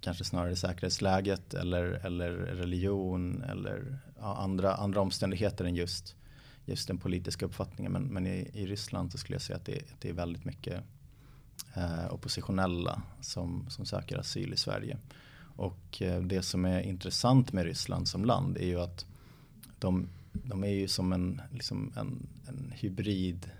kanske 0.00 0.24
snarare 0.24 0.56
säkerhetsläget 0.56 1.54
eller, 1.54 1.84
eller 1.84 2.30
religion 2.30 3.42
eller 3.42 3.98
ja, 4.18 4.36
andra, 4.36 4.74
andra 4.74 5.00
omständigheter 5.00 5.64
än 5.64 5.74
just, 5.74 6.16
just 6.66 6.88
den 6.88 6.98
politiska 6.98 7.46
uppfattningen. 7.46 7.92
Men, 7.92 8.02
men 8.02 8.26
i, 8.26 8.50
i 8.52 8.66
Ryssland 8.66 9.12
så 9.12 9.18
skulle 9.18 9.34
jag 9.34 9.42
säga 9.42 9.56
att 9.56 9.64
det, 9.64 9.82
det 10.00 10.08
är 10.08 10.12
väldigt 10.12 10.44
mycket 10.44 10.82
eh, 11.74 12.14
oppositionella 12.14 13.02
som, 13.20 13.66
som 13.68 13.86
söker 13.86 14.18
asyl 14.18 14.52
i 14.52 14.56
Sverige. 14.56 14.98
Och 15.56 16.02
eh, 16.02 16.22
det 16.22 16.42
som 16.42 16.64
är 16.64 16.80
intressant 16.80 17.52
med 17.52 17.64
Ryssland 17.64 18.08
som 18.08 18.24
land 18.24 18.56
är 18.56 18.66
ju 18.66 18.80
att 18.80 19.06
de, 19.78 20.08
de 20.32 20.64
är 20.64 20.68
ju 20.68 20.88
som 20.88 21.12
en, 21.12 21.42
liksom 21.50 21.92
en, 21.96 22.26
en 22.48 22.72
hybrid 22.76 23.50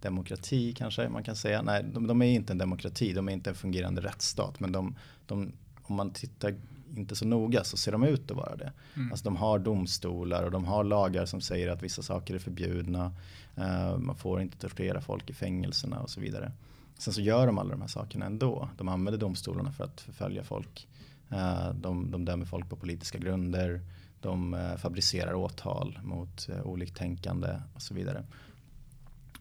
demokrati 0.00 0.72
kanske 0.72 1.08
man 1.08 1.24
kan 1.24 1.36
säga. 1.36 1.62
Nej, 1.62 1.84
de, 1.92 2.06
de, 2.06 2.22
är 2.22 2.26
inte 2.26 2.52
en 2.52 2.58
demokrati, 2.58 3.12
de 3.12 3.28
är 3.28 3.32
inte 3.32 3.50
en 3.50 3.56
fungerande 3.56 4.00
rättsstat. 4.00 4.60
Men 4.60 4.72
de, 4.72 4.96
de, 5.26 5.52
om 5.82 5.96
man 5.96 6.10
tittar 6.10 6.54
inte 6.96 7.16
så 7.16 7.26
noga 7.26 7.64
så 7.64 7.76
ser 7.76 7.92
de 7.92 8.04
ut 8.04 8.30
att 8.30 8.36
vara 8.36 8.56
det. 8.56 8.72
Mm. 8.96 9.10
Alltså 9.12 9.24
de 9.24 9.36
har 9.36 9.58
domstolar 9.58 10.42
och 10.42 10.50
de 10.50 10.64
har 10.64 10.84
lagar 10.84 11.26
som 11.26 11.40
säger 11.40 11.68
att 11.68 11.82
vissa 11.82 12.02
saker 12.02 12.34
är 12.34 12.38
förbjudna. 12.38 13.14
Uh, 13.58 13.98
man 13.98 14.16
får 14.16 14.40
inte 14.40 14.58
tortera 14.58 15.00
folk 15.00 15.30
i 15.30 15.32
fängelserna 15.32 16.00
och 16.00 16.10
så 16.10 16.20
vidare. 16.20 16.52
Sen 16.98 17.12
så 17.12 17.20
gör 17.20 17.46
de 17.46 17.58
alla 17.58 17.70
de 17.70 17.80
här 17.80 17.88
sakerna 17.88 18.26
ändå. 18.26 18.68
De 18.78 18.88
använder 18.88 19.18
domstolarna 19.18 19.72
för 19.72 19.84
att 19.84 20.00
förfölja 20.00 20.44
folk. 20.44 20.88
Eh, 21.30 21.70
de, 21.74 22.10
de 22.10 22.24
dömer 22.24 22.44
folk 22.44 22.68
på 22.68 22.76
politiska 22.76 23.18
grunder. 23.18 23.80
De 24.20 24.54
eh, 24.54 24.76
fabricerar 24.76 25.34
åtal 25.34 25.98
mot 26.02 26.48
oliktänkande 26.64 27.60
och 27.74 27.82
så 27.82 27.94
vidare. 27.94 28.24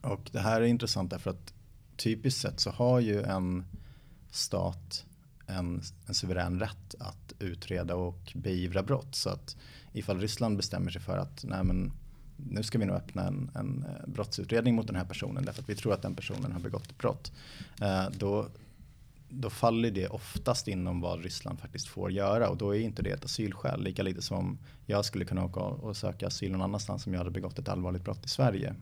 Och 0.01 0.29
det 0.31 0.39
här 0.39 0.61
är 0.61 0.65
intressant 0.65 1.11
därför 1.11 1.29
att 1.29 1.53
typiskt 1.97 2.41
sett 2.41 2.59
så 2.59 2.69
har 2.69 2.99
ju 2.99 3.21
en 3.21 3.65
stat 4.31 5.05
en, 5.49 5.81
en 6.07 6.13
suverän 6.13 6.59
rätt 6.59 6.95
att 6.99 7.33
utreda 7.39 7.95
och 7.95 8.31
beivra 8.35 8.83
brott. 8.83 9.15
Så 9.15 9.29
att 9.29 9.57
ifall 9.93 10.19
Ryssland 10.19 10.57
bestämmer 10.57 10.91
sig 10.91 11.01
för 11.01 11.17
att 11.17 11.43
nej 11.43 11.63
men, 11.63 11.91
nu 12.37 12.63
ska 12.63 12.77
vi 12.77 12.85
nog 12.85 12.95
öppna 12.95 13.27
en, 13.27 13.51
en 13.55 13.85
eh, 13.85 14.07
brottsutredning 14.07 14.75
mot 14.75 14.87
den 14.87 14.95
här 14.95 15.05
personen 15.05 15.45
därför 15.45 15.61
att 15.61 15.69
vi 15.69 15.75
tror 15.75 15.93
att 15.93 16.01
den 16.01 16.15
personen 16.15 16.51
har 16.51 16.59
begått 16.59 16.85
ett 16.85 16.97
brott. 16.97 17.31
Eh, 17.81 18.05
då, 18.17 18.47
då 19.29 19.49
faller 19.49 19.91
det 19.91 20.07
oftast 20.07 20.67
inom 20.67 21.01
vad 21.01 21.23
Ryssland 21.23 21.59
faktiskt 21.59 21.87
får 21.87 22.11
göra 22.11 22.49
och 22.49 22.57
då 22.57 22.75
är 22.75 22.79
inte 22.79 23.01
det 23.01 23.11
ett 23.11 23.25
asylskäl. 23.25 23.83
Lika 23.83 24.03
lite 24.03 24.21
som 24.21 24.57
jag 24.85 25.05
skulle 25.05 25.25
kunna 25.25 25.45
åka 25.45 25.59
och 25.59 25.97
söka 25.97 26.27
asyl 26.27 26.51
någon 26.51 26.61
annanstans 26.61 27.07
om 27.07 27.13
jag 27.13 27.19
hade 27.19 27.31
begått 27.31 27.59
ett 27.59 27.69
allvarligt 27.69 28.03
brott 28.03 28.25
i 28.25 28.29
Sverige. 28.29 28.75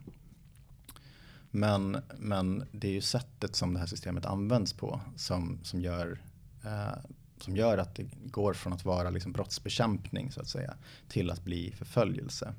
Men, 1.51 1.97
men 2.17 2.63
det 2.71 2.87
är 2.87 2.91
ju 2.91 3.01
sättet 3.01 3.55
som 3.55 3.73
det 3.73 3.79
här 3.79 3.87
systemet 3.87 4.25
används 4.25 4.73
på 4.73 5.01
som, 5.15 5.59
som, 5.63 5.81
gör, 5.81 6.21
eh, 6.65 6.97
som 7.39 7.55
gör 7.55 7.77
att 7.77 7.95
det 7.95 8.05
går 8.25 8.53
från 8.53 8.73
att 8.73 8.85
vara 8.85 9.09
liksom 9.09 9.31
brottsbekämpning 9.31 10.31
så 10.31 10.41
att 10.41 10.47
säga 10.47 10.73
till 11.07 11.31
att 11.31 11.43
bli 11.43 11.71
förföljelse. 11.71 12.53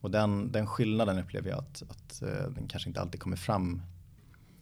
Och 0.00 0.10
den, 0.10 0.52
den 0.52 0.66
skillnaden 0.66 1.18
upplever 1.18 1.50
jag 1.50 1.58
att, 1.58 1.82
att 1.88 2.22
eh, 2.22 2.50
den 2.54 2.68
kanske 2.68 2.90
inte 2.90 3.00
alltid 3.00 3.20
kommer 3.20 3.36
fram 3.36 3.82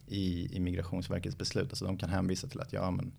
i, 0.07 0.55
i 0.55 0.59
Migrationsverkets 0.59 1.37
beslut. 1.37 1.69
Alltså 1.69 1.85
de 1.85 1.97
kan 1.97 2.09
hänvisa 2.09 2.47
till 2.47 2.59
att 2.59 2.73
ja, 2.73 2.91
men 2.91 3.11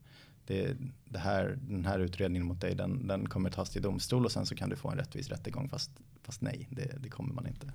det, 0.47 0.77
det 1.05 1.19
här, 1.19 1.59
den 1.61 1.85
här 1.85 1.99
utredningen 1.99 2.47
mot 2.47 2.61
dig 2.61 2.75
den, 2.75 3.07
den 3.07 3.29
kommer 3.29 3.51
tas 3.51 3.71
till 3.71 3.83
domstol 3.83 4.25
och 4.25 4.33
sen 4.33 4.47
så 4.47 4.55
kan 4.55 4.71
du 4.71 4.77
få 4.77 4.91
en 4.91 4.97
rättvis 4.97 5.29
rättegång 5.29 5.69
fast, 5.69 5.91
fast 6.23 6.41
nej, 6.41 6.69
det, 6.71 6.97
det 7.01 7.09
kommer 7.09 7.35
man 7.35 7.47
inte. 7.47 7.73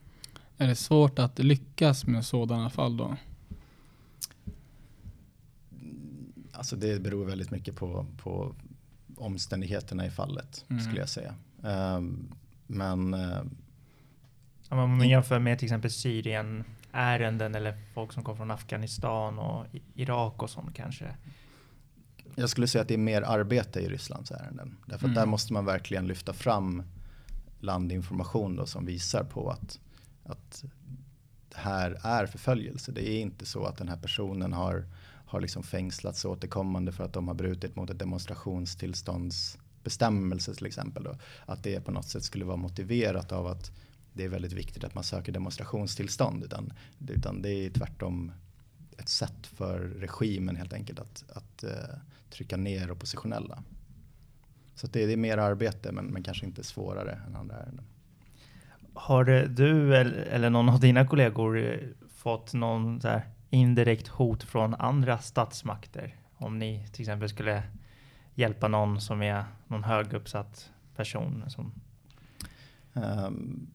Är 0.57 0.67
det 0.67 0.75
svårt 0.75 1.19
att 1.19 1.39
lyckas 1.39 2.07
med 2.07 2.25
sådana 2.25 2.69
fall 2.69 2.97
då? 2.97 3.17
Alltså 6.59 6.75
det 6.75 7.01
beror 7.01 7.25
väldigt 7.25 7.51
mycket 7.51 7.75
på, 7.75 8.05
på 8.17 8.55
omständigheterna 9.15 10.05
i 10.05 10.09
fallet 10.09 10.65
mm. 10.69 10.83
skulle 10.83 10.99
jag 10.99 11.09
säga. 11.09 11.35
Um, 11.61 12.35
men 12.67 13.13
uh, 13.13 13.41
om 14.69 14.77
man 14.77 15.09
jämför 15.09 15.39
med 15.39 15.59
till 15.59 15.65
exempel 15.65 15.91
Syrien 15.91 16.63
ärenden 16.91 17.55
eller 17.55 17.77
folk 17.93 18.13
som 18.13 18.23
kommer 18.23 18.37
från 18.37 18.51
Afghanistan 18.51 19.39
och 19.39 19.65
Irak 19.93 20.43
och 20.43 20.49
sånt 20.49 20.75
kanske. 20.75 21.15
Jag 22.35 22.49
skulle 22.49 22.67
säga 22.67 22.81
att 22.81 22.87
det 22.87 22.93
är 22.93 22.97
mer 22.97 23.21
arbete 23.21 23.79
i 23.79 23.89
Rysslands 23.89 24.31
ärenden. 24.31 24.77
Därför 24.85 25.05
mm. 25.05 25.17
att 25.17 25.23
där 25.23 25.25
måste 25.25 25.53
man 25.53 25.65
verkligen 25.65 26.07
lyfta 26.07 26.33
fram 26.33 26.83
landinformation 27.59 28.55
då 28.55 28.65
som 28.65 28.85
visar 28.85 29.23
på 29.23 29.49
att, 29.49 29.79
att 30.23 30.63
det 31.49 31.57
här 31.57 31.99
är 32.03 32.25
förföljelse. 32.25 32.91
Det 32.91 33.09
är 33.09 33.21
inte 33.21 33.45
så 33.45 33.65
att 33.65 33.77
den 33.77 33.87
här 33.87 33.97
personen 33.97 34.53
har, 34.53 34.85
har 35.29 35.41
liksom 35.41 35.63
fängslats 35.63 36.25
återkommande 36.25 36.91
för 36.91 37.03
att 37.03 37.13
de 37.13 37.27
har 37.27 37.35
brutit 37.35 37.75
mot 37.75 37.89
ett 37.89 37.99
demonstrationstillståndsbestämmelse 37.99 40.53
till 40.53 40.65
exempel. 40.65 41.03
Då. 41.03 41.15
Att 41.45 41.63
det 41.63 41.85
på 41.85 41.91
något 41.91 42.09
sätt 42.09 42.23
skulle 42.23 42.45
vara 42.45 42.57
motiverat 42.57 43.31
av 43.31 43.47
att 43.47 43.71
det 44.13 44.23
är 44.23 44.29
väldigt 44.29 44.53
viktigt 44.53 44.83
att 44.83 44.95
man 44.95 45.03
söker 45.03 45.31
demonstrationstillstånd. 45.31 46.43
Utan, 46.43 46.73
utan 47.07 47.41
det 47.41 47.49
är 47.49 47.69
tvärtom 47.69 48.31
ett 48.97 49.09
sätt 49.09 49.47
för 49.47 49.79
regimen 49.79 50.55
helt 50.55 50.73
enkelt 50.73 50.99
att, 50.99 51.23
att 51.29 51.63
uh, 51.63 51.69
trycka 52.29 52.57
ner 52.57 52.91
oppositionella. 52.91 53.63
Så 54.75 54.87
det, 54.87 55.05
det, 55.05 55.13
är 55.13 55.17
mer 55.17 55.37
arbete 55.37 55.91
men, 55.91 56.05
men 56.05 56.23
kanske 56.23 56.45
inte 56.45 56.63
svårare 56.63 57.21
än 57.27 57.35
andra 57.35 57.55
ärenden. 57.55 57.85
Har 58.93 59.25
du 59.47 59.95
eller 59.95 60.49
någon 60.49 60.69
av 60.69 60.79
dina 60.79 61.07
kollegor 61.07 61.79
fått 62.09 62.53
någon 62.53 62.99
indirekt 63.49 64.07
hot 64.07 64.43
från 64.43 64.73
andra 64.75 65.17
statsmakter? 65.17 66.15
Om 66.33 66.59
ni 66.59 66.87
till 66.91 67.01
exempel 67.01 67.29
skulle 67.29 67.63
hjälpa 68.35 68.67
någon 68.67 69.01
som 69.01 69.21
är 69.21 69.45
någon 69.67 69.83
höguppsatt 69.83 70.71
person? 70.95 71.43
Som... 71.47 71.71
Um, 72.93 73.67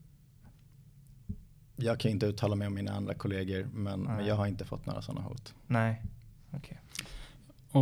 jag 1.77 2.01
kan 2.01 2.11
inte 2.11 2.27
uttala 2.27 2.55
mig 2.55 2.67
om 2.67 2.75
mina 2.75 2.93
andra 2.93 3.15
kollegor 3.15 3.69
men, 3.73 4.01
men 4.01 4.27
jag 4.27 4.35
har 4.35 4.47
inte 4.47 4.65
fått 4.65 4.87
några 4.87 5.03
sådana 5.03 5.21
hot. 5.21 5.55
Nej, 5.67 6.03
okej. 6.51 6.59
Okay. 6.59 6.79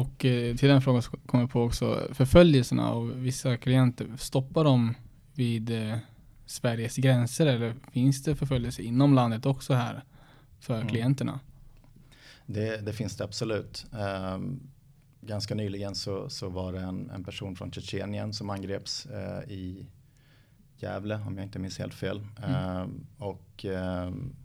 Och 0.00 0.24
eh, 0.24 0.56
till 0.56 0.68
den 0.68 0.82
frågan 0.82 1.02
kommer 1.02 1.44
jag 1.44 1.50
på 1.50 1.62
också 1.62 2.08
förföljelserna 2.12 2.90
av 2.90 3.08
vissa 3.08 3.56
klienter. 3.56 4.16
Stoppar 4.16 4.64
de 4.64 4.94
vid 5.34 5.70
eh, 5.70 5.98
Sveriges 6.46 6.96
gränser 6.96 7.46
eller 7.46 7.74
finns 7.92 8.22
det 8.22 8.36
förföljelse 8.36 8.82
inom 8.82 9.14
landet 9.14 9.46
också 9.46 9.74
här 9.74 10.04
för 10.60 10.74
mm. 10.74 10.88
klienterna? 10.88 11.40
Det, 12.46 12.76
det, 12.76 12.92
finns 12.92 13.16
det 13.16 13.24
absolut. 13.24 13.86
Um, 13.92 14.60
ganska 15.20 15.54
nyligen 15.54 15.94
så, 15.94 16.28
så 16.30 16.48
var 16.48 16.72
det 16.72 16.80
en, 16.80 17.10
en 17.10 17.24
person 17.24 17.56
från 17.56 17.72
Tjetjenien 17.72 18.32
som 18.32 18.50
angreps 18.50 19.06
uh, 19.06 19.52
i 19.52 19.86
Gävle 20.76 21.14
om 21.26 21.36
jag 21.36 21.46
inte 21.46 21.58
minns 21.58 21.78
helt 21.78 21.94
fel. 21.94 22.26
Mm. 22.42 22.76
Um, 22.76 23.06
och 23.18 23.64
um, 23.64 24.36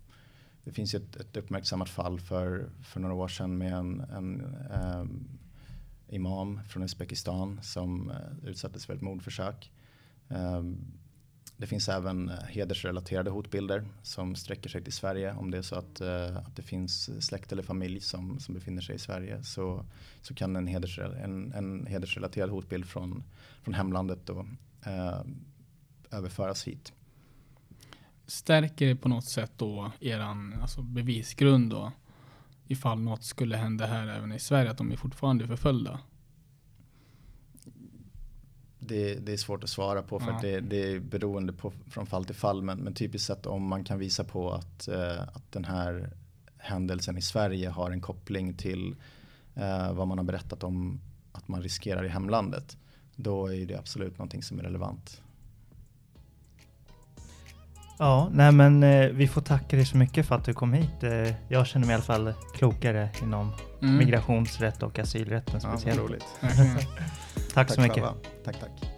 det 0.64 0.72
finns 0.72 0.94
ett, 0.94 1.16
ett 1.16 1.38
uppmärksammat 1.38 1.90
fall 1.90 2.20
för, 2.20 2.70
för 2.84 3.00
några 3.00 3.16
år 3.16 3.28
sedan 3.28 3.58
med 3.58 3.74
en, 3.74 4.00
en 4.00 4.42
um, 4.96 5.40
imam 6.10 6.60
från 6.70 6.84
Uzbekistan 6.84 7.60
som 7.64 8.10
uh, 8.10 8.50
utsattes 8.50 8.86
för 8.86 8.94
ett 8.94 9.02
mordförsök 9.02 9.72
det 11.58 11.68
finns 11.68 11.90
även 11.90 12.30
eh, 12.30 12.36
hedersrelaterade 12.36 13.30
hotbilder 13.30 13.86
som 14.02 14.36
sträcker 14.36 14.70
sig 14.70 14.84
till 14.84 14.94
Sverige. 14.94 15.34
Om 15.34 15.52
det 15.52 15.58
är 15.58 15.62
så 15.62 15.76
att, 15.76 16.02
eh, 16.02 16.38
att 16.38 16.56
det 16.56 16.62
finns 16.62 17.26
släkt 17.26 17.52
eller 17.52 17.64
familj 17.64 18.02
som, 18.02 18.40
som 18.40 18.54
befinner 18.54 18.82
sig 18.82 18.96
i 18.96 19.00
Sverige 19.00 19.44
så, 19.44 19.86
så 20.22 20.34
kan 20.34 20.56
en, 20.56 20.68
heders, 20.68 21.00
en, 21.00 21.54
en 21.54 21.86
hedersrelaterad 21.86 22.50
hotbild 22.50 22.86
från, 22.86 23.24
från 23.64 23.74
hemlandet 23.74 24.20
då, 24.26 24.48
eh, 24.86 25.22
överföras 26.12 26.68
hit. 26.68 26.94
Stärker 28.26 28.88
det 28.88 28.96
på 28.96 29.10
något 29.10 29.26
sätt 29.26 29.52
då 29.58 29.92
eran 30.00 30.56
alltså 30.62 30.82
bevisgrund 30.82 31.70
då? 31.70 31.92
Ifall 32.68 33.00
något 33.00 33.24
skulle 33.24 33.58
hända 33.58 33.86
här 33.86 34.08
även 34.08 34.32
i 34.32 34.40
Sverige, 34.40 34.72
att 34.72 34.78
de 34.78 34.92
är 34.92 34.96
fortfarande 34.96 35.48
förföljda? 35.48 36.00
Det, 38.88 39.16
det 39.16 39.34
är 39.34 39.38
svårt 39.38 39.64
att 39.64 39.70
svara 39.70 40.02
på 40.02 40.20
för 40.20 40.28
ja. 40.28 40.36
att 40.36 40.42
det, 40.42 40.60
det, 40.60 40.92
är 40.92 41.00
beroende 41.00 41.54
på, 41.54 41.74
från 41.90 42.06
fall 42.06 42.26
till 42.26 42.36
fall. 42.36 42.62
Men, 42.62 42.78
men 42.78 42.94
typiskt 42.94 43.28
sett 43.28 43.46
om 43.46 43.68
man 43.68 43.84
kan 43.84 44.00
visa 44.00 44.24
på 44.24 44.52
att, 44.52 44.88
eh, 44.88 45.22
att 45.22 45.52
den 45.52 45.66
här 45.66 46.10
händelsen 46.58 47.18
i 47.18 47.22
Sverige 47.22 47.70
har 47.70 47.92
en 47.92 48.02
koppling 48.02 48.54
till 48.54 48.96
eh, 49.56 49.94
vad 49.94 50.08
man 50.08 50.18
har 50.18 50.26
berättat 50.26 50.64
om 50.64 51.02
att 51.32 51.48
man 51.48 51.62
riskerar 51.62 52.06
i 52.06 52.08
hemlandet. 52.08 52.78
Då 53.16 53.54
är 53.54 53.66
det 53.66 53.76
absolut 53.76 54.18
någonting 54.18 54.44
som 54.44 54.60
är 54.60 54.64
relevant. 54.64 55.22
Ja, 58.00 58.30
nej 58.32 58.52
men 58.52 58.84
eh, 58.84 59.10
vi 59.10 59.28
får 59.28 59.42
tacka 59.42 59.76
dig 59.76 59.86
så 59.86 59.98
mycket 59.98 60.28
för 60.28 60.36
att 60.36 60.46
du 60.46 60.54
kom 60.54 60.74
hit. 60.74 61.04
Eh, 61.04 61.34
jag 61.48 61.68
känner 61.68 61.86
mig 61.86 61.94
i 61.94 61.96
alla 61.96 62.04
fall 62.04 62.34
klokare 62.54 63.10
inom 63.22 63.52
mm. 63.82 63.98
migrationsrätt 63.98 64.84
och 64.84 65.00
asylrätten 65.00 65.62
speciellt. 65.62 66.00
Ja, 66.00 66.04
roligt. 66.04 66.26
tack, 67.58 67.68
tack 67.68 67.76
så 67.76 67.82
mycket. 67.82 68.04
Tack, 68.44 68.60
tack. 68.60 68.97